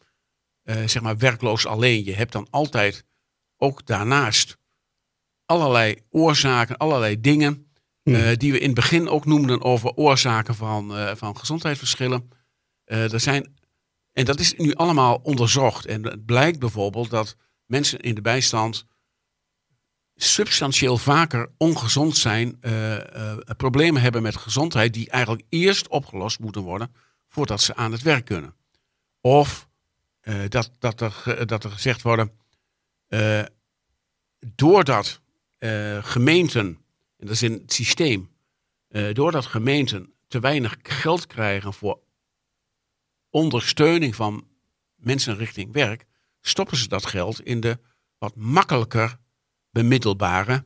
eh, 0.63 0.87
zeg 0.87 1.03
maar 1.03 1.19
werkloos 1.19 1.67
alleen. 1.67 2.05
Je 2.05 2.15
hebt 2.15 2.33
dan 2.33 2.47
altijd 2.51 3.05
ook 3.57 3.87
daarnaast 3.87 4.59
allerlei 5.47 5.97
oorzaken, 6.11 6.77
allerlei 6.77 7.21
dingen. 7.21 7.69
Hmm. 8.03 8.15
eh, 8.15 8.37
die 8.37 8.53
we 8.53 8.59
in 8.59 8.67
het 8.67 8.75
begin 8.75 9.09
ook 9.09 9.25
noemden 9.25 9.63
over 9.63 9.95
oorzaken 9.95 10.55
van, 10.55 11.17
van 11.17 11.37
gezondheidsverschillen. 11.37 12.31
Er 12.85 13.21
zijn, 13.21 13.57
en 14.13 14.25
dat 14.25 14.41
is 14.41 14.55
nu 14.55 14.75
allemaal 14.75 15.21
onderzocht. 15.23 15.87
En 15.87 16.05
het 16.05 16.25
blijkt 16.25 16.59
bijvoorbeeld 16.59 17.11
dat 17.11 17.37
mensen 17.75 18.01
in 18.01 18.15
de 18.15 18.21
bijstand 18.21 18.87
substantieel 20.17 20.99
vaker 20.99 21.51
ongezond 21.57 22.17
zijn, 22.17 22.57
eh, 22.61 23.31
eh, 23.31 23.39
problemen 23.57 24.03
hebben 24.03 24.23
met 24.23 24.37
gezondheid, 24.37 24.95
die 24.95 25.11
eigenlijk 25.11 25.47
eerst 25.49 25.89
opgelost 25.89 26.39
moeten 26.39 26.63
worden 26.63 26.95
voordat 27.29 27.61
ze 27.61 27.75
aan 27.75 27.93
het 27.93 28.03
werk 28.03 28.25
kunnen. 28.25 28.55
Of 29.21 29.69
eh, 30.21 30.35
dat, 30.49 30.71
dat, 30.79 31.01
er, 31.01 31.47
dat 31.47 31.65
er 31.65 31.71
gezegd 31.71 32.03
worden, 32.03 32.33
doordat 34.55 35.21
gemeenten, 36.01 36.67
en 37.17 37.27
dat 37.27 37.31
is 37.31 37.43
in 37.43 37.53
het 37.53 37.73
systeem, 37.73 38.31
doordat 39.13 39.47
gemeenten 39.47 40.13
te 40.29 40.41
weinig 40.41 40.77
geld 40.83 41.27
krijgen 41.27 41.73
voor 41.73 42.01
ondersteuning 43.31 44.15
van 44.15 44.47
mensen 44.97 45.37
richting 45.37 45.73
werk, 45.73 46.07
stoppen 46.47 46.77
ze 46.77 46.89
dat 46.89 47.07
geld 47.07 47.41
in 47.43 47.61
de 47.61 47.79
wat 48.19 48.37
makkelijker 48.37 49.17
bemiddelbare 49.71 50.65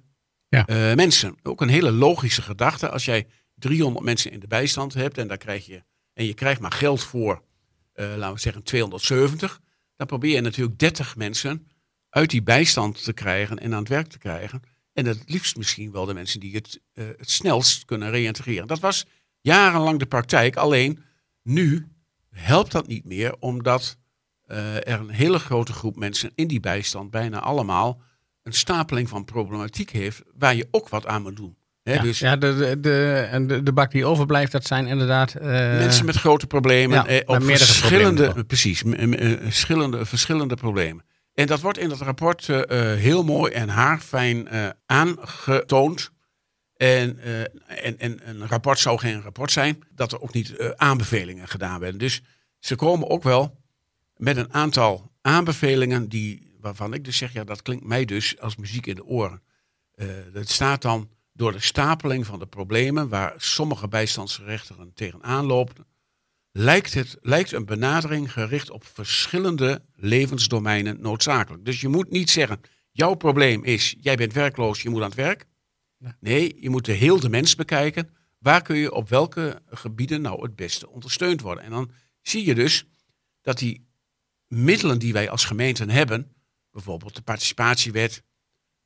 Ja. 0.48 0.66
eh, 0.66 0.94
mensen. 0.94 1.36
Ook 1.42 1.60
een 1.60 1.68
hele 1.68 1.92
logische 1.92 2.42
gedachte. 2.42 2.88
Als 2.90 3.04
jij 3.04 3.26
300 3.54 4.04
mensen 4.04 4.30
in 4.30 4.40
de 4.40 4.46
bijstand 4.46 4.94
hebt 4.94 5.18
en, 5.18 5.28
daar 5.28 5.36
krijg 5.36 5.66
je, 5.66 5.82
en 6.12 6.24
je 6.24 6.34
krijgt 6.34 6.60
maar 6.60 6.72
geld 6.72 7.02
voor, 7.02 7.42
eh, 7.92 8.14
laten 8.16 8.34
we 8.34 8.40
zeggen 8.40 8.62
270, 8.62 9.60
dan 9.96 10.06
probeer 10.06 10.34
je 10.34 10.40
natuurlijk 10.40 10.78
30 10.78 11.16
mensen 11.16 11.68
uit 12.08 12.30
die 12.30 12.42
bijstand 12.42 13.04
te 13.04 13.12
krijgen 13.12 13.58
en 13.58 13.72
aan 13.72 13.78
het 13.78 13.88
werk 13.88 14.06
te 14.06 14.18
krijgen. 14.18 14.62
En 14.92 15.06
het 15.06 15.22
liefst 15.26 15.56
misschien 15.56 15.92
wel 15.92 16.04
de 16.04 16.14
mensen 16.14 16.40
die 16.40 16.54
het, 16.54 16.80
eh, 16.92 17.06
het 17.16 17.30
snelst 17.30 17.84
kunnen 17.84 18.10
reïntegreren. 18.10 18.66
Dat 18.66 18.80
was 18.80 19.06
jarenlang 19.40 19.98
de 19.98 20.06
praktijk. 20.06 20.56
Alleen 20.56 21.04
nu 21.42 21.88
helpt 22.30 22.72
dat 22.72 22.86
niet 22.86 23.04
meer, 23.04 23.36
omdat 23.38 23.96
er 24.48 25.00
een 25.00 25.10
hele 25.10 25.38
grote 25.38 25.72
groep 25.72 25.96
mensen 25.96 26.30
in 26.34 26.46
die 26.48 26.60
bijstand, 26.60 27.10
bijna 27.10 27.40
allemaal, 27.40 28.00
een 28.42 28.52
stapeling 28.52 29.08
van 29.08 29.24
problematiek 29.24 29.90
heeft 29.90 30.22
waar 30.38 30.54
je 30.54 30.68
ook 30.70 30.88
wat 30.88 31.06
aan 31.06 31.22
moet 31.22 31.36
doen. 31.36 31.56
Hè, 31.82 31.94
Ja, 31.94 32.02
dus 32.02 32.18
ja 32.18 32.36
de, 32.36 32.56
de, 32.56 32.80
de, 32.80 33.28
en 33.30 33.46
de, 33.64 33.72
bak 33.72 33.90
die 33.90 34.04
overblijft, 34.06 34.52
dat 34.52 34.64
zijn 34.66 34.86
inderdaad... 34.86 35.34
eh, 35.34 35.46
mensen 35.78 36.04
met 36.04 36.16
grote 36.16 36.46
problemen, 36.46 36.96
ja, 36.96 37.06
eh, 37.06 37.16
op 37.26 37.38
meerdere 37.38 37.56
verschillende, 37.64 38.14
problemen. 38.22 38.46
precies, 38.46 38.82
m- 38.82 38.92
eh, 38.92 39.36
verschillende, 39.40 40.04
verschillende 40.06 40.54
problemen. 40.54 41.04
En 41.34 41.46
dat 41.46 41.60
wordt 41.60 41.78
in 41.78 41.88
dat 41.88 42.00
rapport 42.00 42.48
eh, 42.48 42.92
eh, 42.92 42.98
heel 42.98 43.24
mooi 43.24 43.52
en 43.52 43.68
haarfijn 43.68 44.48
eh, 44.48 44.68
aangetoond. 44.86 46.10
En, 46.76 47.18
eh, 47.18 47.40
en, 47.84 47.98
en 47.98 48.20
een 48.24 48.46
rapport 48.48 48.78
zou 48.78 48.98
geen 48.98 49.22
rapport 49.22 49.52
zijn, 49.52 49.78
dat 49.94 50.12
er 50.12 50.20
ook 50.20 50.32
niet 50.32 50.56
eh, 50.56 50.68
aanbevelingen 50.76 51.48
gedaan 51.48 51.80
werden. 51.80 51.98
Dus 51.98 52.22
ze 52.58 52.76
komen 52.76 53.08
ook 53.10 53.22
wel 53.22 53.57
met 54.18 54.36
een 54.36 54.52
aantal 54.52 55.12
aanbevelingen 55.20 56.08
die, 56.08 56.56
waarvan 56.60 56.94
ik 56.94 57.04
dus 57.04 57.16
zeg, 57.16 57.32
ja, 57.32 57.44
dat 57.44 57.62
klinkt 57.62 57.84
mij 57.84 58.04
dus 58.04 58.40
als 58.40 58.56
muziek 58.56 58.86
in 58.86 58.94
de 58.94 59.04
oren. 59.04 59.42
Eh, 59.94 60.06
dat 60.32 60.48
staat 60.48 60.82
dan 60.82 61.10
door 61.32 61.52
de 61.52 61.60
stapeling 61.60 62.26
van 62.26 62.38
de 62.38 62.46
problemen 62.46 63.08
waar 63.08 63.34
sommige 63.36 63.88
bijstandsgerechtigden 63.88 64.92
tegenaan 64.94 65.44
lopen, 65.44 65.86
lijkt, 66.50 66.94
het, 66.94 67.16
lijkt 67.20 67.52
een 67.52 67.64
benadering 67.64 68.32
gericht 68.32 68.70
op 68.70 68.86
verschillende 68.86 69.82
levensdomeinen 69.94 71.00
noodzakelijk. 71.00 71.64
Dus 71.64 71.80
je 71.80 71.88
moet 71.88 72.10
niet 72.10 72.30
zeggen, 72.30 72.60
jouw 72.90 73.14
probleem 73.14 73.64
is, 73.64 73.94
jij 74.00 74.16
bent 74.16 74.32
werkloos, 74.32 74.82
je 74.82 74.88
moet 74.88 75.02
aan 75.02 75.08
het 75.08 75.16
werk. 75.16 75.46
Nee, 76.20 76.56
je 76.60 76.70
moet 76.70 76.84
de 76.84 76.92
heel 76.92 77.20
de 77.20 77.28
mens 77.28 77.54
bekijken. 77.54 78.10
Waar 78.38 78.62
kun 78.62 78.76
je 78.76 78.92
op 78.92 79.08
welke 79.08 79.62
gebieden 79.66 80.20
nou 80.20 80.42
het 80.42 80.56
beste 80.56 80.88
ondersteund 80.88 81.40
worden? 81.40 81.64
En 81.64 81.70
dan 81.70 81.90
zie 82.22 82.44
je 82.44 82.54
dus 82.54 82.84
dat 83.42 83.58
die 83.58 83.87
middelen 84.48 84.98
die 84.98 85.12
wij 85.12 85.30
als 85.30 85.44
gemeenten 85.44 85.90
hebben, 85.90 86.32
bijvoorbeeld 86.70 87.14
de 87.14 87.22
participatiewet, 87.22 88.22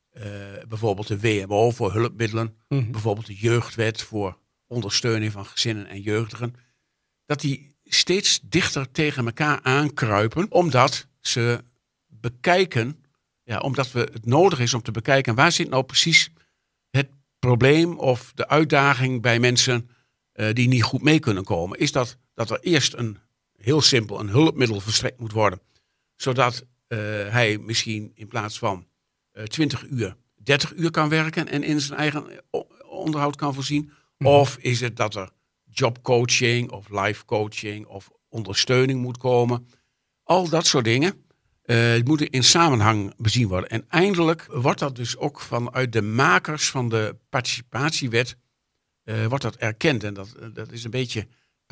eh, 0.09 0.23
bijvoorbeeld 0.67 1.07
de 1.07 1.19
WMO 1.19 1.71
voor 1.71 1.93
hulpmiddelen, 1.93 2.57
mhm. 2.67 2.91
bijvoorbeeld 2.91 3.25
de 3.25 3.35
jeugdwet 3.35 4.01
voor 4.01 4.37
ondersteuning 4.67 5.31
van 5.31 5.45
gezinnen 5.45 5.87
en 5.87 6.01
jeugdigen, 6.01 6.55
dat 7.25 7.41
die 7.41 7.75
steeds 7.83 8.39
dichter 8.43 8.91
tegen 8.91 9.25
elkaar 9.25 9.59
aankruipen, 9.61 10.51
omdat 10.51 11.07
ze 11.19 11.63
bekijken, 12.07 13.03
ja, 13.43 13.59
omdat 13.59 13.91
we 13.91 13.99
het 13.99 14.25
nodig 14.25 14.59
is 14.59 14.73
om 14.73 14.81
te 14.81 14.91
bekijken 14.91 15.35
waar 15.35 15.51
zit 15.51 15.69
nou 15.69 15.83
precies 15.83 16.29
het 16.89 17.09
probleem 17.39 17.99
of 17.99 18.31
de 18.35 18.47
uitdaging 18.47 19.21
bij 19.21 19.39
mensen 19.39 19.89
eh, 20.31 20.53
die 20.53 20.67
niet 20.67 20.83
goed 20.83 21.01
mee 21.01 21.19
kunnen 21.19 21.43
komen. 21.43 21.79
Is 21.79 21.91
dat 21.91 22.17
dat 22.33 22.49
er 22.49 22.59
eerst 22.59 22.93
een 22.93 23.17
heel 23.63 23.81
simpel 23.81 24.19
een 24.19 24.29
hulpmiddel 24.29 24.79
verstrekt 24.79 25.19
moet 25.19 25.31
worden, 25.31 25.61
zodat 26.15 26.65
eh, 26.87 26.97
hij 27.29 27.57
misschien 27.57 28.11
in 28.15 28.27
plaats 28.27 28.59
van 28.59 28.87
uh, 29.33 29.43
20 29.43 29.85
uur 29.89 30.15
30 30.43 30.73
uur 30.73 30.91
kan 30.91 31.09
werken 31.09 31.47
en 31.47 31.63
in 31.63 31.81
zijn 31.81 31.99
eigen 31.99 32.43
onderhoud 32.87 33.35
kan 33.35 33.53
voorzien? 33.53 33.91
Mhm. 34.17 34.29
Of 34.29 34.57
is 34.57 34.79
het 34.79 34.95
dat 34.95 35.15
er 35.15 35.29
jobcoaching 35.63 36.71
of 36.71 36.89
life 36.89 37.25
coaching 37.25 37.85
of 37.85 38.09
ondersteuning 38.29 39.01
moet 39.01 39.17
komen? 39.17 39.67
Al 40.23 40.49
dat 40.49 40.65
soort 40.65 40.85
dingen 40.85 41.25
uh, 41.65 42.03
moeten 42.03 42.29
in 42.29 42.43
samenhang 42.43 43.13
bezien 43.17 43.47
worden. 43.47 43.69
En 43.69 43.85
eindelijk 43.89 44.45
wordt 44.49 44.79
dat 44.79 44.95
dus 44.95 45.17
ook 45.17 45.39
vanuit 45.39 45.91
de 45.91 46.01
makers 46.01 46.69
van 46.69 46.89
de 46.89 47.15
participatiewet 47.29 48.35
wordt 49.03 49.43
dat 49.43 49.55
erkend. 49.55 50.03
En 50.03 50.13
dat, 50.13 50.35
dat 50.53 50.71
is 50.71 50.83
een 50.83 50.91
beetje 50.91 51.27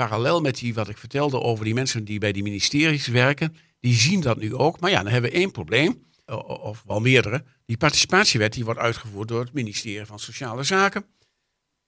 parallel 0.08 0.42
met 0.42 0.58
die, 0.58 0.74
wat 0.74 0.90
ik 0.90 0.98
vertelde 0.98 1.40
over 1.40 1.66
die 1.66 1.74
mensen 1.74 2.06
die 2.06 2.20
bij 2.20 2.32
die 2.32 2.44
ministeries 2.44 3.08
werken. 3.08 3.56
Die 3.80 3.94
zien 3.94 4.22
dat 4.22 4.38
nu 4.38 4.56
ook. 4.56 4.80
Maar 4.80 4.90
ja, 4.92 5.04
dan 5.04 5.12
hebben 5.12 5.32
we 5.32 5.38
één 5.38 5.52
probleem, 5.52 6.04
of 6.26 6.84
wel 6.86 7.00
meerdere. 7.00 7.44
Die 7.66 7.78
participatiewet 7.78 8.54
die 8.54 8.66
wordt 8.66 8.80
uitgevoerd 8.80 9.28
door 9.28 9.40
het 9.40 9.54
ministerie 9.54 10.06
van 10.06 10.20
Sociale 10.20 10.64
Zaken. 10.64 11.06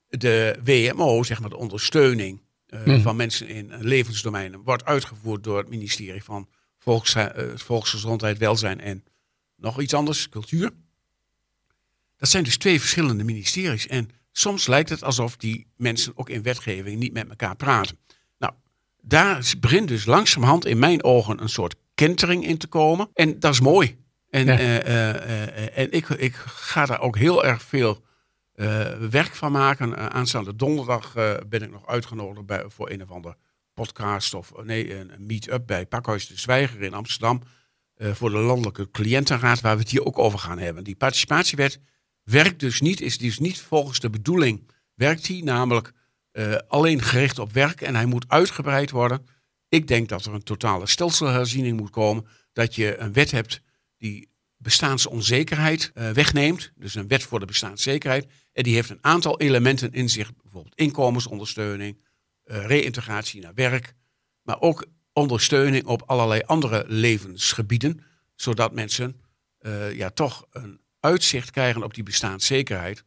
De 0.07 0.59
WMO, 0.63 1.23
zeg 1.23 1.39
maar 1.39 1.49
de 1.49 1.57
ondersteuning 1.57 2.41
uh, 2.69 3.03
van 3.03 3.15
mensen 3.15 3.47
in 3.47 3.73
levensdomeinen, 3.79 4.61
wordt 4.61 4.85
uitgevoerd 4.85 5.43
door 5.43 5.57
het 5.57 5.69
ministerie 5.69 6.23
van 6.23 6.49
volks, 6.77 7.15
uh, 7.15 7.25
Volksgezondheid, 7.55 8.37
Welzijn 8.37 8.79
en 8.79 9.03
nog 9.55 9.81
iets 9.81 9.93
anders, 9.93 10.29
cultuur. 10.29 10.71
Dat 12.17 12.29
zijn 12.29 12.43
dus 12.43 12.57
twee 12.57 12.79
verschillende 12.79 13.23
ministeries. 13.23 13.87
En 13.87 14.09
soms 14.31 14.67
lijkt 14.67 14.89
het 14.89 15.03
alsof 15.03 15.37
die 15.37 15.67
mensen 15.77 16.17
ook 16.17 16.29
in 16.29 16.41
wetgeving 16.41 16.99
niet 16.99 17.13
met 17.13 17.29
elkaar 17.29 17.55
praten. 17.55 17.97
Daar 19.05 19.53
begint 19.59 19.87
dus 19.87 20.05
langzamerhand 20.05 20.65
in 20.65 20.79
mijn 20.79 21.03
ogen 21.03 21.41
een 21.41 21.49
soort 21.49 21.75
kentering 21.93 22.45
in 22.45 22.57
te 22.57 22.67
komen. 22.67 23.09
En 23.13 23.39
dat 23.39 23.53
is 23.53 23.59
mooi. 23.59 23.97
En, 24.29 24.47
uh, 24.47 24.59
uh, 24.59 25.77
en 25.77 25.91
ik, 25.91 26.09
ik 26.09 26.35
ga 26.35 26.85
daar 26.85 26.99
ook 26.99 27.17
heel 27.17 27.45
erg 27.45 27.61
veel 27.61 28.01
werk 29.09 29.35
van 29.35 29.51
maken. 29.51 30.13
aanstaande 30.13 30.55
donderdag 30.55 31.13
ben 31.47 31.61
ik 31.61 31.71
nog 31.71 31.87
uitgenodigd 31.87 32.45
bij, 32.45 32.63
voor 32.67 32.89
een 32.89 33.03
of 33.03 33.11
ander 33.11 33.35
podcast 33.73 34.33
of 34.33 34.51
nee, 34.63 34.95
een, 34.95 35.11
meet-up 35.17 35.63
bij 35.65 35.85
Pakhuis 35.85 36.27
de 36.27 36.39
Zwijger 36.39 36.81
in 36.81 36.93
Amsterdam. 36.93 37.41
voor 37.97 38.29
de 38.29 38.37
Landelijke 38.37 38.91
Cliëntenraad, 38.91 39.61
waar 39.61 39.75
we 39.75 39.81
het 39.81 39.91
hier 39.91 40.05
ook 40.05 40.19
over 40.19 40.39
gaan 40.39 40.59
hebben. 40.59 40.83
Die 40.83 40.95
participatiewet 40.95 41.79
werkt 42.23 42.59
dus 42.59 42.81
niet, 42.81 43.01
is 43.01 43.17
dus 43.17 43.39
niet 43.39 43.61
volgens 43.61 43.99
de 43.99 44.09
bedoeling, 44.09 44.69
werkt 44.93 45.25
die 45.25 45.43
namelijk 45.43 45.91
alleen 46.67 47.01
gericht 47.01 47.39
op 47.39 47.51
werk 47.51 47.81
en 47.81 47.95
hij 47.95 48.05
moet 48.05 48.25
uitgebreid 48.27 48.91
worden. 48.91 49.25
Ik 49.73 49.87
denk 49.87 50.09
dat 50.09 50.25
er 50.25 50.33
een 50.33 50.43
totale 50.43 50.87
stelselherziening 50.87 51.77
moet 51.77 51.89
komen. 51.89 52.27
Dat 52.51 52.75
je 52.75 52.97
een 52.97 53.13
wet 53.13 53.31
hebt 53.31 53.61
die 53.97 54.29
bestaansonzekerheid 54.57 55.91
uh, 55.93 56.09
wegneemt. 56.09 56.71
Dus 56.75 56.95
een 56.95 57.07
wet 57.07 57.23
voor 57.23 57.39
de 57.39 57.45
bestaanszekerheid. 57.45 58.27
En 58.51 58.63
die 58.63 58.73
heeft 58.73 58.89
een 58.89 59.03
aantal 59.03 59.39
elementen 59.39 59.93
in 59.93 60.09
zich. 60.09 60.35
Bijvoorbeeld 60.35 60.75
inkomensondersteuning, 60.75 61.97
uh, 62.45 62.65
reïntegratie 62.65 63.41
naar 63.41 63.53
werk. 63.53 63.93
Maar 64.41 64.61
ook 64.61 64.85
ondersteuning 65.13 65.85
op 65.85 66.03
allerlei 66.05 66.41
andere 66.45 66.85
levensgebieden. 66.87 68.03
Zodat 68.35 68.73
mensen 68.73 69.21
ja, 69.93 70.09
toch 70.09 70.45
een 70.51 70.81
uitzicht 70.99 71.51
krijgen 71.51 71.83
op 71.83 71.93
die 71.93 72.03
bestaanszekerheid. 72.03 73.03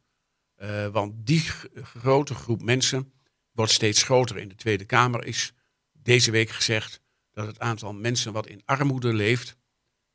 want 0.92 1.12
die 1.26 1.44
grote 1.82 2.34
groep 2.34 2.62
mensen 2.62 3.12
wordt 3.56 3.72
steeds 3.72 4.02
groter. 4.02 4.38
In 4.38 4.48
de 4.48 4.54
Tweede 4.54 4.84
Kamer 4.84 5.24
is 5.24 5.52
deze 5.92 6.30
week 6.30 6.50
gezegd 6.50 7.00
dat 7.32 7.46
het 7.46 7.58
aantal 7.58 7.92
mensen 7.92 8.32
wat 8.32 8.46
in 8.46 8.62
armoede 8.64 9.12
leeft 9.12 9.56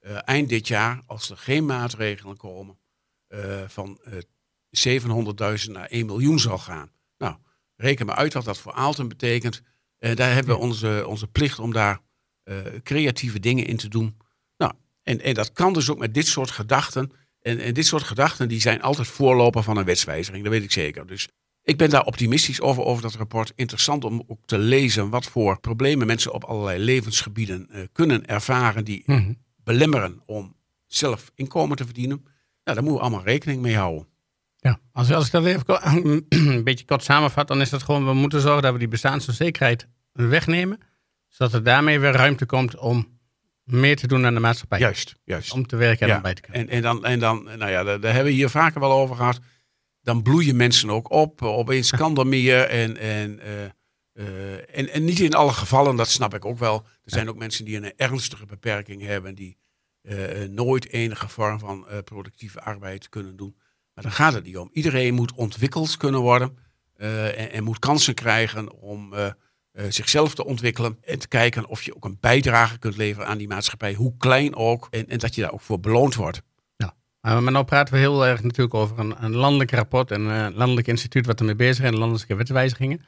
uh, 0.02 0.18
eind 0.26 0.50
dit 0.50 0.68
jaar, 0.68 1.02
als 1.06 1.30
er 1.30 1.38
geen 1.38 1.66
maatregelen 1.66 2.38
komen, 2.38 2.80
uh, 3.30 3.62
van 3.68 4.00
uh, 4.08 4.18
eh, 4.18 5.60
700.000 5.66 5.72
naar 5.72 5.88
1 5.88 6.06
miljoen 6.06 6.40
zal 6.40 6.58
gaan. 6.58 6.92
Nou, 7.18 7.36
reken 7.76 8.06
maar 8.06 8.16
uit 8.16 8.34
wat 8.34 8.46
dat 8.46 8.58
voor 8.58 8.74
Aalten 8.74 9.08
betekent. 9.08 9.62
En 9.98 10.16
daar 10.16 10.34
hebben 10.34 10.56
we 10.56 10.62
onze, 10.62 11.04
onze 11.08 11.28
plicht 11.28 11.60
om 11.60 11.74
daar 11.74 12.00
creatieve 12.84 13.40
dingen 13.40 13.66
in 13.66 13.78
te 13.78 13.88
doen. 13.88 14.18
Nou, 14.58 14.74
en, 15.04 15.22
en 15.22 15.34
dat 15.34 15.52
kan 15.52 15.74
dus 15.74 15.90
ook 15.90 15.98
met 15.98 16.14
dit 16.14 16.28
soort 16.28 16.52
gedachten. 16.52 17.12
En, 17.40 17.60
en 17.60 17.74
dit 17.74 17.86
soort 17.86 18.04
gedachten 18.04 18.48
die 18.48 18.62
zijn 18.62 18.82
altijd 18.82 19.08
voorloper 19.08 19.64
van 19.64 19.78
een 19.78 19.86
wetswijziging, 19.86 20.44
dat 20.44 20.54
weet 20.54 20.64
ik 20.64 20.72
zeker. 20.72 21.08
Dus 21.08 21.30
ik 21.64 21.78
ben 21.78 21.90
daar 21.90 22.06
optimistisch 22.06 22.62
over, 22.62 22.84
over 22.84 23.02
dat 23.02 23.16
rapport. 23.16 23.54
Interessant 23.56 24.04
om 24.04 24.24
ook 24.28 24.46
te 24.46 24.58
lezen 24.58 25.10
wat 25.10 25.26
voor 25.26 25.60
problemen 25.60 26.08
mensen 26.08 26.34
op 26.34 26.44
allerlei 26.44 26.80
levensgebieden 26.80 27.90
kunnen 27.92 28.26
ervaren 28.26 28.86
die 28.86 29.04
mm 29.06 29.38
belemmeren 29.64 30.22
om 30.26 30.56
zelf 30.88 31.32
inkomen 31.36 31.78
te 31.78 31.86
verdienen. 31.86 32.18
Nou, 32.64 32.78
daar 32.78 32.84
moeten 32.84 32.94
we 32.94 33.00
allemaal 33.00 33.24
rekening 33.24 33.62
mee 33.62 33.76
houden. 33.76 34.08
Ja, 34.58 34.80
als, 34.92 35.12
als 35.12 35.26
ik 35.26 35.32
dat 35.32 35.46
even 35.46 36.26
een 36.30 36.64
beetje 36.64 36.86
kort 36.86 37.04
samenvat, 37.04 37.48
dan 37.48 37.62
is 37.62 37.70
dat 37.70 37.84
gewoon, 37.84 38.06
we 38.06 38.14
moeten 38.14 38.42
zorgen 38.42 38.62
dat 38.62 38.74
we 38.74 38.80
die 38.80 38.88
bestaansonzekerheid 38.88 39.88
wegnemen. 40.12 40.80
Zodat 41.28 41.54
er 41.54 41.64
daarmee 41.64 42.00
weer 42.00 42.12
ruimte 42.12 42.46
komt 42.46 42.78
om 42.78 43.20
meer 43.64 43.96
te 43.96 44.08
doen 44.08 44.26
aan 44.26 44.34
de 44.34 44.40
maatschappij. 44.40 44.80
Juist, 44.80 45.16
juist. 45.24 45.52
Om 45.52 45.68
te 45.68 45.76
werken 45.76 46.08
en 46.08 46.14
ja. 46.14 46.22
bij 46.22 46.34
te 46.34 46.42
kunnen. 46.42 46.62
En, 46.62 46.70
en, 46.70 46.82
dan, 46.82 47.06
en 47.06 47.20
dan, 47.20 47.44
nou 47.44 47.72
ja, 47.72 47.84
daar, 47.84 48.00
daar, 48.00 48.14
hebben 48.14 48.32
we 48.32 48.38
hier 48.38 48.50
vaker 48.50 48.80
wel 48.80 48.92
over 48.92 49.16
gehad. 49.16 49.40
Dan 50.02 50.22
bloeien 50.22 50.56
mensen 50.56 50.90
ook 50.90 51.12
op. 51.12 51.42
Opeens 51.42 51.92
kan 51.92 52.18
er 52.18 52.28
meer. 52.28 52.64
En, 52.64 52.98
en 52.98 53.40
uh, 53.40 54.26
uh, 54.28 54.54
en, 54.78 54.90
en, 54.90 55.04
niet 55.04 55.20
in 55.20 55.34
alle 55.34 55.52
gevallen, 55.54 55.96
dat 55.96 56.10
snap 56.10 56.34
ik 56.34 56.46
ook 56.46 56.58
wel. 56.58 56.86
Er 57.04 57.12
zijn 57.12 57.30
ook 57.30 57.38
mensen 57.38 57.66
die 57.66 57.78
een 57.78 57.94
ernstige 57.96 58.46
beperking 58.46 59.02
hebben, 59.02 59.36
die 59.36 59.58
uh, 60.02 60.44
nooit 60.50 60.90
enige 60.90 61.30
vorm 61.30 61.60
van 61.60 61.88
productieve 62.04 62.62
arbeid 62.62 63.10
kunnen 63.10 63.36
doen. 63.36 63.56
Maar 63.94 64.04
daar 64.04 64.14
gaat 64.14 64.34
het 64.34 64.44
niet 64.44 64.58
om. 64.58 64.70
Iedereen 64.74 65.14
moet 65.14 65.34
ontwikkeld 65.34 65.98
kunnen 65.98 66.22
worden 66.22 66.58
en, 66.98 67.52
en, 67.52 67.64
moet 67.64 67.80
kansen 67.80 68.14
krijgen 68.14 68.72
om 68.72 69.14
zichzelf 69.74 70.36
te 70.36 70.46
ontwikkelen. 70.46 70.98
En 71.02 71.20
te 71.20 71.28
kijken 71.28 71.66
of 71.66 71.84
je 71.84 71.96
ook 71.96 72.06
een 72.06 72.18
bijdrage 72.20 72.80
kunt 72.80 72.98
leveren 72.98 73.28
aan 73.28 73.38
die 73.38 73.48
maatschappij, 73.48 73.94
hoe 73.94 74.18
klein 74.18 74.56
ook. 74.56 74.88
En, 74.90 75.08
en 75.08 75.18
dat 75.18 75.36
je 75.36 75.42
daar 75.42 75.52
ook 75.52 75.62
voor 75.62 75.80
beloond 75.80 76.16
wordt. 76.16 76.42
Maar 77.22 77.52
nu 77.52 77.64
praten 77.64 77.94
we 77.94 78.00
heel 78.00 78.26
erg 78.26 78.44
natuurlijk 78.44 78.74
over 78.74 79.00
een, 79.00 79.24
een 79.24 79.36
landelijk 79.36 79.72
rapport 79.72 80.12
en 80.12 80.22
een 80.22 80.54
landelijk 80.54 80.88
instituut 80.88 81.26
wat 81.26 81.40
ermee 81.40 81.56
bezig 81.56 81.86
is 81.86 81.92
en 81.92 81.98
landelijke 81.98 82.36
wetswijzigingen. 82.36 83.02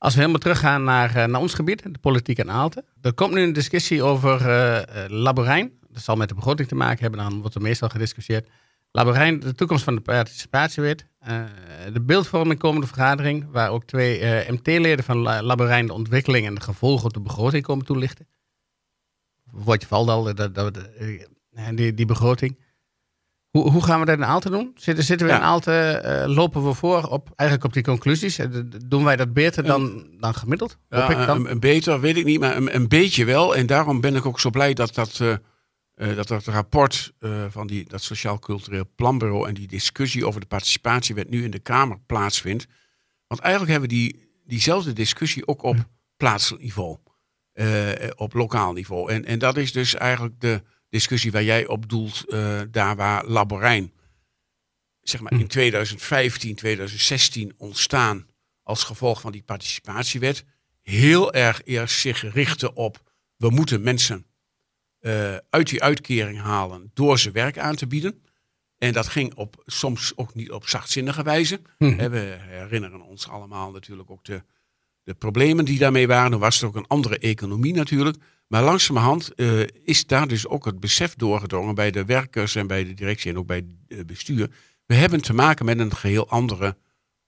Als 0.00 0.12
we 0.12 0.20
helemaal 0.20 0.40
teruggaan 0.40 0.84
naar, 0.84 1.16
eh, 1.16 1.24
naar 1.24 1.40
ons 1.40 1.54
gebied, 1.54 1.82
de 1.82 1.98
politiek 2.00 2.38
en 2.38 2.50
Aalten. 2.50 2.84
Er 3.00 3.12
komt 3.12 3.34
nu 3.34 3.42
een 3.42 3.52
discussie 3.52 4.02
over 4.02 4.40
uh, 4.40 5.04
Laborijn. 5.08 5.72
Dat 5.88 6.02
zal 6.02 6.16
met 6.16 6.28
de 6.28 6.34
begroting 6.34 6.68
te 6.68 6.74
maken 6.74 7.00
hebben, 7.00 7.20
dan 7.20 7.40
wordt 7.40 7.54
er 7.54 7.62
meestal 7.62 7.88
gediscussieerd. 7.88 8.48
Laborijn, 8.90 9.40
de 9.40 9.54
toekomst 9.54 9.84
van 9.84 9.94
de 9.94 10.00
participatiewet. 10.00 11.06
Uh, 11.28 11.44
de 11.92 12.00
beeldvorming 12.00 12.58
komende 12.58 12.86
vergadering, 12.86 13.46
waar 13.50 13.70
ook 13.70 13.84
twee 13.84 14.50
MT-leden 14.50 15.04
van 15.04 15.18
Laborijn 15.18 15.86
de 15.86 15.92
ontwikkeling 15.92 16.46
en 16.46 16.54
de 16.54 16.60
gevolgen 16.60 17.04
op 17.04 17.12
de 17.12 17.20
begroting 17.20 17.64
komen 17.64 17.84
toelichten. 17.84 18.26
Wat 19.50 19.80
je 19.80 19.88
valt 19.88 20.08
al, 20.08 20.34
die, 21.74 21.94
die 21.94 22.06
begroting. 22.06 22.58
Hoe, 23.50 23.70
hoe 23.70 23.84
gaan 23.84 24.00
we 24.00 24.06
dat 24.06 24.16
in 24.16 24.24
Aalten 24.24 24.50
doen? 24.50 24.72
Zitten, 24.74 25.04
zitten 25.04 25.26
we 25.26 25.32
in 25.32 25.40
Aalten, 25.40 26.04
uh, 26.04 26.34
lopen 26.34 26.64
we 26.64 26.74
voor 26.74 27.02
op, 27.02 27.30
eigenlijk 27.36 27.68
op 27.68 27.74
die 27.74 27.82
conclusies? 27.82 28.38
Eh, 28.38 28.46
doen 28.86 29.04
wij 29.04 29.16
dat 29.16 29.32
beter 29.32 29.64
dan, 29.64 30.06
dan 30.20 30.34
gemiddeld? 30.34 30.78
Ja, 30.88 31.08
ik 31.08 31.26
dan? 31.26 31.36
Een, 31.36 31.50
een, 31.50 31.60
beter 31.60 32.00
weet 32.00 32.16
ik 32.16 32.24
niet, 32.24 32.40
maar 32.40 32.56
een, 32.56 32.74
een, 32.74 32.88
beetje 32.88 33.24
wel. 33.24 33.56
En 33.56 33.66
daarom 33.66 34.00
ben 34.00 34.16
ik 34.16 34.26
ook 34.26 34.40
zo 34.40 34.50
blij 34.50 34.74
dat 34.74 34.94
dat, 34.94 35.18
uh, 35.22 35.36
dat, 36.16 36.28
dat 36.28 36.44
rapport 36.44 37.12
van 37.48 37.66
die, 37.66 37.88
dat 37.88 38.02
Sociaal 38.02 38.38
Cultureel 38.38 38.90
Planbureau 38.96 39.48
en 39.48 39.54
die 39.54 39.68
discussie 39.68 40.26
over 40.26 40.40
de 40.40 40.46
participatiewet 40.46 41.30
nu 41.30 41.44
in 41.44 41.50
de 41.50 41.58
Kamer 41.58 41.98
plaatsvindt. 42.06 42.66
Want 43.26 43.40
eigenlijk 43.40 43.72
hebben 43.72 43.90
we 43.90 43.96
die, 43.96 44.30
diezelfde 44.44 44.92
discussie 44.92 45.46
ook 45.46 45.62
op 45.62 45.76
plaatselijk 46.16 46.62
niveau, 46.62 46.96
op 48.16 48.34
lokaal 48.34 48.72
niveau. 48.72 49.12
En, 49.12 49.24
en 49.24 49.38
dat 49.38 49.56
is 49.56 49.72
dus 49.72 49.94
eigenlijk 49.94 50.40
de 50.40 50.62
discussie 50.90 51.32
waar 51.32 51.42
jij 51.42 51.66
op 51.66 51.88
doelt, 51.88 52.24
uh, 52.28 52.60
daar 52.70 52.96
waar 52.96 53.26
Laborijn, 53.26 53.92
zeg 55.00 55.20
maar 55.20 55.32
in 55.32 55.46
2015, 55.46 56.50
hm. 56.50 56.56
2016 56.56 57.54
ontstaan 57.56 58.26
als 58.62 58.84
gevolg 58.84 59.20
van 59.20 59.32
die 59.32 59.42
participatiewet, 59.42 60.44
heel 60.82 61.32
erg 61.32 61.60
eerst 61.64 61.98
zich 61.98 62.32
richtte 62.32 62.74
op, 62.74 63.12
we 63.36 63.50
moeten 63.50 63.82
mensen 63.82 64.26
uh, 65.00 65.36
uit 65.50 65.68
die 65.68 65.82
uitkering 65.82 66.40
halen 66.40 66.90
door 66.94 67.18
ze 67.18 67.30
werk 67.30 67.58
aan 67.58 67.76
te 67.76 67.86
bieden. 67.86 68.22
En 68.78 68.92
dat 68.92 69.08
ging 69.08 69.34
op, 69.34 69.62
soms 69.66 70.12
ook 70.16 70.34
niet 70.34 70.50
op 70.50 70.68
zachtzinnige 70.68 71.22
wijze. 71.22 71.60
Hm. 71.78 72.10
We 72.10 72.38
herinneren 72.40 73.02
ons 73.02 73.28
allemaal 73.28 73.70
natuurlijk 73.70 74.10
ook 74.10 74.24
de 74.24 74.42
de 75.10 75.14
problemen 75.14 75.64
die 75.64 75.78
daarmee 75.78 76.06
waren. 76.06 76.30
Dan 76.30 76.40
was 76.40 76.54
het 76.54 76.64
ook 76.64 76.76
een 76.76 76.86
andere 76.86 77.18
economie 77.18 77.72
natuurlijk. 77.72 78.16
Maar 78.50 78.62
langzamerhand 78.62 79.30
uh, 79.36 79.66
is 79.82 80.06
daar 80.06 80.28
dus 80.28 80.46
ook 80.46 80.64
het 80.64 80.80
besef 80.80 81.14
doorgedrongen 81.14 81.74
bij 81.74 81.90
de 81.90 82.04
werkers 82.04 82.54
en 82.54 82.66
bij 82.66 82.84
de 82.84 82.94
directie 82.94 83.30
en 83.30 83.38
ook 83.38 83.46
bij 83.46 83.66
het 83.88 84.06
bestuur. 84.06 84.50
We 84.86 84.94
hebben 84.94 85.20
te 85.22 85.32
maken 85.32 85.64
met 85.64 85.78
een 85.78 85.94
geheel 85.94 86.28
andere 86.28 86.76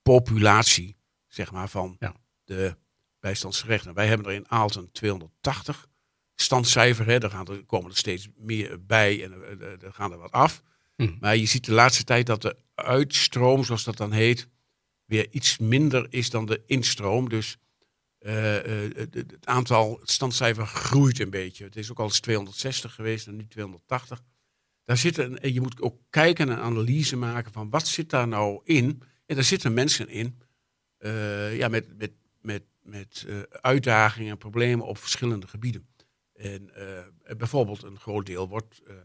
populatie, 0.02 0.96
zeg 1.28 1.52
maar, 1.52 1.68
van 1.68 1.96
Ja. 1.98 2.14
de 2.44 2.76
bijstandsgerechten. 3.20 3.94
Wij 3.94 4.06
hebben 4.06 4.26
er 4.26 4.32
in 4.32 4.48
Aalten 4.50 4.92
280 4.92 5.88
standcijfer. 6.34 7.06
Hè. 7.06 7.18
Daar 7.18 7.30
gaan 7.30 7.46
er, 7.46 7.64
komen 7.64 7.90
er 7.90 7.96
steeds 7.96 8.28
meer 8.36 8.86
bij 8.86 9.24
en 9.24 9.32
er, 9.32 9.62
er- 9.62 9.92
gaan 9.92 10.12
er 10.12 10.18
wat 10.18 10.32
af. 10.32 10.62
Hm. 10.96 11.10
Maar 11.20 11.36
je 11.36 11.46
ziet 11.46 11.64
de 11.64 11.72
laatste 11.72 12.04
tijd 12.04 12.26
dat 12.26 12.42
de 12.42 12.56
uitstroom, 12.74 13.64
zoals 13.64 13.84
dat 13.84 13.96
dan 13.96 14.12
heet, 14.12 14.48
weer 15.04 15.26
iets 15.30 15.58
minder 15.58 16.06
is 16.10 16.30
dan 16.30 16.46
de 16.46 16.62
instroom. 16.66 17.28
Dus 17.28 17.46
eh, 17.52 17.56
eh, 17.56 17.60
het, 18.22 19.14
het 19.14 19.46
aantal, 19.46 19.98
het 20.00 20.10
standcijfer 20.10 20.66
groeit 20.66 21.20
een 21.20 21.30
beetje. 21.30 21.64
Het 21.64 21.76
is 21.76 21.90
ook 21.90 21.98
al 21.98 22.04
eens 22.04 22.20
260 22.20 22.94
geweest 22.94 23.26
en 23.26 23.36
nu 23.36 23.46
280. 23.46 24.22
Daar 24.84 24.96
zit 24.96 25.16
een, 25.18 25.38
en 25.38 25.52
je 25.52 25.60
moet 25.60 25.80
ook 25.80 25.98
kijken 26.10 26.48
en 26.48 26.58
analyse 26.58 27.16
maken 27.16 27.52
van 27.52 27.70
wat 27.70 27.86
zit 27.86 28.10
daar 28.10 28.28
nou 28.28 28.60
in. 28.64 29.02
En 29.26 29.34
daar 29.34 29.44
zitten 29.44 29.74
mensen 29.74 30.08
in 30.08 30.38
eh, 30.98 31.56
ja, 31.56 31.68
met, 31.68 31.98
met, 31.98 32.12
met, 32.40 32.62
met 32.82 33.24
eh, 33.28 33.40
uitdagingen 33.50 34.30
en 34.30 34.38
problemen 34.38 34.86
op 34.86 34.98
verschillende 34.98 35.46
gebieden. 35.46 35.86
En 36.34 36.74
eh, 36.74 37.36
bijvoorbeeld 37.36 37.82
een 37.82 37.98
groot 37.98 38.26
deel 38.26 38.48
wordt 38.48 38.82
eh, 38.86 38.94
eh, 38.94 39.02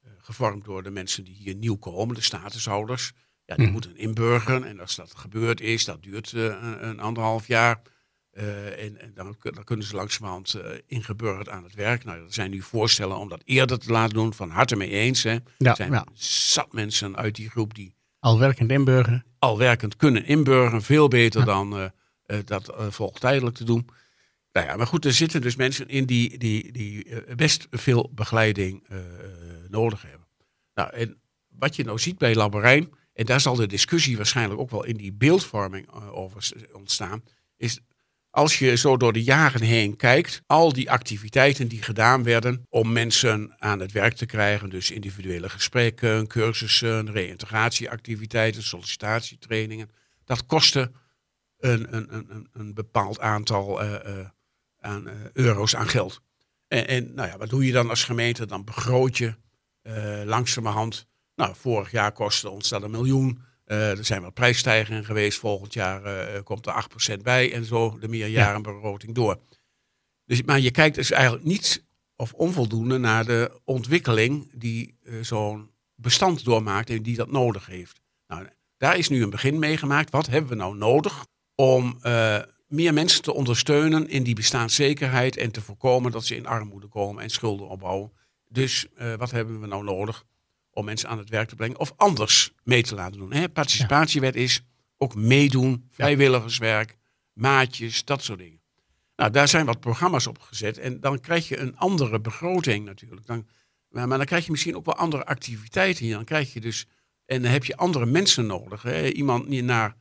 eh, 0.00 0.10
gevormd 0.18 0.64
door 0.64 0.82
de 0.82 0.90
mensen 0.90 1.24
die 1.24 1.34
hier 1.34 1.54
nieuw 1.54 1.76
komen, 1.76 2.14
de 2.14 2.20
statushouders. 2.20 3.12
Ja, 3.50 3.56
die 3.56 3.64
Mhm. 3.64 3.72
moeten 3.74 3.96
inburgeren. 3.96 4.64
En 4.64 4.80
als 4.80 4.96
dat 4.96 5.14
gebeurd 5.16 5.60
is, 5.60 5.84
dat 5.84 6.02
duurt 6.02 6.32
eh, 6.32 6.42
een, 6.44 6.88
een 6.88 7.00
anderhalf 7.00 7.46
jaar. 7.46 7.82
Eh, 8.30 8.84
en 8.84 9.00
en 9.00 9.12
dan, 9.14 9.36
dan 9.40 9.64
kunnen 9.64 9.86
ze 9.86 9.94
langzamerhand 9.96 10.54
eh 10.54 10.70
ingeburgerd 10.86 11.48
aan 11.48 11.64
het 11.64 11.74
werk. 11.74 12.04
Nou, 12.04 12.18
er 12.24 12.32
zijn 12.32 12.50
nu 12.50 12.62
voorstellen 12.62 13.16
om 13.16 13.28
dat 13.28 13.42
eerder 13.44 13.78
te 13.78 13.90
laten 13.90 14.14
doen. 14.14 14.34
Van 14.34 14.50
harte 14.50 14.76
mee 14.76 14.90
eens. 14.90 15.22
Hè. 15.22 15.32
Ja, 15.32 15.70
er 15.70 15.76
zijn 15.76 15.92
ja. 15.92 16.06
zat 16.14 16.72
mensen 16.72 17.16
uit 17.16 17.34
die 17.34 17.50
groep 17.50 17.74
die 17.74 17.94
Al 18.18 18.38
werkend 18.38 18.70
inburgeren. 18.70 19.24
al 19.38 19.58
werkend 19.58 19.96
kunnen 19.96 20.24
inburgeren. 20.26 20.82
Veel 20.82 21.08
beter 21.08 21.40
Ja. 21.40 21.46
dan 21.46 21.90
dat 22.44 22.74
volgtijdelijk 22.88 23.56
te 23.56 23.64
doen. 23.64 23.86
Nou 24.52 24.66
ja, 24.66 24.76
maar 24.76 24.86
goed, 24.86 25.04
er 25.04 25.12
zitten 25.12 25.40
dus 25.40 25.56
mensen 25.56 25.88
in 25.88 26.04
die, 26.06 26.38
die, 26.38 26.72
die 26.72 27.06
best 27.36 27.66
veel 27.70 28.10
begeleiding 28.14 28.86
nodig 29.68 30.02
hebben. 30.02 30.26
Nou, 30.74 30.92
en 30.92 31.20
wat 31.48 31.76
je 31.76 31.84
nou 31.84 31.98
ziet 31.98 32.18
bij 32.18 32.34
Laborijn, 32.34 32.90
en 33.20 33.26
daar 33.26 33.40
zal 33.40 33.54
de 33.54 33.66
discussie 33.66 34.16
waarschijnlijk 34.16 34.60
ook 34.60 34.70
wel 34.70 34.84
in 34.84 34.96
die 34.96 35.12
beeldvorming 35.12 35.86
eh, 35.86 36.12
over 36.12 36.48
ontstaan, 36.72 37.22
is 37.56 37.80
als 38.30 38.58
je 38.58 38.76
zo 38.76 38.96
door 38.96 39.12
de 39.12 39.22
jaren 39.22 39.62
heen 39.62 39.96
kijkt, 39.96 40.42
al 40.46 40.72
die 40.72 40.90
activiteiten 40.90 41.68
die 41.68 41.82
gedaan 41.82 42.22
werden 42.22 42.66
om 42.68 42.92
mensen 42.92 43.54
aan 43.58 43.80
het 43.80 43.92
werk 43.92 44.14
te 44.14 44.26
krijgen, 44.26 44.70
dus 44.70 44.90
individuele 44.90 45.48
gesprekken, 45.48 46.26
cursussen, 46.26 47.12
reïntegratieactiviteiten, 47.12 48.62
sollicitatietrainingen, 48.62 49.90
dat 50.24 50.46
kostte 50.46 50.92
een, 51.58 51.96
een, 51.96 52.14
een, 52.14 52.48
een- 52.52 52.74
bepaald 52.74 53.20
aantal 53.20 53.82
eh, 53.82 54.18
eh, 54.20 54.26
aan, 54.78 55.08
euro's 55.32 55.76
aan 55.76 55.88
geld. 55.88 56.22
En, 56.68 56.86
en 56.86 57.14
nou 57.14 57.28
ja, 57.28 57.36
wat 57.38 57.50
doe 57.50 57.66
je 57.66 57.72
dan 57.72 57.88
als 57.88 58.04
gemeente? 58.04 58.46
Dan 58.46 58.64
begroot 58.64 59.18
je 59.18 59.34
langzamerhand. 60.24 61.08
Nou, 61.34 61.54
vorig 61.56 61.90
jaar 61.90 62.12
kostte 62.12 62.50
ons 62.50 62.68
dat 62.68 62.82
een 62.82 62.90
miljoen. 62.90 63.42
Eh, 63.64 63.98
er 63.98 64.04
zijn 64.04 64.22
wat 64.22 64.34
prijsstijgingen 64.34 65.04
geweest. 65.04 65.38
Volgend 65.38 65.72
jaar 65.72 66.04
eh, 66.04 66.42
komt 66.42 66.66
er 66.66 66.72
8% 66.72 67.22
bij 67.22 67.52
en 67.52 67.64
zo 67.64 67.98
de 67.98 68.08
meerjarenbegroting 68.08 69.14
door. 69.14 69.38
Dus, 70.24 70.42
maar 70.42 70.60
je 70.60 70.70
kijkt 70.70 70.94
dus 70.94 71.10
eigenlijk 71.10 71.44
niet 71.44 71.84
of 72.20 72.32
onvoldoende 72.32 72.98
naar 72.98 73.24
de 73.24 73.60
ontwikkeling 73.64 74.50
die 74.54 74.98
eh, 75.02 75.14
zo'n 75.20 75.70
bestand 75.94 76.44
doormaakt 76.44 76.90
en 76.90 77.02
die 77.02 77.16
dat 77.16 77.30
nodig 77.30 77.66
heeft. 77.66 78.00
Nou, 78.26 78.46
daar 78.76 78.98
is 78.98 79.08
nu 79.08 79.22
een 79.22 79.30
begin 79.30 79.58
mee 79.58 79.76
gemaakt. 79.76 80.10
Wat 80.10 80.26
hebben 80.26 80.50
we 80.50 80.56
nou 80.56 80.76
nodig 80.76 81.26
om 81.54 81.98
eh, 82.02 82.38
meer 82.66 82.94
mensen 82.94 83.22
te 83.22 83.34
ondersteunen 83.34 84.08
in 84.08 84.22
die 84.22 84.34
bestaanszekerheid 84.34 85.36
en 85.36 85.50
te 85.50 85.60
voorkomen 85.60 86.12
dat 86.12 86.24
ze 86.24 86.36
in 86.36 86.46
armoede 86.46 86.86
komen 86.86 87.22
en 87.22 87.30
schulden 87.30 87.68
opbouwen? 87.68 88.12
Dus 88.48 88.86
eh, 88.96 89.14
wat 89.14 89.30
hebben 89.30 89.60
we 89.60 89.66
nou 89.66 89.84
nodig 89.84 90.24
om 90.80 90.86
mensen 90.86 91.08
aan 91.08 91.18
het 91.18 91.28
werk 91.28 91.48
te 91.48 91.54
brengen 91.54 91.78
of 91.78 91.92
anders 91.96 92.52
mee 92.62 92.82
te 92.82 92.94
laten 92.94 93.18
doen? 93.18 93.32
Hè? 93.32 93.48
Participatiewet 93.48 94.36
is 94.36 94.62
ook 94.96 95.14
meedoen, 95.14 95.88
vrijwilligerswerk, 95.90 96.96
maatjes, 97.32 98.04
dat 98.04 98.22
soort 98.22 98.38
dingen. 98.38 98.60
Nou, 99.16 99.32
daar 99.32 99.48
zijn 99.48 99.66
wat 99.66 99.80
programma's 99.80 100.26
op 100.26 100.38
gezet 100.38 100.78
en 100.78 101.00
dan 101.00 101.20
krijg 101.20 101.48
je 101.48 101.58
een 101.58 101.76
andere 101.76 102.20
begroting 102.20 102.84
natuurlijk. 102.84 103.26
Dan, 103.26 103.46
maar, 103.88 104.08
maar 104.08 104.18
dan 104.18 104.26
krijg 104.26 104.44
je 104.44 104.50
misschien 104.50 104.76
ook 104.76 104.84
wel 104.84 104.96
andere 104.96 105.24
activiteiten 105.24 106.04
hier. 106.04 106.14
Dan 106.14 106.24
krijg 106.24 106.52
je 106.52 106.60
dus, 106.60 106.86
en 107.26 107.42
dan 107.42 107.50
heb 107.50 107.64
je 107.64 107.76
andere 107.76 108.06
mensen 108.06 108.46
nodig. 108.46 108.82
Hè? 108.82 109.08
Iemand 109.08 109.50
die 109.50 109.62
naar, 109.62 109.96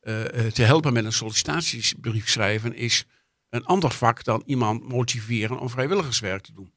eh, 0.00 0.46
eh, 0.46 0.52
te 0.52 0.62
helpen 0.62 0.92
met 0.92 1.04
een 1.04 1.12
sollicitatiebrief 1.12 2.28
schrijven 2.28 2.74
is 2.74 3.06
een 3.48 3.64
ander 3.64 3.90
vak 3.90 4.24
dan 4.24 4.42
iemand 4.46 4.88
motiveren 4.88 5.58
om 5.58 5.70
vrijwilligerswerk 5.70 6.42
te 6.42 6.52
doen. 6.52 6.72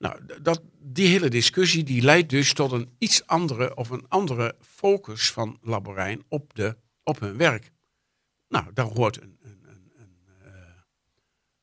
Nou, 0.00 0.20
dat, 0.42 0.62
die 0.78 1.08
hele 1.08 1.28
discussie 1.28 1.84
die 1.84 2.02
leidt 2.02 2.30
dus 2.30 2.52
tot 2.52 2.72
een 2.72 2.88
iets 2.98 3.26
andere 3.26 3.74
of 3.76 3.90
een 3.90 4.04
andere 4.08 4.54
focus 4.60 5.30
van 5.30 5.58
Laborijn 5.62 6.22
op, 6.28 6.54
de, 6.54 6.76
op 7.02 7.20
hun 7.20 7.36
werk. 7.36 7.70
Nou, 8.48 8.64
daar 8.74 8.86
hoort 8.86 9.20
een, 9.22 9.38
een, 9.42 9.60
een, 9.66 9.92
een, 9.96 10.14
eh, 10.44 10.52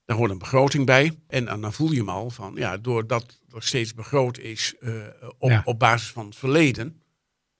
daar 0.05 0.17
hoort 0.17 0.31
een 0.31 0.37
begroting 0.37 0.85
bij. 0.85 1.11
En 1.27 1.45
dan, 1.45 1.61
dan 1.61 1.73
voel 1.73 1.91
je 1.91 1.97
hem 1.97 2.09
al 2.09 2.29
van, 2.29 2.53
ja, 2.55 2.77
doordat 2.77 3.39
er 3.55 3.63
steeds 3.63 3.93
begroot 3.93 4.37
is 4.37 4.75
eh, 4.79 4.93
op, 5.37 5.49
Ja. 5.49 5.61
op 5.65 5.79
basis 5.79 6.11
van 6.11 6.25
het 6.25 6.35
verleden, 6.35 7.01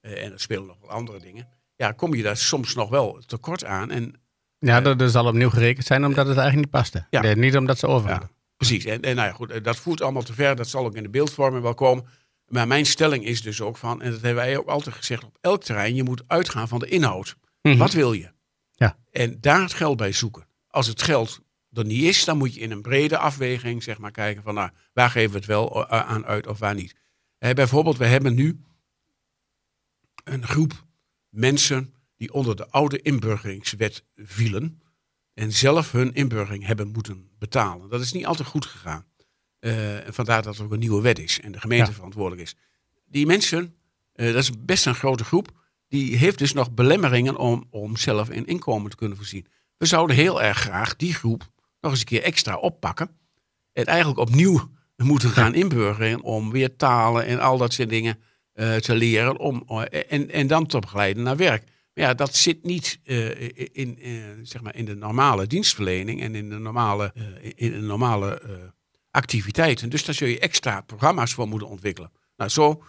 eh, 0.00 0.24
en 0.24 0.32
er 0.32 0.40
spelen 0.40 0.66
nog 0.66 0.80
wel 0.80 0.90
andere 0.90 1.18
dingen, 1.20 1.48
ja, 1.76 1.92
kom 1.92 2.14
je 2.14 2.22
daar 2.22 2.36
soms 2.36 2.74
nog 2.74 2.88
wel 2.88 3.22
tekort 3.26 3.64
aan. 3.64 3.90
En 3.90 4.14
Ja, 4.58 4.80
dat, 4.80 4.98
dat 4.98 5.10
zal 5.10 5.26
opnieuw 5.26 5.50
gerekend 5.50 5.86
zijn 5.86 6.04
omdat 6.04 6.26
het 6.26 6.36
eigenlijk 6.36 6.66
niet 6.66 6.82
paste. 6.82 7.06
Ja. 7.10 7.20
Nee, 7.20 7.36
niet 7.36 7.56
omdat 7.56 7.78
ze 7.78 7.86
over 7.86 8.10
hadden. 8.10 8.30
Precies, 8.58 8.84
en, 8.84 9.02
en 9.02 9.16
nou 9.16 9.28
ja, 9.28 9.34
goed, 9.34 9.50
eh, 9.50 9.62
dat 9.62 9.76
voert 9.76 10.02
allemaal 10.02 10.22
te 10.22 10.32
ver. 10.32 10.56
Dat 10.56 10.68
zal 10.68 10.84
ook 10.84 10.94
in 10.94 11.02
de 11.02 11.08
beeldvorming 11.08 11.62
wel 11.62 11.74
komen. 11.74 12.06
Maar 12.46 12.66
mijn 12.66 12.86
stelling 12.86 13.24
is 13.24 13.42
dus 13.42 13.60
ook 13.60 13.76
van, 13.76 14.02
en 14.02 14.10
dat 14.10 14.20
hebben 14.20 14.44
wij 14.44 14.58
ook 14.58 14.68
altijd 14.68 14.94
gezegd 14.94 15.24
op 15.24 15.38
elk 15.40 15.64
terrein, 15.64 15.94
je 15.94 16.02
moet 16.02 16.22
uitgaan 16.26 16.68
van 16.68 16.78
de 16.78 16.88
inhoud. 16.88 17.36
Mhm. 17.62 17.76
Wat 17.76 17.92
wil 17.92 18.12
je? 18.12 18.30
Ja. 18.72 18.98
En 19.10 19.40
daar 19.40 19.60
het 19.60 19.72
geld 19.72 19.96
bij 19.96 20.12
zoeken. 20.12 20.46
Als 20.68 20.86
het 20.86 21.02
geld 21.02 21.40
er 21.72 21.84
niet 21.84 22.02
is, 22.02 22.24
dan 22.24 22.38
moet 22.38 22.54
je 22.54 22.60
in 22.60 22.70
een 22.70 22.82
brede 22.82 23.18
afweging 23.18 23.82
zeg 23.82 23.98
maar, 23.98 24.10
kijken 24.10 24.42
van 24.42 24.54
nou, 24.54 24.70
waar 24.92 25.10
geven 25.10 25.30
we 25.30 25.36
het 25.36 25.46
wel 25.46 25.88
eh, 25.88 26.00
aan 26.00 26.26
uit 26.26 26.46
of 26.46 26.58
waar 26.58 26.74
niet. 26.74 26.94
Eh, 27.38 27.50
bijvoorbeeld, 27.50 27.96
we 27.96 28.06
hebben 28.06 28.34
nu 28.34 28.60
een 30.24 30.46
groep 30.46 30.84
mensen 31.28 31.94
die 32.16 32.32
onder 32.32 32.56
de 32.56 32.68
oude 32.70 33.02
inburgeringswet 33.02 34.04
vielen 34.16 34.82
en 35.38 35.52
zelf 35.52 35.92
hun 35.92 36.14
inburgering 36.14 36.66
hebben 36.66 36.88
moeten 36.88 37.28
betalen. 37.38 37.88
Dat 37.88 38.00
is 38.00 38.12
niet 38.12 38.26
altijd 38.26 38.48
goed 38.48 38.66
gegaan. 38.66 39.04
Eh, 39.58 40.06
en 40.06 40.14
vandaar 40.14 40.42
dat 40.42 40.58
er 40.58 40.64
ook 40.64 40.72
een 40.72 40.78
nieuwe 40.78 41.02
wet 41.02 41.18
is 41.18 41.40
en 41.40 41.52
de 41.52 41.60
gemeente 41.60 41.86
Ja. 41.88 41.92
verantwoordelijk 41.92 42.42
is. 42.42 42.56
Die 43.06 43.26
mensen, 43.26 43.74
eh, 44.12 44.26
dat 44.26 44.42
is 44.42 44.50
best 44.58 44.86
een 44.86 44.94
grote 44.94 45.24
groep, 45.24 45.48
die 45.88 46.16
heeft 46.16 46.38
dus 46.38 46.52
nog 46.52 46.70
belemmeringen 46.74 47.36
om, 47.36 47.66
om 47.70 47.96
zelf 47.96 48.30
in 48.30 48.46
inkomen 48.46 48.90
te 48.90 48.96
kunnen 48.96 49.16
voorzien. 49.16 49.46
We 49.76 49.86
zouden 49.86 50.16
heel 50.16 50.42
erg 50.42 50.58
graag 50.58 50.96
die 50.96 51.14
groep 51.14 51.50
nog 51.80 51.90
eens 51.90 52.00
een 52.00 52.06
keer 52.06 52.22
extra 52.22 52.56
oppakken. 52.56 53.10
En 53.72 53.84
eigenlijk 53.84 54.18
opnieuw 54.20 54.70
moeten 54.96 55.30
gaan 55.30 55.54
inburgeren 55.54 56.22
om 56.22 56.50
weer 56.50 56.76
talen 56.76 57.26
en 57.26 57.40
al 57.40 57.58
dat 57.58 57.72
soort 57.72 57.88
dingen 57.88 58.18
eh, 58.52 58.76
te 58.76 58.94
leren. 58.94 59.38
Om, 59.38 59.62
en, 60.08 60.30
en 60.30 60.46
dan 60.46 60.66
te 60.66 60.78
begeleiden 60.78 61.22
naar 61.22 61.36
werk. 61.36 61.64
Maar 61.98 62.06
ja, 62.06 62.14
dat 62.14 62.36
zit 62.36 62.64
niet 62.64 63.00
eh, 63.04 63.40
in, 63.72 63.98
eh, 63.98 64.12
zeg 64.42 64.62
maar 64.62 64.76
in 64.76 64.84
de 64.84 64.94
normale 64.94 65.46
dienstverlening 65.46 66.20
en 66.20 66.34
in 66.34 66.48
de 66.48 66.58
normale, 66.58 67.12
eh, 67.14 67.52
in 67.54 67.72
de 67.72 67.80
normale 67.80 68.42
activiteiten. 69.10 69.88
Dus 69.88 70.04
daar 70.04 70.14
zul 70.14 70.28
je 70.28 70.38
extra 70.38 70.80
programma's 70.80 71.34
voor 71.34 71.48
moeten 71.48 71.68
ontwikkelen. 71.68 72.10
Nou, 72.36 72.50
zo 72.50 72.82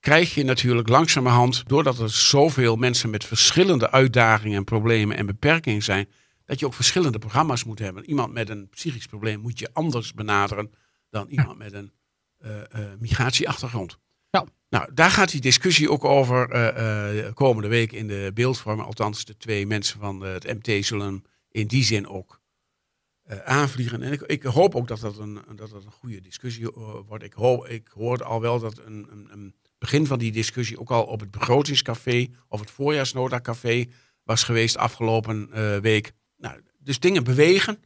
krijg 0.00 0.34
je 0.34 0.44
natuurlijk 0.44 0.88
langzamerhand, 0.88 1.68
doordat 1.68 1.98
er 1.98 2.10
zoveel 2.10 2.76
mensen 2.76 3.10
met 3.10 3.24
verschillende 3.24 3.90
uitdagingen 3.90 4.56
en 4.56 4.64
problemen 4.64 5.16
en 5.16 5.26
beperkingen 5.26 5.82
zijn, 5.82 6.08
dat 6.44 6.60
je 6.60 6.66
ook 6.66 6.74
verschillende 6.74 7.18
programma's 7.18 7.64
moet 7.64 7.78
hebben. 7.78 8.04
Iemand 8.04 8.32
met 8.32 8.48
een 8.48 8.68
psychisch 8.68 9.06
probleem 9.06 9.40
moet 9.40 9.58
je 9.58 9.70
anders 9.72 10.14
benaderen 10.14 10.70
dan 11.10 11.28
iemand 11.28 11.58
met 11.58 11.72
een 11.72 11.92
migratieachtergrond. 12.98 13.98
Nou, 14.74 14.94
daar 14.94 15.10
gaat 15.10 15.30
die 15.30 15.40
discussie 15.40 15.90
ook 15.90 16.04
over 16.04 16.50
eh, 16.50 17.18
eh, 17.26 17.34
komende 17.34 17.68
week 17.68 17.92
in 17.92 18.08
de 18.08 18.30
beeldvorming. 18.34 18.86
Althans, 18.86 19.24
de 19.24 19.36
twee 19.36 19.66
mensen 19.66 20.00
van 20.00 20.24
eh, 20.24 20.32
het 20.32 20.44
MT 20.44 20.84
zullen 20.84 21.24
in 21.50 21.66
die 21.66 21.84
zin 21.84 22.08
ook 22.08 22.42
aanvliegen. 23.44 24.02
En 24.02 24.12
ik, 24.12 24.20
ik 24.20 24.42
hoop 24.42 24.74
ook 24.74 24.88
dat 24.88 25.00
dat 25.00 25.18
een, 25.18 25.38
dat 25.56 25.70
dat 25.70 25.84
een 25.84 25.90
goede 25.90 26.20
discussie 26.20 26.70
wordt. 27.06 27.24
Ik, 27.24 27.32
hoop, 27.32 27.66
ik 27.66 27.88
hoorde 27.88 28.24
al 28.24 28.40
wel 28.40 28.60
dat 28.60 28.78
een, 28.78 29.06
een, 29.10 29.28
een 29.30 29.54
begin 29.78 30.06
van 30.06 30.18
die 30.18 30.32
discussie 30.32 30.80
ook 30.80 30.90
al 30.90 31.04
op 31.04 31.20
het 31.20 31.30
begrotingscafé 31.30 32.26
of 32.48 32.60
het 32.60 32.70
voorjaarsnotacafé 32.70 33.86
was 34.22 34.42
geweest 34.42 34.76
afgelopen 34.76 35.50
week. 35.80 36.12
Nou, 36.36 36.60
dus 36.78 37.00
dingen 37.00 37.24
bewegen. 37.24 37.78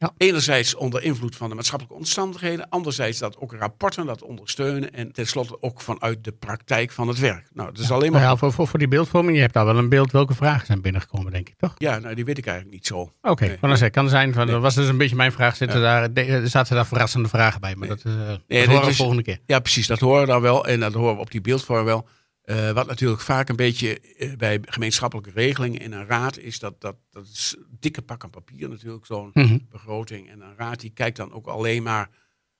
Ja. 0.00 0.12
Enerzijds 0.16 0.74
onder 0.74 1.02
invloed 1.02 1.36
van 1.36 1.48
de 1.48 1.54
maatschappelijke 1.54 1.98
omstandigheden. 1.98 2.68
Anderzijds 2.68 3.18
dat 3.18 3.36
ook 3.38 3.52
rapporten 3.52 4.06
dat 4.06 4.22
ondersteunen. 4.22 4.92
En 4.94 5.12
tenslotte 5.12 5.62
ook 5.62 5.80
vanuit 5.80 6.24
de 6.24 6.32
praktijk 6.32 6.90
van 6.90 7.08
het 7.08 7.18
werk. 7.18 7.48
Nou, 7.52 7.72
dat 7.72 7.82
is 7.82 7.90
alleen 7.90 8.12
maar... 8.12 8.20
Nou 8.20 8.32
ja, 8.32 8.38
voor, 8.38 8.52
voor, 8.52 8.66
voor 8.68 8.78
die 8.78 8.88
beeldvorming, 8.88 9.34
je 9.36 9.40
hebt 9.42 9.54
daar 9.54 9.64
wel 9.64 9.76
een 9.78 9.88
beeld 9.88 10.12
welke 10.12 10.34
vragen 10.34 10.66
zijn 10.66 10.80
binnengekomen, 10.80 11.32
denk 11.32 11.48
ik, 11.48 11.54
toch? 11.56 11.74
Ja, 11.78 11.98
nou, 11.98 12.14
die 12.14 12.24
weet 12.24 12.38
ik 12.38 12.46
eigenlijk 12.46 12.76
niet 12.76 12.86
zo. 12.86 13.12
Oké, 13.22 13.46
Nee. 13.46 13.58
kan, 13.78 13.90
kan 13.90 14.08
zijn. 14.08 14.32
Van, 14.32 14.44
Nee. 14.44 14.52
Dat 14.54 14.62
was 14.62 14.74
dus 14.74 14.88
een 14.88 14.96
beetje 14.98 15.16
mijn 15.16 15.32
vraag. 15.32 15.56
Zitten 15.56 15.80
daar, 15.80 16.12
de- 16.12 16.24
er 16.24 16.48
zaten 16.48 16.74
daar 16.74 16.86
verrassende 16.86 17.28
vragen 17.28 17.60
bij, 17.60 17.74
maar 17.76 17.88
dat, 17.88 17.98
is, 18.04 18.04
eh, 18.12 18.28
dat 18.28 18.66
horen 18.66 18.84
we 18.84 18.90
is- 18.90 18.96
volgende 18.96 19.22
keer. 19.22 19.38
Ja, 19.46 19.58
precies. 19.58 19.86
Dat 19.86 20.00
horen 20.00 20.20
we 20.20 20.26
dan 20.26 20.40
wel. 20.40 20.66
En 20.66 20.80
dat 20.80 20.92
horen 20.94 21.14
we 21.14 21.20
op 21.20 21.30
die 21.30 21.40
beeldvorm 21.40 21.84
wel. 21.84 22.08
Eh, 22.48 22.70
wat 22.70 22.86
natuurlijk 22.86 23.20
vaak 23.20 23.48
een 23.48 23.56
beetje 23.56 24.00
eh, 24.00 24.36
bij 24.36 24.58
gemeenschappelijke 24.64 25.30
regelingen 25.30 25.80
in 25.80 25.92
een 25.92 26.06
raad 26.06 26.38
is 26.38 26.58
dat, 26.58 26.80
dat, 26.80 26.96
dat 27.10 27.24
is 27.26 27.56
dikke 27.70 28.02
pak 28.02 28.24
aan 28.24 28.30
papier 28.30 28.68
natuurlijk, 28.68 29.06
zo'n 29.06 29.30
Mhm. 29.34 29.58
begroting. 29.70 30.30
En 30.30 30.40
een 30.40 30.56
raad 30.56 30.80
die 30.80 30.90
kijkt 30.90 31.16
dan 31.16 31.32
ook 31.32 31.46
alleen 31.46 31.82
maar, 31.82 32.10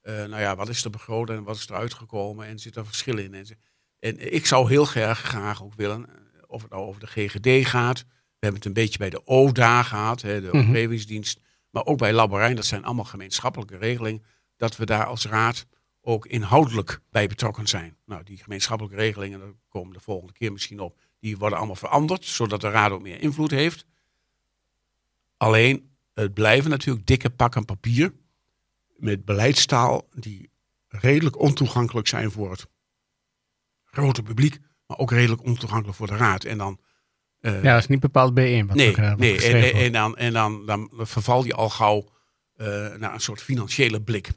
eh, 0.01 0.15
nou 0.15 0.41
ja, 0.41 0.57
wat 0.57 0.69
is 0.69 0.85
er 0.85 0.91
begroot 0.91 1.31
en 1.31 1.43
wat 1.43 1.57
is 1.57 1.69
er 1.69 1.75
uitgekomen 1.75 2.47
en 2.47 2.59
zit 2.59 2.77
er 2.77 2.87
verschil 2.87 3.19
in. 3.19 3.35
En, 3.35 3.47
en 3.99 4.35
ik 4.35 4.47
zou 4.47 4.69
heel 4.69 4.85
graag, 4.85 5.19
graag 5.21 5.63
ook 5.63 5.75
willen, 5.75 6.07
of 6.47 6.63
het 6.63 6.71
nou 6.71 6.83
over 6.83 7.01
de 7.01 7.07
GGD 7.07 7.67
gaat. 7.69 7.99
We 7.99 8.07
hebben 8.47 8.59
het 8.61 8.65
een 8.69 8.83
beetje 8.83 8.99
bij 8.99 9.11
de 9.11 9.27
ODA 9.27 9.83
gehad, 9.83 10.23
hè, 10.23 10.41
de 10.41 10.47
Mhm. 10.47 10.57
omgevingsdienst. 10.59 11.41
Maar 11.71 11.85
ook 11.85 11.99
bij 11.99 12.13
Laborijn, 12.13 12.57
dat 12.57 12.67
zijn 12.67 12.85
allemaal 12.85 13.05
gemeenschappelijke 13.05 13.77
regelingen. 13.77 14.23
Dat 14.57 14.77
we 14.77 14.87
daar 14.87 15.05
als 15.07 15.27
raad 15.27 15.67
ook 16.09 16.27
inhoudelijk 16.27 17.01
bij 17.11 17.27
betrokken 17.27 17.67
zijn. 17.67 17.97
Nou, 18.07 18.23
die 18.23 18.37
gemeenschappelijke 18.37 18.97
regelingen, 18.97 19.39
daar 19.39 19.53
komen 19.69 19.93
de 19.93 20.01
volgende 20.01 20.33
keer 20.33 20.53
misschien 20.53 20.81
op, 20.81 21.01
die 21.21 21.37
worden 21.37 21.59
allemaal 21.59 21.77
veranderd, 21.77 22.25
zodat 22.25 22.61
de 22.61 22.71
raad 22.71 22.91
ook 22.91 23.03
meer 23.03 23.21
invloed 23.21 23.51
heeft. 23.51 23.87
Alleen, 25.37 25.91
het 26.15 26.35
blijven 26.35 26.71
natuurlijk 26.71 27.07
dikke 27.07 27.31
pakken 27.31 27.65
papier 27.65 28.13
met 28.97 29.25
beleidstaal 29.25 30.09
die 30.15 30.51
redelijk 30.89 31.39
ontoegankelijk 31.39 32.09
zijn 32.09 32.31
voor 32.31 32.51
het 32.51 32.67
grote 33.85 34.23
publiek, 34.23 34.59
maar 34.87 34.99
ook 34.99 35.11
redelijk 35.11 35.45
ontoegankelijk 35.45 35.97
voor 35.97 36.07
de 36.07 36.17
raad. 36.17 36.45
En 36.45 36.59
dan, 36.59 36.81
eh, 37.41 37.63
Ja, 37.63 37.73
dat 37.73 37.83
is 37.83 37.89
niet 37.89 38.01
bepaald 38.01 38.33
B1. 38.33 38.67
Wat 38.67 38.77
nee, 38.77 38.97
eh, 38.97 39.09
wat 39.09 39.19
nee. 39.19 39.43
En, 39.43 39.73
en 39.73 39.93
dan, 39.93 40.17
en 40.17 40.33
dan, 40.33 40.67
dan 40.67 40.91
verval 40.93 41.45
je 41.45 41.55
al 41.55 41.71
gauw 41.71 42.09
eh, 42.55 42.67
naar 42.95 43.15
een 43.15 43.21
soort 43.21 43.43
financiële 43.43 44.03
blik. 44.03 44.31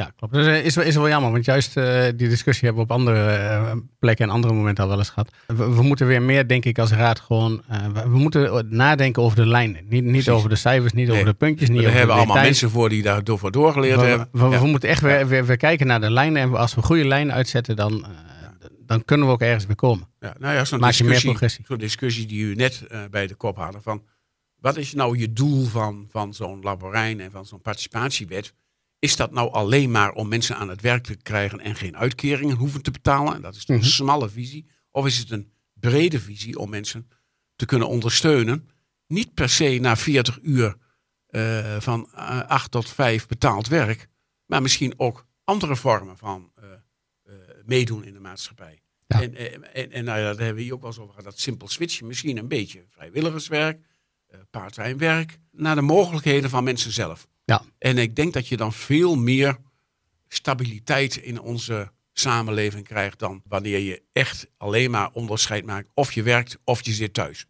Ja, 0.00 0.12
klopt. 0.16 0.34
Dat 0.34 0.46
is, 0.46 0.76
is, 0.76 0.94
wel- 0.96 1.08
jammer, 1.08 1.30
want 1.32 1.44
juist 1.44 1.76
eh, 1.76 2.02
die 2.16 2.28
discussie 2.28 2.66
hebben 2.68 2.86
we 2.86 2.92
op 2.92 2.98
andere 2.98 3.30
eh, 3.30 3.72
plekken 3.98 4.26
en 4.28 4.32
andere 4.34 4.54
momenten 4.54 4.84
al 4.84 4.90
wel 4.90 4.98
eens 4.98 5.08
gehad. 5.08 5.30
We, 5.46 5.54
we 5.74 5.82
moeten 5.82 6.06
weer 6.06 6.22
meer, 6.22 6.48
denk 6.48 6.64
ik, 6.64 6.78
als 6.78 6.90
raad 6.92 7.20
gewoon. 7.20 7.62
eh, 7.68 7.86
we, 7.86 8.02
we 8.02 8.18
moeten 8.18 8.66
nadenken 8.68 9.22
over 9.22 9.36
de 9.36 9.46
lijnen. 9.46 9.82
Niet, 9.88 10.04
niet 10.04 10.28
over 10.28 10.48
de 10.48 10.56
cijfers, 10.56 10.92
niet 10.92 11.06
Nee. 11.06 11.14
over 11.14 11.28
de 11.28 11.34
puntjes, 11.38 11.68
niet 11.68 11.78
over 11.78 11.90
hebben 11.90 12.08
de 12.08 12.20
we 12.22 12.26
allemaal 12.26 12.42
mensen 12.44 12.70
voor 12.70 12.88
die 12.88 13.02
daar 13.02 13.24
door 13.24 13.38
voor 13.38 13.50
doorgeleerd 13.50 14.00
We, 14.00 14.06
hebben. 14.06 14.28
we, 14.32 14.48
we 14.48 14.54
Ja. 14.54 14.62
moeten 14.64 14.88
echt 14.88 15.02
weer, 15.02 15.26
weer, 15.28 15.46
weer 15.46 15.56
kijken 15.56 15.86
naar 15.86 16.00
de 16.00 16.10
lijnen. 16.10 16.42
En 16.42 16.54
als 16.56 16.74
we 16.74 16.82
goede 16.82 17.04
lijnen 17.04 17.34
uitzetten, 17.34 17.76
dan, 17.76 18.06
dan 18.86 19.04
kunnen 19.04 19.26
we 19.26 19.32
ook 19.32 19.40
ergens 19.40 19.66
weer 19.66 19.76
komen. 19.76 20.08
Ja, 20.20 20.34
nou 20.38 20.54
ja, 20.54 20.64
zo'n 20.64 20.80
discussie, 20.80 21.28
progressie. 21.28 21.64
zo'n 21.68 21.78
discussie 21.78 22.26
die 22.26 22.42
u 22.44 22.54
net 22.54 22.86
bij 23.10 23.26
de 23.26 23.34
kop 23.34 23.56
hadden 23.56 23.82
van 23.82 24.02
wat 24.60 24.76
is 24.76 24.94
nou 24.94 25.18
je 25.18 25.32
doel 25.32 25.64
van, 25.64 26.06
van 26.10 26.34
zo'n 26.34 26.60
laborijn 26.62 27.20
en 27.20 27.30
van 27.30 27.46
zo'n 27.46 27.60
participatiewet? 27.60 28.54
Is 29.00 29.16
dat 29.16 29.32
nou 29.32 29.52
alleen 29.52 29.90
maar 29.90 30.12
om 30.12 30.28
mensen 30.28 30.56
aan 30.56 30.68
het 30.68 30.80
werk 30.80 31.04
te 31.04 31.16
krijgen 31.16 31.60
en 31.60 31.74
geen 31.74 31.96
uitkeringen 31.96 32.56
hoeven 32.56 32.82
te 32.82 32.90
betalen? 32.90 33.34
En 33.34 33.42
dat 33.42 33.54
is 33.56 33.68
een 33.68 33.76
Mhm. 33.76 33.84
smalle 33.84 34.28
visie. 34.28 34.66
Of 34.90 35.06
is 35.06 35.18
het 35.18 35.30
een 35.30 35.52
brede 35.74 36.20
visie 36.20 36.58
om 36.58 36.70
mensen 36.70 37.08
te 37.56 37.66
kunnen 37.66 37.88
ondersteunen? 37.88 38.68
Niet 39.06 39.34
per 39.34 39.48
se 39.48 39.78
na 39.80 39.96
40 39.96 40.38
uur 40.42 40.76
eh, 41.26 41.80
van 41.80 42.08
eh 42.14 42.40
8 42.40 42.70
tot 42.70 42.88
5 42.88 43.26
betaald 43.26 43.68
werk, 43.68 44.08
maar 44.46 44.62
misschien 44.62 44.94
ook 44.96 45.26
andere 45.44 45.76
vormen 45.76 46.16
van 46.16 46.50
eh, 46.54 46.64
meedoen 47.64 48.04
in 48.04 48.12
de 48.12 48.20
maatschappij. 48.20 48.82
Ja. 49.06 49.22
En, 49.22 49.34
en, 49.72 49.92
en 49.92 50.04
nou 50.04 50.18
ja, 50.18 50.24
daar 50.24 50.36
hebben 50.36 50.54
we 50.54 50.62
hier 50.62 50.72
ook 50.74 50.80
wel 50.80 50.90
eens 50.90 50.98
over 50.98 51.10
gehad. 51.14 51.30
Dat 51.30 51.40
simpel 51.40 51.68
switchen, 51.68 52.06
misschien 52.06 52.36
een 52.36 52.48
beetje 52.48 52.84
vrijwilligerswerk, 52.88 53.86
part-time 54.50 54.96
werk, 54.96 55.38
naar 55.52 55.74
de 55.74 55.80
mogelijkheden 55.82 56.50
van 56.50 56.64
mensen 56.64 56.92
zelf. 56.92 57.28
Ja. 57.50 57.62
En 57.78 57.98
ik 57.98 58.16
denk 58.16 58.32
dat 58.32 58.48
je 58.48 58.56
dan 58.56 58.72
veel 58.72 59.14
meer 59.16 59.56
stabiliteit 60.28 61.16
in 61.16 61.40
onze 61.40 61.90
samenleving 62.12 62.84
krijgt 62.86 63.18
dan 63.18 63.42
wanneer 63.48 63.78
je 63.78 64.02
echt 64.12 64.46
alleen 64.56 64.90
maar 64.90 65.08
onderscheid 65.12 65.64
maakt 65.64 65.88
of 65.94 66.12
je 66.12 66.22
werkt 66.22 66.58
of 66.64 66.84
je 66.84 66.92
zit 66.92 67.14
thuis. 67.14 67.46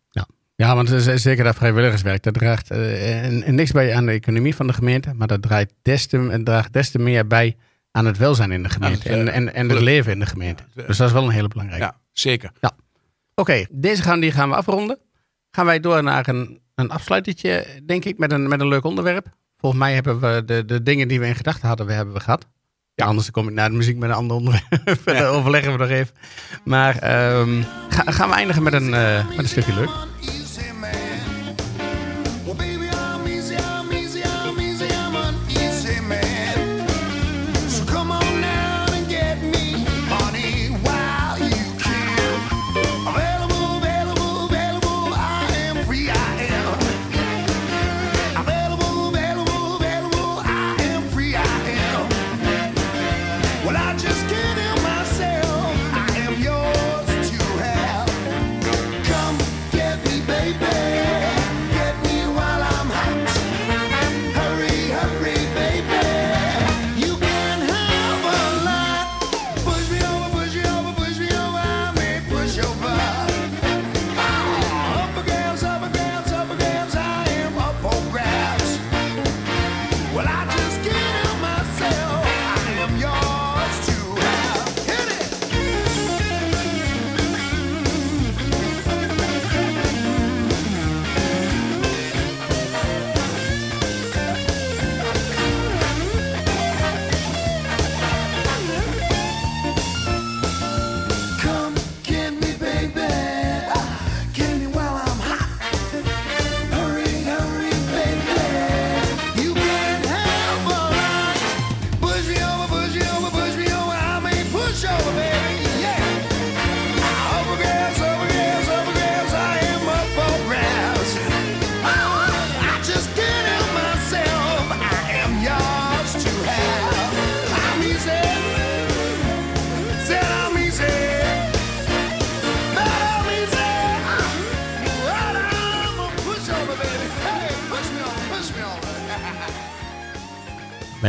Ja, 0.56 0.74
want 0.74 0.88
het 0.88 1.06
is 1.06 1.22
zeker 1.22 1.44
dat 1.44 1.54
vrijwilligerswerk, 1.56 2.22
dat 2.22 2.34
draagt 2.34 2.70
eh, 2.70 3.24
en, 3.24 3.42
en 3.42 3.54
niks 3.54 3.70
bij 3.70 3.94
aan 3.94 4.06
de 4.06 4.12
economie 4.12 4.54
van 4.54 4.66
de 4.66 4.72
gemeente, 4.72 5.12
maar 5.14 5.26
dat 5.26 5.42
draait 5.42 5.72
des 5.82 6.06
te, 6.06 6.18
het 6.18 6.44
draagt 6.44 6.72
des 6.72 6.90
te 6.90 6.98
meer 6.98 7.26
bij 7.26 7.56
aan 7.90 8.06
het 8.06 8.16
welzijn 8.18 8.52
in 8.52 8.62
de 8.62 8.68
gemeente 8.68 9.08
en, 9.08 9.28
eh, 9.28 9.36
en, 9.36 9.54
en 9.54 9.68
het 9.68 9.80
leven 9.80 10.12
in 10.12 10.18
de 10.18 10.26
gemeente. 10.26 10.62
Ja, 10.62 10.68
het- 10.74 10.86
Dus 10.86 10.96
dat 10.96 11.06
is 11.06 11.12
wel 11.12 11.24
een 11.24 11.30
hele 11.30 11.48
belangrijke. 11.48 11.84
Ja, 11.84 12.00
zeker. 12.12 12.52
Oké, 13.34 13.66
deze 13.70 14.02
gaan, 14.02 14.20
die 14.20 14.30
gaan 14.32 14.48
we 14.48 14.54
afronden. 14.54 14.98
Gaan 15.50 15.66
wij 15.66 15.80
door 15.80 16.02
naar 16.02 16.28
een, 16.28 16.60
een 16.74 16.90
afsluitertje, 16.90 17.66
denk 17.86 18.04
ik, 18.04 18.18
met 18.18 18.32
een, 18.32 18.48
met 18.48 18.60
een 18.60 18.68
leuk 18.68 18.84
onderwerp. 18.84 19.26
Volgens 19.60 19.80
mij 19.82 19.94
hebben 19.94 20.20
we 20.20 20.42
de, 20.46 20.64
de 20.64 20.82
dingen 20.82 21.08
die 21.08 21.20
we 21.20 21.26
in 21.26 21.34
gedachten 21.34 21.68
hadden, 21.68 21.86
we 21.86 21.92
hebben 21.92 22.14
we 22.14 22.20
gehad. 22.20 22.46
Ja. 22.94 23.04
Anders 23.06 23.30
kom 23.30 23.48
ik 23.48 23.54
naar 23.54 23.70
de 23.70 23.76
muziek 23.76 23.96
met 23.96 24.08
een 24.10 24.14
ander 24.16 24.36
onderwerp. 24.36 25.00
Ja. 25.04 25.26
overleggen 25.36 25.72
we 25.72 25.78
nog 25.78 25.88
even. 25.88 26.14
Maar 26.64 26.96
ehm, 26.98 27.62
ga- 27.88 28.12
gaan 28.12 28.28
we 28.28 28.34
eindigen 28.34 28.62
met 28.62 28.72
een, 28.72 28.94
eh, 28.94 29.28
met 29.28 29.38
een 29.38 29.48
stukje 29.48 29.74
leuk. 29.74 29.90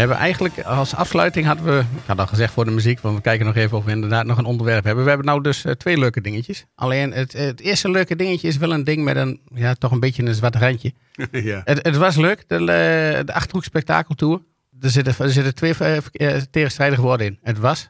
Hebben 0.02 0.18
eigenlijk 0.18 0.60
als 0.62 0.95
afsluiting 0.95 1.45
hadden 1.45 1.66
we, 1.66 1.80
ik 1.80 2.02
had 2.06 2.20
al 2.20 2.28
gezegd 2.28 2.54
voor 2.54 2.66
de 2.66 2.72
muziek, 2.72 2.99
want 2.99 3.16
we 3.16 3.22
kijken 3.22 3.45
nog 3.45 3.56
even 3.56 3.78
of 3.78 3.84
we 3.86 3.91
inderdaad 3.91 4.26
nog 4.26 4.38
een 4.38 4.45
onderwerp 4.45 4.84
hebben. 4.84 5.04
We 5.04 5.10
hebben 5.10 5.28
nou 5.28 5.41
dus 5.43 5.66
eh, 5.66 5.72
twee 5.72 5.97
leuke 5.97 6.22
dingetjes. 6.22 6.66
Alleen 6.76 7.12
het, 7.12 7.34
het 7.34 7.60
eerste 7.60 7.91
leuke 7.91 8.16
dingetje 8.16 8.47
is 8.47 8.58
wel 8.58 8.74
een 8.74 8.84
ding 8.84 9.04
met 9.04 9.16
een, 9.16 9.41
ja, 9.54 9.74
toch 9.74 9.91
een 9.91 9.99
beetje 9.99 10.24
een 10.24 10.34
zwart 10.34 10.56
randje. 10.56 10.93
ja. 11.32 11.62
Het, 11.64 11.80
het 11.86 11.97
was 11.97 12.16
leuk, 12.16 12.43
de, 12.47 12.56
eh, 12.56 13.26
de 13.26 13.34
Achterhoek 13.34 13.64
Spektakeltour. 13.64 14.41
Er 14.82 14.89
zitten, 14.89 15.16
er 15.20 15.30
zitten 15.30 15.56
twee 15.56 15.74
eh, 16.12 16.38
tegenstrijdige 16.52 17.02
woorden 17.02 17.26
in. 17.28 17.39
Het 17.41 17.58
was 17.60 17.89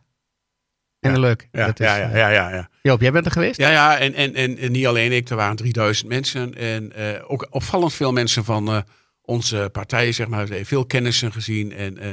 en 1.00 1.12
Ja. 1.12 1.20
leuk. 1.20 1.48
Ja, 1.52 1.66
Dat 1.66 1.80
is, 1.80 1.86
ja, 1.86 1.96
ja, 1.96 2.30
ja, 2.30 2.50
ja. 2.50 2.70
Joop, 2.82 3.02
jij 3.02 3.12
bent 3.12 3.26
er 3.26 3.32
geweest? 3.32 3.60
Ja, 3.60 3.70
ja 3.70 3.98
en, 3.98 4.14
en, 4.14 4.34
en, 4.36 4.58
en 4.58 4.72
niet 4.72 4.88
alleen 4.88 5.12
ik, 5.12 5.30
er 5.30 5.36
waren 5.36 5.56
3000 5.56 6.10
mensen. 6.10 6.54
En 6.56 6.94
ook 7.28 7.48
opvallend 7.50 7.94
veel 7.94 8.12
mensen 8.12 8.44
van 8.44 8.84
onze 9.32 9.70
partij, 9.72 10.12
zeg 10.12 10.28
maar. 10.28 10.40
Hebben 10.40 10.66
Veel 10.66 10.86
kennissen 10.86 11.32
gezien. 11.32 11.72
En 11.72 11.98
eh, 11.98 12.10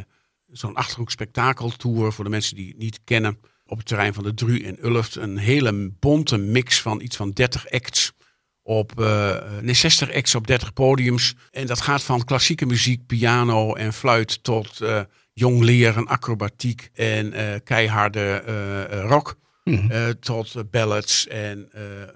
zo'n 0.46 0.74
Achterhoek 0.74 1.10
spektakeltour, 1.10 2.12
voor 2.12 2.24
de 2.24 2.30
mensen 2.30 2.56
die 2.56 2.68
het 2.68 2.78
niet 2.78 3.00
kennen. 3.04 3.38
Op 3.66 3.76
het 3.78 3.86
terrein 3.86 4.14
van 4.14 4.24
de 4.24 4.34
Dru 4.34 4.58
in 4.58 4.78
Ulft. 4.82 5.16
Een 5.16 5.36
hele 5.36 5.90
bonte 6.00 6.36
mix 6.36 6.80
van 6.80 7.00
iets 7.00 7.16
van 7.16 7.30
30 7.30 7.70
acts. 7.70 8.12
Op 8.62 9.00
eh, 9.00 9.36
nee, 9.60 9.74
60 9.74 10.14
acts 10.14 10.34
op 10.34 10.46
30 10.46 10.72
podiums. 10.72 11.34
En 11.50 11.66
dat 11.66 11.80
gaat 11.80 12.02
van 12.02 12.24
klassieke 12.24 12.66
muziek, 12.66 13.06
piano 13.06 13.74
en 13.74 13.92
fluit 13.92 14.42
tot 14.42 14.80
eh 14.80 15.00
jong 15.38 15.62
leren, 15.62 16.06
acrobatiek 16.06 16.90
en 16.94 17.32
eh, 17.32 17.60
keiharde 17.64 18.42
eh, 18.46 18.82
eh, 18.82 19.08
rock. 19.08 19.36
Mhm. 19.64 19.90
Eh, 19.90 20.08
tot 20.08 20.54
eh, 20.54 20.62
ballads 20.70 21.26
en 21.26 21.68
eh, 21.72 22.02
eh, 22.02 22.02
eh, 22.02 22.08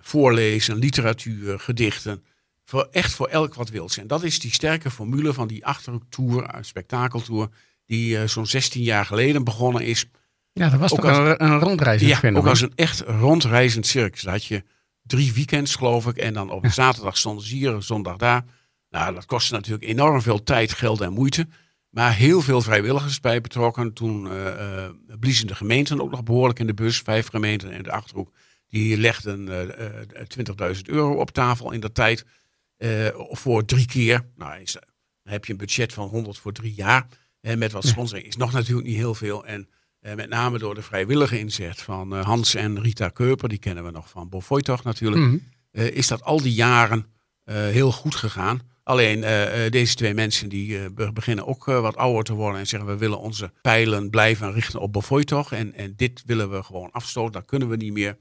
voorlezen, 0.00 0.76
literatuur, 0.76 1.58
gedichten. 1.60 2.24
Voor, 2.64 2.88
echt 2.90 3.14
voor 3.14 3.26
elk 3.28 3.54
wat 3.54 3.68
wils. 3.68 3.98
En 3.98 4.06
dat 4.06 4.22
is 4.22 4.38
die 4.40 4.52
sterke 4.52 4.90
formule 4.90 5.32
van 5.32 5.48
die 5.48 5.66
Achterhoek-tour, 5.66 6.44
eh, 6.44 6.62
spektakeltour, 6.62 7.48
die 7.86 8.18
eh, 8.18 8.28
zo'n 8.28 8.46
16 8.46 8.82
jaar 8.82 9.04
geleden 9.06 9.44
begonnen 9.44 9.82
is. 9.82 10.06
Ja, 10.52 10.68
dat 10.68 10.80
was 10.80 10.92
Ook 10.92 11.00
toch 11.00 11.08
als- 11.10 11.18
een, 11.18 11.44
een 11.44 11.58
rondreizend 11.58 12.20
Ja, 12.20 12.30
ook 12.32 12.46
als 12.46 12.60
een 12.60 12.72
echt 12.74 13.00
rondreizend 13.00 13.86
circus. 13.86 14.22
Dat 14.22 14.32
had 14.32 14.44
je 14.44 14.62
drie 15.02 15.32
weekends, 15.32 15.74
geloof 15.74 16.06
ik. 16.06 16.16
En 16.16 16.34
dan 16.34 16.50
op 16.50 16.66
zaterdag 16.66 17.16
stonden 17.16 17.44
ze 17.44 17.54
hier, 17.54 17.82
zondag 17.82 18.16
daar. 18.16 18.44
Nou, 18.90 19.14
dat 19.14 19.26
kostte 19.26 19.54
natuurlijk 19.54 19.84
enorm 19.84 20.22
veel 20.22 20.42
tijd, 20.42 20.72
geld 20.72 21.00
en 21.00 21.12
moeite. 21.12 21.46
Maar 21.90 22.14
heel 22.14 22.40
veel 22.40 22.60
vrijwilligers 22.60 23.20
bij 23.20 23.40
betrokken. 23.40 23.92
Toen 23.92 24.30
eh, 24.30 24.84
eh, 24.84 24.90
bliezen 25.20 25.46
de 25.46 25.54
gemeenten 25.54 26.00
ook 26.00 26.10
nog 26.10 26.22
behoorlijk 26.22 26.58
in 26.58 26.66
de 26.66 26.74
bus. 26.74 26.98
Vijf 27.00 27.28
gemeenten 27.28 27.70
in 27.70 27.82
de 27.82 27.92
Achterhoek. 27.92 28.30
Die 28.68 28.96
legden 28.98 29.48
eh, 29.78 30.74
20.000 30.74 30.80
euro 30.82 31.12
op 31.14 31.30
tafel 31.30 31.70
in 31.72 31.80
dat 31.80 31.94
tijd. 31.94 32.24
Eh, 32.84 33.08
voor 33.30 33.64
drie 33.64 33.86
keer. 33.86 34.26
Nou, 34.36 34.60
is, 34.60 34.72
dan 34.72 35.32
heb 35.32 35.44
je 35.44 35.52
een 35.52 35.58
budget 35.58 35.92
van 35.92 36.08
100 36.08 36.38
voor 36.38 36.52
drie 36.52 36.74
jaar. 36.74 37.06
En 37.40 37.58
met 37.58 37.72
wat 37.72 37.84
sponsoring 37.86 38.26
is 38.26 38.36
nog 38.36 38.52
natuurlijk 38.52 38.86
niet 38.86 38.96
heel 38.96 39.14
veel. 39.14 39.46
En 39.46 39.68
eh, 40.00 40.14
met 40.14 40.28
name 40.28 40.58
door 40.58 40.74
de 40.74 40.82
vrijwillige 40.82 41.38
inzet 41.38 41.80
van 41.82 42.14
eh, 42.16 42.24
Hans 42.24 42.54
en 42.54 42.80
Rita 42.82 43.08
Keuper. 43.08 43.48
Die 43.48 43.58
kennen 43.58 43.84
we 43.84 43.90
nog 43.90 44.08
van 44.08 44.28
Bofoitocht 44.28 44.84
natuurlijk 44.84 45.22
Mhm. 45.22 45.36
eh, 45.70 45.90
is 45.90 46.06
dat 46.08 46.22
al 46.22 46.42
die 46.42 46.52
jaren 46.54 47.06
eh, 47.44 47.54
heel 47.56 47.92
goed 47.92 48.14
gegaan. 48.14 48.60
Alleen 48.82 49.24
eh, 49.24 49.64
eh, 49.64 49.70
deze 49.72 49.94
twee 49.94 50.14
mensen 50.14 50.48
die 50.48 50.78
eh, 50.78 50.84
be- 50.94 51.12
beginnen 51.12 51.46
ook 51.46 51.68
eh, 51.68 51.80
wat 51.80 51.96
ouder 51.96 52.24
te 52.24 52.32
worden 52.34 52.60
en 52.60 52.66
zeggen 52.66 52.88
we 52.88 52.96
willen 52.96 53.18
onze 53.18 53.52
pijlen 53.62 54.10
blijven 54.10 54.52
richten 54.52 54.80
op 54.80 54.92
Bofoitocht. 54.92 55.52
En, 55.52 55.74
en 55.74 55.92
dit 55.96 56.22
willen 56.26 56.50
we 56.50 56.62
gewoon 56.62 56.90
afstoten, 56.90 57.32
dat 57.32 57.44
kunnen 57.46 57.68
we 57.68 57.76
niet 57.76 57.92
meer. 57.92 58.18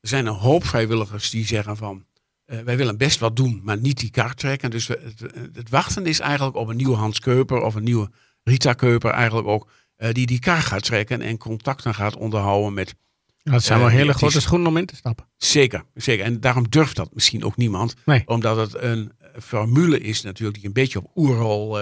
Er 0.00 0.08
zijn 0.08 0.26
een 0.26 0.34
hoop 0.34 0.64
vrijwilligers 0.64 1.30
die 1.30 1.46
zeggen 1.46 1.76
van 1.76 2.04
eh, 2.46 2.58
wij 2.60 2.76
willen 2.76 2.96
best 2.96 3.18
wat 3.18 3.36
doen, 3.36 3.60
maar 3.64 3.78
niet 3.78 3.98
die 3.98 4.10
kaart 4.10 4.38
trekken. 4.38 4.70
Dus 4.70 4.86
we, 4.86 5.00
het, 5.02 5.20
het 5.56 5.68
wachten 5.70 6.06
is 6.06 6.20
eigenlijk 6.20 6.56
op 6.56 6.68
een 6.68 6.76
nieuwe 6.76 6.96
Hans 6.96 7.18
Keuper 7.20 7.62
of 7.62 7.74
een 7.74 7.84
nieuwe 7.84 8.10
Rita 8.42 8.72
Keuper 8.72 9.10
eigenlijk 9.10 9.48
ook. 9.48 9.70
eh, 9.96 10.12
die 10.12 10.26
die 10.26 10.38
kaart 10.38 10.64
gaat 10.64 10.84
trekken 10.84 11.20
en 11.22 11.38
contacten 11.38 11.94
gaat 11.94 12.16
onderhouden 12.16 12.74
met 12.74 12.94
Dat 13.42 13.62
zijn 13.62 13.78
Eh, 13.78 13.84
wel 13.84 13.94
hele 13.94 14.12
grote 14.12 14.40
schoenen 14.40 14.68
om 14.68 14.76
in 14.76 14.86
te 14.86 14.96
stappen. 14.96 15.28
Zeker, 15.36 15.84
zeker. 15.94 16.24
En 16.24 16.40
daarom 16.40 16.68
durft 16.68 16.96
dat 16.96 17.14
misschien 17.14 17.44
ook 17.44 17.56
niemand. 17.56 17.94
Nee. 18.04 18.22
Omdat 18.26 18.56
het 18.56 18.82
een 18.82 19.12
formule 19.42 20.00
is 20.00 20.22
natuurlijk 20.22 20.56
die 20.56 20.66
een 20.66 20.72
beetje 20.72 20.98
op 20.98 21.10
oerrol 21.14 21.78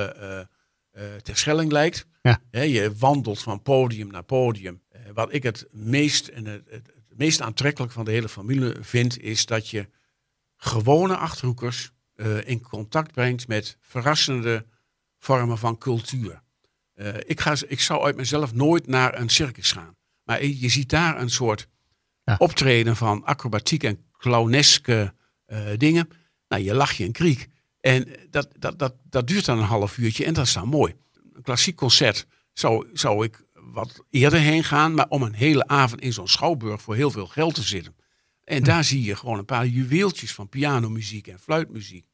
ter 1.22 1.36
Schelling 1.36 1.72
lijkt. 1.72 2.06
Ja. 2.22 2.40
Je 2.50 2.92
wandelt 2.98 3.42
van 3.42 3.62
podium 3.62 4.10
naar 4.10 4.22
podium. 4.22 4.82
Wat 5.14 5.32
ik 5.34 5.42
het 5.42 5.66
meest, 5.70 6.28
en 6.28 6.46
het 6.46 6.92
meest 7.16 7.40
aantrekkelijk 7.40 7.92
van 7.92 8.04
de 8.04 8.10
hele 8.10 8.28
formule 8.28 8.76
vind, 8.80 9.20
is 9.20 9.46
dat 9.46 9.70
je 9.70 9.88
gewone 10.56 11.16
achterhoekers 11.16 11.90
eh, 12.14 12.48
in 12.48 12.60
contact 12.60 13.12
brengt 13.12 13.48
met 13.48 13.76
verrassende 13.80 14.66
vormen 15.18 15.58
van 15.58 15.78
cultuur. 15.78 16.42
Eh, 16.94 17.14
ik, 17.26 17.40
ga, 17.40 17.56
ik 17.68 17.80
zou 17.80 18.04
uit 18.04 18.16
mezelf 18.16 18.54
nooit 18.54 18.86
naar 18.86 19.18
een 19.18 19.28
circus 19.28 19.72
gaan. 19.72 19.96
Maar 20.24 20.44
je 20.44 20.68
ziet 20.68 20.88
daar 20.90 21.20
een 21.20 21.30
soort 21.30 21.68
Ja. 22.24 22.36
optreden 22.38 22.96
van 22.96 23.24
acrobatiek 23.24 23.82
en 23.82 24.04
clowneske 24.18 25.14
eh, 25.44 25.58
dingen. 25.76 26.08
Nou, 26.48 26.62
je 26.62 26.74
lach 26.74 26.92
je 26.92 27.04
een 27.04 27.12
kriek. 27.12 27.48
En 27.80 28.08
dat, 28.30 28.48
dat, 28.58 28.78
dat, 28.78 28.94
dat 29.02 29.26
duurt 29.26 29.44
dan 29.44 29.58
een 29.58 29.64
half 29.64 29.98
uurtje 29.98 30.24
en 30.24 30.34
dat 30.34 30.46
is 30.46 30.52
dan 30.52 30.68
mooi. 30.68 30.94
Een 31.32 31.42
klassiek 31.42 31.76
concert 31.76 32.26
zou, 32.52 32.88
zou 32.92 33.24
ik 33.24 33.44
wat 33.54 34.04
eerder 34.10 34.38
heen 34.38 34.64
gaan, 34.64 34.94
maar 34.94 35.08
om 35.08 35.22
een 35.22 35.34
hele 35.34 35.66
avond 35.66 36.00
in 36.00 36.12
zo'n 36.12 36.28
schouwburg 36.28 36.82
voor 36.82 36.94
heel 36.94 37.10
veel 37.10 37.26
geld 37.26 37.54
te 37.54 37.62
zitten. 37.62 37.94
En 38.44 38.62
daar 38.62 38.84
zie 38.84 39.02
je 39.02 39.16
gewoon 39.16 39.38
een 39.38 39.44
paar 39.44 39.66
juweeltjes 39.66 40.34
van 40.34 40.48
pianomuziek 40.48 41.26
en 41.26 41.38
fluitmuziek. 41.40 42.06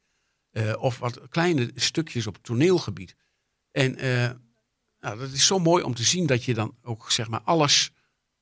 Eh, 0.51 0.73
of 0.79 0.99
wat 0.99 1.27
kleine 1.29 1.71
stukjes 1.75 2.27
op 2.27 2.37
toneelgebied. 2.41 3.15
En 3.71 3.95
eh, 3.97 4.31
nou, 4.99 5.17
dat 5.19 5.31
is 5.31 5.45
zo 5.45 5.59
mooi 5.59 5.83
om 5.83 5.93
te 5.95 6.03
zien 6.03 6.25
dat 6.25 6.43
je 6.43 6.53
dan 6.53 6.75
ook 6.83 7.11
zeg 7.11 7.29
maar 7.29 7.41
alles 7.41 7.91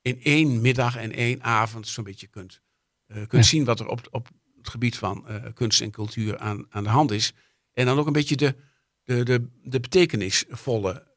in 0.01 0.21
één 0.23 0.61
middag 0.61 0.95
en 0.95 1.11
één 1.11 1.43
avond 1.43 1.87
zo'n 1.87 2.03
beetje 2.03 2.27
kunt, 2.27 2.61
eh, 3.05 3.15
kunt 3.15 3.31
Ja. 3.43 3.49
zien 3.49 3.65
wat 3.65 3.79
er 3.79 3.87
op, 3.87 4.07
op 4.11 4.29
het 4.57 4.69
gebied 4.69 4.97
van 4.97 5.25
kunst 5.53 5.81
en 5.81 5.91
cultuur 5.91 6.37
aan, 6.37 6.65
aan 6.69 6.83
de 6.83 6.89
hand 6.89 7.11
is. 7.11 7.33
En 7.73 7.85
dan 7.85 7.99
ook 7.99 8.07
een 8.07 8.13
beetje 8.13 8.35
de, 8.35 8.55
de, 9.03 9.23
de, 9.23 9.47
de 9.63 9.79
betekenisvolle 9.79 11.07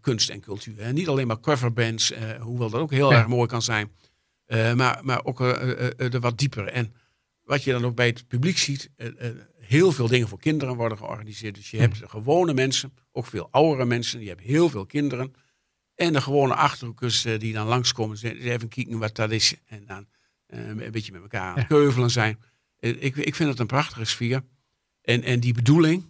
kunst 0.00 0.28
en 0.30 0.40
cultuur. 0.40 0.78
En 0.80 0.94
niet 0.94 1.08
alleen 1.08 1.26
maar 1.26 1.40
coverbands, 1.40 2.12
hoewel 2.40 2.70
dat 2.70 2.80
ook 2.80 2.90
heel 2.90 3.10
Ja. 3.10 3.18
erg 3.18 3.26
mooi 3.28 3.48
kan 3.48 3.62
zijn. 3.62 3.90
Eh, 4.50 4.74
maar, 4.74 5.00
maar 5.02 5.24
ook 5.24 5.40
eh, 5.40 5.86
eh, 5.86 6.10
de 6.10 6.20
wat 6.20 6.38
dieper. 6.38 6.66
En 6.66 6.94
wat 7.44 7.64
je 7.64 7.72
dan 7.72 7.84
ook 7.84 7.94
bij 7.94 8.06
het 8.06 8.28
publiek 8.28 8.58
ziet, 8.58 8.90
heel 9.58 9.92
veel 9.92 10.08
dingen 10.08 10.28
voor 10.28 10.38
kinderen 10.38 10.76
worden 10.76 10.98
georganiseerd. 10.98 11.54
Dus 11.54 11.70
je 11.70 11.76
Hmm. 11.76 11.86
hebt 11.86 12.10
gewone 12.10 12.54
mensen, 12.54 12.92
ook 13.12 13.26
veel 13.26 13.48
oudere 13.50 13.84
mensen, 13.84 14.20
je 14.20 14.28
hebt 14.28 14.40
heel 14.40 14.68
veel 14.68 14.86
kinderen. 14.86 15.34
En 15.94 16.12
de 16.12 16.20
gewone 16.20 16.54
achterhoekers 16.54 17.22
die 17.22 17.52
dan 17.52 17.66
langskomen, 17.66 18.16
ze 18.16 18.38
ze 18.40 18.50
even 18.50 18.68
kijken 18.68 18.98
wat 18.98 19.16
dat 19.16 19.30
is. 19.30 19.54
En 19.66 19.86
dan 19.86 20.06
een 20.46 20.90
beetje 20.90 21.12
met 21.12 21.22
elkaar 21.22 21.50
aan 21.50 21.58
het 21.58 21.66
keuvelen 21.66 22.10
zijn. 22.10 22.38
Ik, 22.78 23.16
ik 23.16 23.34
vind 23.34 23.50
het 23.50 23.58
een 23.58 23.66
prachtige 23.66 24.04
sfeer. 24.04 24.42
En, 25.02 25.22
en 25.22 25.40
die 25.40 25.54
bedoeling, 25.54 26.04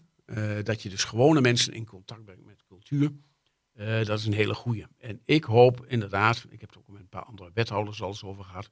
dat 0.62 0.82
je 0.82 0.88
dus 0.88 1.04
gewone 1.04 1.40
mensen 1.40 1.72
in 1.72 1.84
contact 1.84 2.24
brengt 2.24 2.44
met 2.44 2.64
cultuur, 2.68 3.10
eh, 3.80 4.04
dat 4.06 4.18
is 4.18 4.26
een 4.26 4.32
hele 4.32 4.54
goeie. 4.54 4.86
En 4.98 5.20
ik 5.24 5.44
hoop 5.44 5.84
inderdaad, 5.86 6.46
ik 6.48 6.60
heb 6.60 6.68
het 6.68 6.78
ook 6.78 6.88
met 6.88 7.00
een 7.00 7.08
paar 7.08 7.22
andere 7.24 7.50
wethouders 7.54 8.02
al 8.02 8.08
eens 8.08 8.24
over 8.24 8.44
gehad. 8.44 8.70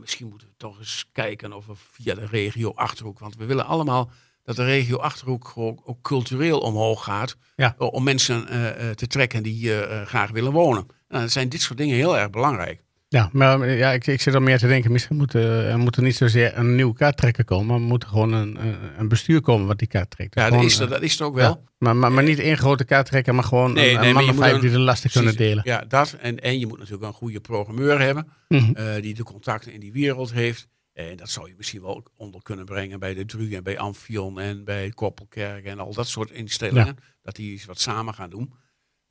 Misschien 0.00 0.28
moeten 0.28 0.48
we 0.48 0.54
toch 0.56 0.78
eens 0.78 1.08
kijken 1.12 1.52
of 1.52 1.66
we 1.66 1.72
via 1.76 2.14
de 2.14 2.26
regio 2.26 2.72
Achterhoek, 2.74 3.18
want 3.18 3.36
we 3.36 3.44
willen 3.44 3.66
allemaal 3.66 4.10
dat 4.42 4.56
de 4.56 4.64
regio 4.64 4.96
Achterhoek 4.96 5.52
ook 5.56 6.02
cultureel 6.02 6.60
omhoog 6.60 7.04
gaat. 7.04 7.36
Ja. 7.56 7.74
eh, 7.78 7.92
Om 7.92 8.02
mensen 8.04 8.48
eh, 8.48 8.90
te 8.90 9.06
trekken 9.06 9.42
die 9.42 9.52
hier 9.52 9.88
eh, 9.88 10.06
graag 10.06 10.30
willen 10.30 10.52
wonen. 10.52 10.86
En 11.08 11.18
dan 11.18 11.28
zijn 11.28 11.48
dit 11.48 11.60
soort 11.60 11.78
dingen 11.78 11.96
heel 11.96 12.18
erg 12.18 12.30
belangrijk. 12.30 12.82
Ja, 13.12 13.28
maar 13.32 13.70
ja, 13.70 13.92
ik, 13.92 14.06
ik 14.06 14.20
zit 14.20 14.34
er 14.34 14.42
meer 14.42 14.58
te 14.58 14.66
denken, 14.66 14.92
misschien 14.92 15.16
moet, 15.16 15.34
eh, 15.34 15.70
er 15.70 15.78
moet 15.78 15.96
er 15.96 16.02
niet 16.02 16.16
zozeer 16.16 16.58
een 16.58 16.74
nieuwe 16.74 16.94
kaarttrekker 16.94 17.44
komen, 17.44 17.66
maar 17.66 17.76
er 17.76 17.82
moet 17.82 18.04
gewoon 18.04 18.32
een, 18.32 18.58
een, 18.98 19.08
bestuur 19.08 19.40
komen 19.40 19.66
wat 19.66 19.78
die 19.78 19.88
kaart 19.88 20.10
trekt. 20.10 20.34
Dus 20.34 20.42
Ja, 20.42 20.50
dat 20.50 20.62
is, 20.62 20.78
er, 20.78 20.84
eh, 20.84 20.90
dat 20.90 21.02
is 21.02 21.20
er 21.20 21.26
ook 21.26 21.34
wel. 21.34 21.48
ja. 21.48 21.72
maar, 21.78 21.96
maar, 21.96 22.12
maar 22.12 22.24
niet 22.24 22.38
één 22.38 22.58
grote 22.58 22.84
kaarttrekker, 22.84 23.34
maar 23.34 23.44
gewoon 23.44 23.72
Nee, 23.72 23.94
een, 23.94 24.00
nee, 24.00 24.08
een 24.08 24.14
man 24.14 24.28
of 24.28 24.36
vijf 24.36 24.60
die 24.60 24.70
de 24.70 24.78
lasten 24.78 25.10
kunnen 25.10 25.36
delen. 25.36 25.62
Ja, 25.66 25.84
dat. 25.88 26.16
En, 26.20 26.40
en 26.40 26.58
je 26.58 26.66
moet 26.66 26.78
natuurlijk 26.78 27.04
een 27.04 27.12
goede 27.12 27.40
programmeur 27.40 28.00
hebben. 28.00 28.26
Mhm. 28.48 28.72
eh, 28.72 29.02
die 29.02 29.14
de 29.14 29.22
contacten 29.22 29.72
in 29.72 29.80
die 29.80 29.92
wereld 29.92 30.32
heeft. 30.32 30.68
En 30.92 31.16
dat 31.16 31.30
zou 31.30 31.48
je 31.48 31.54
misschien 31.56 31.82
wel 31.82 31.96
ook 31.96 32.10
onder 32.16 32.42
kunnen 32.42 32.64
brengen 32.64 32.98
bij 32.98 33.14
de 33.14 33.24
Dru 33.24 33.54
en 33.54 33.62
bij 33.62 33.78
Amphion 33.78 34.40
en 34.40 34.64
bij 34.64 34.90
Koppelkerk 34.90 35.64
en 35.64 35.78
al 35.78 35.94
dat 35.94 36.08
soort 36.08 36.30
instellingen. 36.30 36.96
Dat 37.22 37.36
die 37.36 37.52
eens 37.52 37.64
wat 37.64 37.80
samen 37.80 38.14
gaan 38.14 38.30
doen. 38.30 38.52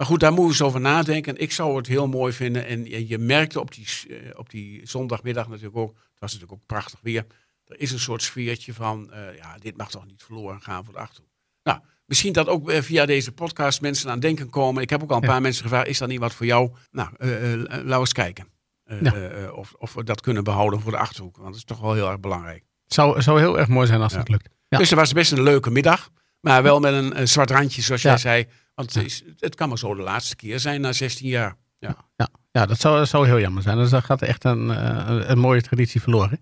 Maar 0.02 0.10
goed, 0.10 0.20
daar 0.20 0.32
moeten 0.34 0.48
we 0.48 0.52
eens 0.54 0.62
over 0.68 0.82
nadenken. 0.82 1.38
Ik 1.38 1.52
zou 1.52 1.78
het 1.78 1.88
heel 1.88 2.08
mooi 2.08 2.34
vinden. 2.34 2.66
En 2.66 3.08
je, 3.08 3.18
merkte 3.18 3.60
op 3.60 3.74
die, 3.74 3.86
eh, 4.10 4.16
op 4.40 4.50
die 4.50 4.82
zondagmiddag 4.84 5.48
natuurlijk 5.48 5.78
ook, 5.78 5.90
het 5.90 6.20
was 6.20 6.34
natuurlijk 6.34 6.62
ook 6.62 6.66
prachtig 6.68 7.00
weer. 7.02 7.26
Er 7.66 7.80
is 7.80 7.92
een 7.92 8.00
soort 8.00 8.22
sfeertje 8.22 8.74
van, 8.74 9.12
eh, 9.14 9.36
ja, 9.38 9.58
dit 9.60 9.78
mag 9.78 9.90
toch 9.90 10.06
niet 10.06 10.24
verloren 10.24 10.62
gaan 10.62 10.84
voor 10.84 10.94
de 10.94 11.00
Achterhoek. 11.00 11.32
Nou, 11.64 11.80
misschien 12.06 12.34
dat 12.34 12.48
ook 12.48 12.70
eh, 12.70 12.82
via 12.82 13.06
deze 13.06 13.32
podcast 13.32 13.82
mensen 13.82 14.10
aan 14.10 14.20
denken 14.20 14.50
komen. 14.50 14.82
Ik 14.82 14.90
heb 14.90 15.04
ook 15.04 15.10
al 15.10 15.16
een 15.16 15.22
Ja. 15.24 15.28
paar 15.28 15.42
mensen 15.42 15.64
gevraagd, 15.64 15.88
is 15.88 15.98
dat 15.98 16.08
niet 16.08 16.20
wat 16.20 16.34
voor 16.34 16.46
jou? 16.46 16.72
Nou, 16.92 17.10
laten 17.20 17.88
we 17.88 17.94
eens 17.94 18.14
kijken. 18.14 18.48
Ja. 19.02 19.52
of, 19.52 19.74
of 19.78 19.94
we 19.94 20.04
dat 20.04 20.22
kunnen 20.22 20.44
behouden 20.44 20.82
voor 20.82 20.92
de 20.92 20.98
Achterhoek. 20.98 21.36
Want 21.36 21.48
dat 21.48 21.58
is 21.58 21.64
toch 21.64 21.80
wel 21.80 21.94
heel 21.94 22.10
erg 22.10 22.20
belangrijk. 22.20 22.64
Het 22.84 22.94
zou, 22.94 23.22
zou 23.22 23.40
heel 23.40 23.60
erg 23.60 23.68
mooi 23.68 23.88
zijn 23.88 24.02
als 24.02 24.12
Ja. 24.12 24.18
dat 24.18 24.30
lukt. 24.30 24.50
Dus 24.70 24.90
het 24.90 25.00
was 25.00 25.14
best 25.14 25.32
een 25.32 25.44
leuke 25.44 25.72
middag. 25.72 26.10
Maar 26.40 26.64
wel 26.64 26.80
met 26.80 26.94
een, 26.94 27.28
zwart 27.28 27.52
randje, 27.52 27.82
zoals 27.82 28.02
jij 28.02 28.18
zei. 28.18 28.48
Want 28.76 28.94
het, 28.94 29.06
is, 29.06 29.24
het 29.40 29.56
kan 29.56 29.70
maar 29.70 29.78
zo 29.78 29.96
de 29.96 30.02
laatste 30.02 30.36
keer 30.36 30.60
zijn 30.60 30.82
na 30.82 30.94
16 30.94 31.28
jaar. 31.28 31.56
Ja. 31.80 31.96
Ja, 32.16 32.28
ja 32.52 32.66
dat, 32.66 32.80
zou, 32.80 32.98
dat 32.98 33.08
zou 33.08 33.26
heel 33.26 33.40
jammer 33.40 33.64
zijn. 33.64 33.78
Dus 33.78 33.90
dan 33.90 34.04
gaat 34.04 34.22
echt 34.22 34.44
een, 34.44 34.72
eh, 34.72 35.20
een, 35.28 35.40
mooie 35.40 35.62
traditie 35.62 36.02
verloren. 36.02 36.40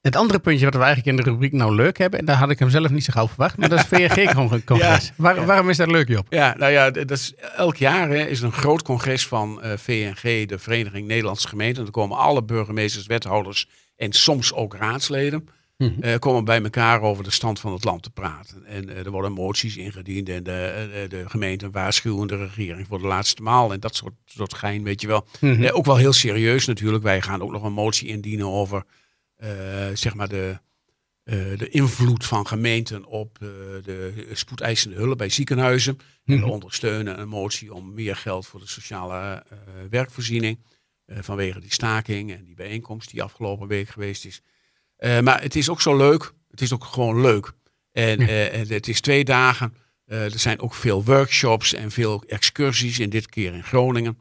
Het 0.00 0.16
andere 0.16 0.38
puntje 0.38 0.64
wat 0.64 0.74
we 0.74 0.82
eigenlijk 0.82 1.18
in 1.18 1.24
de 1.24 1.30
rubriek 1.30 1.52
nou 1.52 1.74
leuk 1.74 1.98
hebben, 1.98 2.18
en 2.18 2.24
daar 2.24 2.36
had 2.36 2.50
ik 2.50 2.58
hem 2.58 2.70
zelf 2.70 2.90
niet 2.90 3.04
zo 3.04 3.12
gauw 3.12 3.28
verwacht, 3.28 3.56
maar 3.56 3.68
dat 3.68 3.78
is 3.78 3.84
VNG-congres. 3.84 4.62
Ja. 4.78 5.00
Waar, 5.16 5.46
Waarom 5.46 5.68
is 5.68 5.76
dat 5.76 5.90
leuk, 5.90 6.08
Job? 6.08 6.26
Ja, 6.28 6.54
nou 6.58 6.72
ja, 6.72 6.90
dat 6.90 7.10
is, 7.10 7.34
elk 7.56 7.76
jaar 7.76 8.08
hè, 8.08 8.26
is 8.26 8.38
er 8.38 8.44
een 8.44 8.52
groot 8.52 8.82
congres 8.82 9.26
van 9.26 9.62
eh, 9.62 9.72
VNG, 9.76 10.48
de 10.48 10.58
Vereniging 10.58 11.06
Nederlandse 11.06 11.48
Gemeenten. 11.48 11.84
Er 11.84 11.90
komen 11.90 12.18
alle 12.18 12.44
burgemeesters, 12.44 13.06
wethouders 13.06 13.68
en 13.96 14.12
soms 14.12 14.52
ook 14.52 14.74
raadsleden. 14.74 15.48
Mhm. 15.78 16.02
eh, 16.02 16.18
komen 16.18 16.44
bij 16.44 16.62
elkaar 16.62 17.00
over 17.00 17.24
de 17.24 17.30
stand 17.30 17.60
van 17.60 17.72
het 17.72 17.84
land 17.84 18.02
te 18.02 18.10
praten. 18.10 18.64
En 18.64 18.88
eh, 18.88 19.04
er 19.04 19.10
worden 19.10 19.32
moties 19.32 19.76
ingediend 19.76 20.28
en 20.28 20.42
de, 20.42 20.52
eh, 20.52 21.08
de 21.08 21.28
gemeenten 21.28 21.70
waarschuwen 21.70 22.28
de 22.28 22.36
regering 22.36 22.86
voor 22.86 22.98
de 22.98 23.06
laatste 23.06 23.42
maal. 23.42 23.72
En 23.72 23.80
dat 23.80 23.96
soort, 23.96 24.14
soort 24.24 24.54
gein, 24.54 24.82
weet 24.82 25.00
je 25.00 25.06
wel. 25.06 25.26
Mhm. 25.40 25.68
Ook 25.72 25.84
wel 25.84 25.96
heel 25.96 26.12
serieus 26.12 26.66
natuurlijk. 26.66 27.02
Wij 27.02 27.22
gaan 27.22 27.42
ook 27.42 27.50
nog 27.50 27.62
een 27.62 27.72
motie 27.72 28.08
indienen 28.08 28.46
over 28.46 28.84
zeg 29.94 30.14
maar 30.14 30.28
de, 30.28 30.58
de 31.56 31.68
invloed 31.70 32.26
van 32.26 32.46
gemeenten 32.46 33.04
op 33.04 33.38
de 33.84 34.28
spoedeisende 34.32 34.96
hulp 34.96 35.18
bij 35.18 35.28
ziekenhuizen. 35.28 35.98
En 36.24 36.34
Mhm. 36.34 36.44
we 36.44 36.50
ondersteunen 36.50 37.20
een 37.20 37.28
motie 37.28 37.74
om 37.74 37.94
meer 37.94 38.16
geld 38.16 38.46
voor 38.46 38.60
de 38.60 38.66
sociale 38.68 39.44
werkvoorziening. 39.90 40.58
vanwege 41.06 41.60
die 41.60 41.72
staking 41.72 42.32
en 42.32 42.44
die 42.44 42.54
bijeenkomst 42.54 43.10
die 43.10 43.22
afgelopen 43.22 43.68
week 43.68 43.88
geweest 43.88 44.24
is. 44.24 44.42
Eh, 44.98 45.20
maar 45.20 45.42
het 45.42 45.56
is 45.56 45.68
ook 45.68 45.80
zo 45.80 45.96
leuk. 45.96 46.32
Het 46.50 46.60
is 46.60 46.72
ook 46.72 46.84
gewoon 46.84 47.20
leuk. 47.20 47.52
En, 47.92 48.20
Ja. 48.20 48.26
eh, 48.26 48.68
het 48.68 48.88
is 48.88 49.00
twee 49.00 49.24
dagen. 49.24 49.74
Eh, 50.04 50.32
er 50.32 50.38
zijn 50.38 50.60
ook 50.60 50.74
veel 50.74 51.04
workshops 51.04 51.74
en 51.74 51.90
veel 51.90 52.22
excursies. 52.26 52.98
En 52.98 53.10
dit 53.10 53.28
keer 53.28 53.54
in 53.54 53.64
Groningen. 53.64 54.18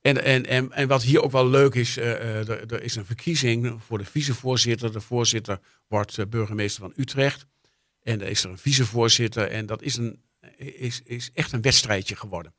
En, 0.00 0.24
en, 0.24 0.46
en, 0.46 0.72
en 0.72 0.88
wat 0.88 1.02
hier 1.02 1.22
ook 1.22 1.30
wel 1.30 1.48
leuk 1.48 1.74
is, 1.74 1.96
er, 1.96 2.72
er 2.72 2.82
is 2.82 2.96
een 2.96 3.04
verkiezing 3.06 3.78
voor 3.86 3.98
de 3.98 4.04
vicevoorzitter. 4.04 4.92
De 4.92 5.00
voorzitter 5.00 5.60
wordt 5.88 6.30
burgemeester 6.30 6.82
van 6.82 6.92
Utrecht. 6.96 7.46
En 8.02 8.20
er 8.20 8.28
is 8.28 8.44
er 8.44 8.50
een 8.50 8.58
vicevoorzitter. 8.58 9.50
En 9.50 9.66
dat 9.66 9.82
is, 9.82 9.96
een, 9.96 10.22
is, 10.56 11.00
is 11.04 11.30
echt 11.34 11.52
een 11.52 11.62
wedstrijdje 11.62 12.16
geworden. 12.16 12.54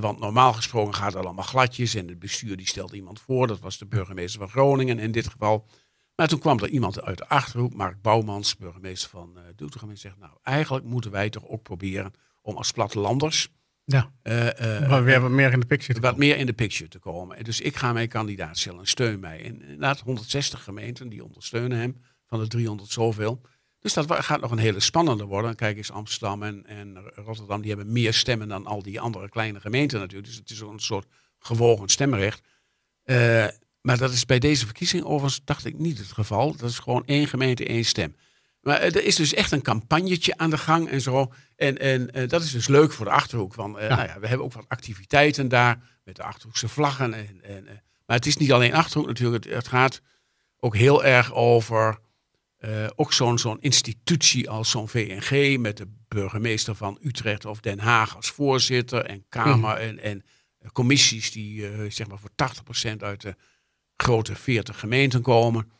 Want 0.00 0.18
normaal 0.18 0.52
gesproken 0.52 0.94
gaat 0.94 1.12
het 1.14 1.24
allemaal 1.24 1.44
gladjes. 1.44 1.94
En 1.94 2.08
het 2.08 2.18
bestuur 2.18 2.56
die 2.56 2.66
stelt 2.66 2.92
iemand 2.92 3.20
voor. 3.20 3.46
Dat 3.46 3.60
was 3.60 3.78
de 3.78 3.86
burgemeester 3.86 4.40
van 4.40 4.50
Groningen 4.50 4.98
in 4.98 5.12
dit 5.12 5.28
geval. 5.28 5.66
Maar 6.14 6.28
toen 6.28 6.38
kwam 6.38 6.58
er 6.58 6.68
iemand 6.68 7.02
uit 7.02 7.18
de 7.18 7.28
Achterhoek, 7.28 7.74
Mark 7.74 8.02
Bouwmans, 8.02 8.56
burgemeester 8.56 9.10
van 9.10 9.36
eh 9.36 9.42
Doetinchem. 9.56 9.90
En 9.90 9.98
zegt, 9.98 10.18
nou 10.18 10.32
eigenlijk 10.42 10.84
moeten 10.84 11.10
wij 11.10 11.30
toch 11.30 11.46
ook 11.46 11.62
proberen 11.62 12.12
om 12.42 12.56
als 12.56 12.72
plattelanders 12.72 13.48
Ja, 13.84 14.12
eh, 14.22 14.82
eh, 14.82 15.04
weer 15.04 15.20
wat 15.20 15.30
meer 15.30 15.52
in 15.52 15.60
de 15.60 15.66
picture. 15.66 15.94
te 15.94 16.00
wat 16.00 16.10
komen. 16.10 16.26
meer 16.26 16.36
in 16.36 16.46
de 16.46 16.52
picture 16.52 16.88
te 16.88 16.98
komen. 16.98 17.36
En 17.36 17.44
dus 17.44 17.60
ik 17.60 17.76
ga 17.76 17.92
mijn 17.92 18.08
kandidaat 18.08 18.58
stellen 18.58 18.78
en 18.78 18.86
steun 18.86 19.20
mij. 19.20 19.44
En 19.44 19.62
inderdaad 19.62 20.00
160 20.00 20.62
gemeenten 20.62 21.08
die 21.08 21.24
ondersteunen 21.24 21.78
hem 21.78 22.00
van 22.26 22.38
de 22.38 22.46
300 22.46 22.90
zoveel. 22.90 23.40
Dus 23.84 23.94
dat 23.94 24.12
gaat 24.12 24.40
nog 24.40 24.50
een 24.50 24.58
hele 24.58 24.80
spannende 24.80 25.24
worden. 25.24 25.54
Kijk 25.54 25.76
eens, 25.76 25.90
Amsterdam 25.90 26.42
en, 26.42 26.66
en 26.66 26.98
Rotterdam, 27.14 27.60
die 27.60 27.74
hebben 27.74 27.92
meer 27.92 28.14
stemmen 28.14 28.48
dan 28.48 28.66
al 28.66 28.82
die 28.82 29.00
andere 29.00 29.28
kleine 29.28 29.60
gemeenten 29.60 29.98
natuurlijk. 29.98 30.28
Dus 30.28 30.36
het 30.36 30.50
is 30.50 30.60
een 30.60 30.80
soort 30.80 31.06
gewogen 31.38 31.88
stemrecht. 31.88 32.42
Eh, 33.02 33.46
maar 33.86 33.98
dat 33.98 34.12
is 34.12 34.26
bij 34.26 34.38
deze 34.38 34.64
verkiezing 34.64 35.04
overigens, 35.04 35.40
dacht 35.44 35.64
ik, 35.64 35.78
niet 35.78 35.98
het 35.98 36.12
geval. 36.12 36.56
Dat 36.56 36.70
is 36.70 36.78
gewoon 36.78 37.02
één 37.06 37.26
gemeente, 37.26 37.66
één 37.66 37.84
stem. 37.84 38.16
Maar 38.60 38.78
eh, 38.78 38.94
er 38.94 39.04
is 39.04 39.16
dus 39.16 39.34
echt 39.34 39.52
een 39.52 39.62
campagnetje 39.62 40.36
aan 40.36 40.50
de 40.50 40.58
gang 40.58 40.88
en 40.88 41.00
zo. 41.00 41.32
En, 41.56 41.78
en 41.78 42.14
eh, 42.14 42.28
dat 42.28 42.42
is 42.42 42.50
dus 42.50 42.68
leuk 42.68 42.92
voor 42.92 43.04
de 43.04 43.10
Achterhoek. 43.10 43.54
Want 43.54 43.76
eh, 43.76 43.88
Ja. 43.88 43.96
Nou 43.96 44.08
ja, 44.08 44.20
we 44.20 44.26
hebben 44.26 44.46
ook 44.46 44.52
wat 44.52 44.68
activiteiten 44.68 45.48
daar 45.48 45.82
met 46.04 46.16
de 46.16 46.22
Achterhoekse 46.22 46.68
vlaggen. 46.68 47.14
En, 47.14 47.42
en, 47.42 47.64
maar 48.06 48.16
het 48.16 48.26
is 48.26 48.36
niet 48.36 48.52
alleen 48.52 48.74
Achterhoek 48.74 49.06
natuurlijk. 49.08 49.44
Het, 49.44 49.54
het 49.54 49.68
gaat 49.68 50.00
ook 50.58 50.76
heel 50.76 51.04
erg 51.04 51.32
over 51.32 52.02
ook 52.94 53.12
zo'n 53.12 53.38
zo'n 53.38 53.60
institutie 53.60 54.50
als 54.50 54.70
zo'n 54.70 54.88
VNG 54.88 55.58
met 55.58 55.76
de 55.76 55.88
burgemeester 56.08 56.74
van 56.74 56.98
Utrecht 57.02 57.44
of 57.44 57.60
Den 57.60 57.78
Haag 57.78 58.16
als 58.16 58.30
voorzitter 58.30 59.04
en 59.04 59.24
Kamer 59.28 59.76
en, 59.76 59.98
en 60.02 60.24
commissies 60.72 61.32
die 61.32 61.90
zeg 61.90 62.06
maar 62.06 62.18
voor 62.18 62.30
80% 62.92 62.96
uit 62.98 63.20
de 63.20 63.36
grote 63.96 64.34
40 64.34 64.78
gemeenten 64.80 65.22
komen. 65.22 65.70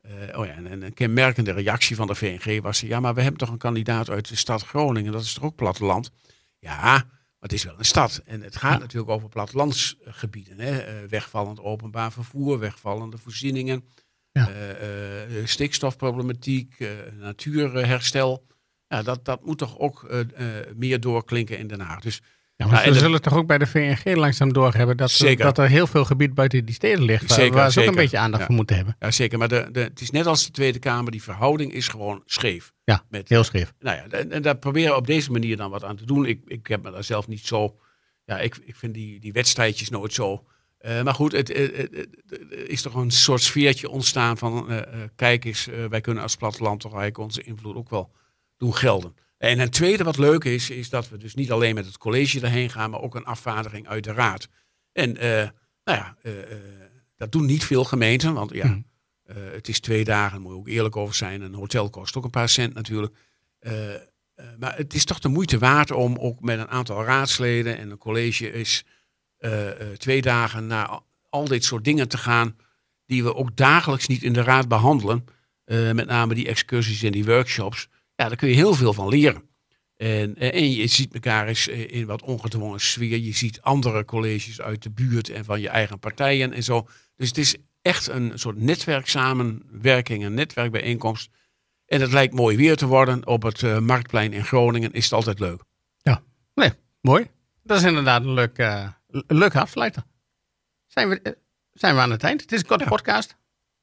Eh, 0.00 0.38
oh 0.38 0.46
ja, 0.46 0.52
en, 0.52 0.66
en 0.66 0.82
een 0.82 0.94
kenmerkende 0.94 1.52
reactie 1.52 1.96
van 1.96 2.06
de 2.06 2.14
VNG 2.14 2.60
was: 2.62 2.80
ja, 2.80 3.00
maar 3.00 3.14
we 3.14 3.20
hebben 3.20 3.40
toch 3.40 3.48
een 3.50 3.58
kandidaat 3.58 4.10
uit 4.10 4.28
de 4.28 4.36
stad 4.36 4.62
Groningen, 4.62 5.12
dat 5.12 5.22
is 5.22 5.32
toch 5.34 5.44
ook 5.44 5.56
platteland? 5.56 6.10
Ja, 6.58 6.80
maar 6.82 7.04
het 7.38 7.52
is 7.52 7.64
wel 7.64 7.78
een 7.78 7.84
stad. 7.84 8.22
En 8.24 8.42
het 8.42 8.56
gaat 8.56 8.72
Ja. 8.72 8.78
natuurlijk 8.78 9.10
over 9.12 9.28
plattelandsgebieden. 9.28 10.60
Hè? 10.60 10.78
Eh, 10.78 11.08
wegvallend 11.08 11.60
openbaar 11.60 12.12
vervoer, 12.12 12.58
wegvallende 12.58 13.18
voorzieningen, 13.18 13.84
Ja. 14.32 14.48
eh, 14.50 15.44
stikstofproblematiek, 15.44 16.86
natuurherstel. 17.18 18.46
Ja, 18.88 19.02
dat, 19.02 19.24
dat 19.24 19.44
moet 19.44 19.58
toch 19.58 19.78
ook 19.78 20.14
meer 20.76 21.00
doorklinken 21.00 21.58
in 21.58 21.66
Den 21.66 21.80
Haag. 21.80 22.00
Dus 22.00 22.22
Ja, 22.64 22.68
maar 22.70 22.80
Nou, 22.82 22.92
de- 22.92 22.98
zullen 22.98 23.22
toch 23.22 23.34
ook 23.36 23.46
bij 23.46 23.58
de 23.58 23.66
VNG 23.66 24.14
langzaam 24.16 24.52
doorhebben 24.52 24.96
dat, 24.96 25.10
er- 25.10 25.16
Zeker. 25.16 25.44
dat 25.44 25.58
er 25.58 25.68
heel 25.68 25.86
veel 25.86 26.04
gebied 26.04 26.34
buiten 26.34 26.64
die 26.64 26.74
steden 26.74 27.04
ligt. 27.04 27.28
Waar, 27.28 27.38
Zeker, 27.38 27.54
waar 27.54 27.72
ze 27.72 27.80
ook 27.80 27.86
een 27.86 27.94
beetje 27.94 28.18
aandacht 28.18 28.40
Ja. 28.40 28.46
voor 28.46 28.54
moeten 28.56 28.76
hebben. 28.76 28.96
ja, 28.98 29.10
zeker. 29.10 29.38
Maar 29.38 29.48
de, 29.48 29.68
de, 29.72 29.80
het 29.80 30.00
is 30.00 30.10
net 30.10 30.26
als 30.26 30.44
de 30.44 30.50
Tweede 30.50 30.78
Kamer, 30.78 31.10
die 31.12 31.22
verhouding 31.22 31.72
is 31.72 31.88
gewoon 31.88 32.22
scheef. 32.26 32.72
Ja, 32.84 33.04
Met, 33.10 33.28
heel 33.28 33.44
scheef. 33.44 33.72
Nou 33.80 33.96
ja, 33.96 34.18
en, 34.18 34.32
en 34.32 34.42
daar 34.42 34.56
proberen 34.56 34.90
we 34.90 34.96
op 34.96 35.06
deze 35.06 35.30
manier 35.32 35.56
dan 35.56 35.70
wat 35.70 35.84
aan 35.84 35.96
te 35.96 36.06
doen. 36.06 36.26
Ik, 36.26 36.40
ik 36.46 36.66
heb 36.66 36.82
me 36.82 36.90
daar 36.90 37.04
zelf 37.04 37.28
niet 37.28 37.46
zo. 37.46 37.76
Ja, 38.24 38.38
ik, 38.38 38.56
ik 38.64 38.76
vind 38.76 38.94
die, 38.94 39.20
die 39.20 39.32
wedstrijdjes 39.32 39.88
nooit 39.90 40.12
zo. 40.12 40.44
Eh, 40.78 41.02
maar 41.02 41.14
goed, 41.14 41.32
het, 41.32 41.48
het- 41.48 41.76
het- 41.76 41.90
het- 41.94 42.40
er 42.50 42.70
is 42.70 42.82
toch 42.82 42.94
een 42.94 43.10
soort 43.10 43.42
sfeertje 43.42 43.88
ontstaan 43.90 44.38
van. 44.38 44.70
eh, 44.70 44.78
eh, 44.78 44.84
kijk 45.16 45.44
eens, 45.44 45.68
wij 45.90 46.00
kunnen 46.00 46.22
als 46.22 46.36
platteland 46.36 46.80
toch 46.80 46.90
eigenlijk 46.92 47.18
onze 47.24 47.42
invloed 47.42 47.76
ook 47.76 47.90
wel 47.90 48.12
doen 48.56 48.74
gelden. 48.74 49.14
En 49.42 49.58
een 49.60 49.70
tweede 49.70 50.04
wat 50.04 50.18
leuk 50.18 50.44
is, 50.44 50.70
is 50.70 50.88
dat 50.90 51.08
we 51.08 51.16
dus 51.16 51.34
niet 51.34 51.52
alleen 51.52 51.74
met 51.74 51.86
het 51.86 51.98
college 51.98 52.40
erheen 52.40 52.70
gaan, 52.70 52.90
maar 52.90 53.00
ook 53.00 53.14
een 53.14 53.24
afvaardiging 53.24 53.88
uit 53.88 54.04
de 54.04 54.12
raad. 54.12 54.48
En 54.92 55.16
eh, 55.16 55.48
nou 55.84 55.98
ja, 55.98 56.16
eh, 56.22 56.52
eh, 56.52 56.58
dat 57.16 57.32
doen 57.32 57.46
niet 57.46 57.64
veel 57.64 57.84
gemeenten, 57.84 58.34
want 58.34 58.52
ja, 58.52 58.82
eh, 59.22 59.36
het 59.52 59.68
is 59.68 59.80
twee 59.80 60.04
dagen, 60.04 60.30
daar 60.32 60.40
moet 60.40 60.52
je 60.52 60.58
ook 60.58 60.68
eerlijk 60.68 60.96
over 60.96 61.14
zijn. 61.14 61.40
Een 61.40 61.54
hotel 61.54 61.90
kost 61.90 62.16
ook 62.16 62.24
een 62.24 62.30
paar 62.30 62.48
cent 62.48 62.74
natuurlijk. 62.74 63.14
Maar 64.58 64.76
het 64.76 64.94
is 64.94 65.04
toch 65.04 65.18
de 65.18 65.28
moeite 65.28 65.58
waard 65.58 65.90
om 65.90 66.16
ook 66.18 66.40
met 66.40 66.58
een 66.58 66.68
aantal 66.68 67.04
raadsleden 67.04 67.78
en 67.78 67.90
een 67.90 67.98
college 67.98 68.52
is 68.52 68.84
twee 69.96 70.22
dagen 70.22 70.66
naar 70.66 71.00
al- 71.28 71.48
dit 71.48 71.64
soort 71.64 71.84
dingen 71.84 72.08
te 72.08 72.18
gaan 72.18 72.56
die 73.06 73.22
we 73.22 73.34
ook 73.34 73.56
dagelijks 73.56 74.06
niet 74.06 74.22
in 74.22 74.32
de 74.32 74.42
raad 74.42 74.68
behandelen. 74.68 75.24
Eh, 75.64 75.90
met 75.92 76.06
name 76.06 76.34
die 76.34 76.46
excursies 76.48 77.02
en 77.02 77.12
die 77.12 77.24
workshops. 77.24 77.88
Ja, 78.22 78.28
daar 78.28 78.36
kun 78.36 78.48
je 78.48 78.54
heel 78.54 78.74
veel 78.74 78.92
van 78.92 79.08
leren. 79.08 79.42
En, 79.96 80.36
eh, 80.36 80.54
en 80.54 80.72
je 80.72 80.86
ziet 80.86 81.14
elkaar 81.14 81.48
eens 81.48 81.68
eh, 81.68 81.90
in 81.90 82.06
wat 82.06 82.22
ongedwongen 82.22 82.80
sfeer. 82.80 83.18
Je 83.18 83.32
ziet 83.32 83.60
andere 83.60 84.04
colleges 84.04 84.60
uit 84.60 84.82
de 84.82 84.90
buurt 84.90 85.28
en 85.28 85.44
van 85.44 85.60
je 85.60 85.68
eigen 85.68 85.98
partijen 85.98 86.52
en 86.52 86.62
zo. 86.62 86.88
Dus 87.16 87.28
het 87.28 87.38
is 87.38 87.56
echt 87.82 88.08
een 88.08 88.32
soort 88.34 88.56
netwerksamenwerking, 88.56 90.24
een 90.24 90.34
netwerkbijeenkomst. 90.34 91.30
En 91.86 92.00
het 92.00 92.12
lijkt 92.12 92.34
mooi 92.34 92.56
weer 92.56 92.76
te 92.76 92.86
worden. 92.86 93.26
Op 93.26 93.42
het 93.42 93.62
eh, 93.62 93.78
Marktplein 93.78 94.32
in 94.32 94.44
Groningen 94.44 94.92
is 94.92 95.04
het 95.04 95.12
altijd 95.12 95.38
leuk. 95.38 95.62
Nee, 96.54 96.72
mooi. 97.00 97.30
Dat 97.62 97.78
is 97.78 97.84
inderdaad 97.84 98.24
een 98.24 98.34
leuk, 98.34 98.58
eh, 98.58 98.88
een 99.10 99.38
leuke 99.38 99.60
afsluiter. 99.60 100.02
Zijn 100.86 101.08
we, 101.08 101.36
zijn 101.72 101.94
we 101.94 102.00
aan 102.00 102.10
het 102.10 102.22
eind? 102.22 102.40
Het 102.40 102.52
is 102.52 102.60
een 102.60 102.66
korte 102.66 102.84
podcast. 102.84 103.36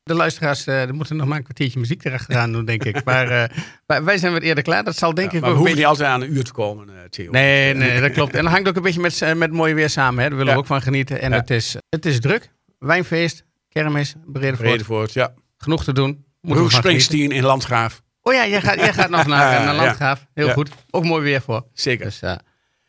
De 0.10 0.16
luisteraars 0.16 0.68
er 0.68 0.94
moeten 0.96 1.16
nog 1.16 1.28
maar 1.28 1.38
een 1.38 1.44
kwartiertje 1.44 1.80
muziek 1.80 2.04
erachteraan 2.06 2.52
doen, 2.52 2.66
denk 2.74 2.84
ik. 2.84 3.04
Maar 3.04 3.28
eh, 3.30 3.44
wij- 3.86 4.04
wij 4.04 4.18
zijn 4.18 4.34
wat 4.34 4.42
eerder 4.42 4.64
klaar. 4.64 4.84
Dat 4.84 4.96
zal 4.98 5.14
denk 5.14 5.32
Ja, 5.32 5.38
ik 5.38 5.42
maar 5.44 5.50
we 5.52 5.58
hoeven 5.58 5.76
beetje... 5.76 5.90
niet 5.90 6.00
altijd 6.00 6.10
aan 6.22 6.30
een 6.30 6.38
uur 6.38 6.44
te 6.44 6.52
komen, 6.52 6.90
eh, 6.90 6.96
Theo. 7.10 7.32
Nee, 7.32 7.74
nee, 7.74 8.02
dat 8.02 8.12
klopt. 8.12 8.34
En 8.36 8.44
dat 8.44 8.52
hangt 8.52 8.68
ook 8.68 8.76
een 8.76 8.82
beetje 8.82 9.00
met, 9.00 9.34
met 9.38 9.52
mooi 9.52 9.74
weer 9.74 9.90
samen. 9.90 10.24
Hè. 10.24 10.30
Daar 10.30 10.38
willen 10.38 10.54
we 10.54 10.60
ook 10.60 10.66
van 10.66 10.82
genieten. 10.82 11.22
En 11.22 11.32
Ja. 11.32 11.38
het, 11.38 11.50
is, 11.50 11.76
het 11.90 12.06
is 12.06 12.20
druk. 12.20 12.52
Wijnfeest, 12.80 13.44
kermis, 13.70 14.16
Bredevoort. 14.26 14.68
Bredevoort, 14.70 15.14
ja. 15.14 15.34
Genoeg 15.58 15.84
te 15.84 15.94
doen. 15.94 16.26
Bruce 16.42 16.56
genieten. 16.58 16.78
Springsteen 16.80 17.32
in 17.32 17.44
Landgraaf. 17.44 18.02
Oh 18.22 18.34
ja, 18.34 18.48
jij 18.48 18.62
gaat, 18.62 18.76
jij 18.76 18.94
gaat 18.94 19.10
nog 19.10 19.28
naar, 19.28 19.66
naar. 19.66 19.76
Landgraaf. 19.76 20.26
Heel 20.34 20.50
goed. 20.50 20.70
Ook 20.90 21.04
mooi 21.04 21.24
weer 21.24 21.42
voor. 21.42 21.66
Zeker. 21.74 22.06
Dus, 22.06 22.22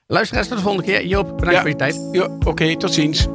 luisteraars, 0.07 0.49
tot 0.49 0.57
de 0.57 0.63
volgende 0.63 0.87
keer. 0.87 1.07
Joop, 1.07 1.37
bedankt 1.39 1.61
voor 1.61 1.69
je 1.69 1.77
tijd. 1.77 2.09
Ja, 2.13 2.25
Oké, 2.45 2.77
tot 2.77 2.95
ziens. 2.95 3.27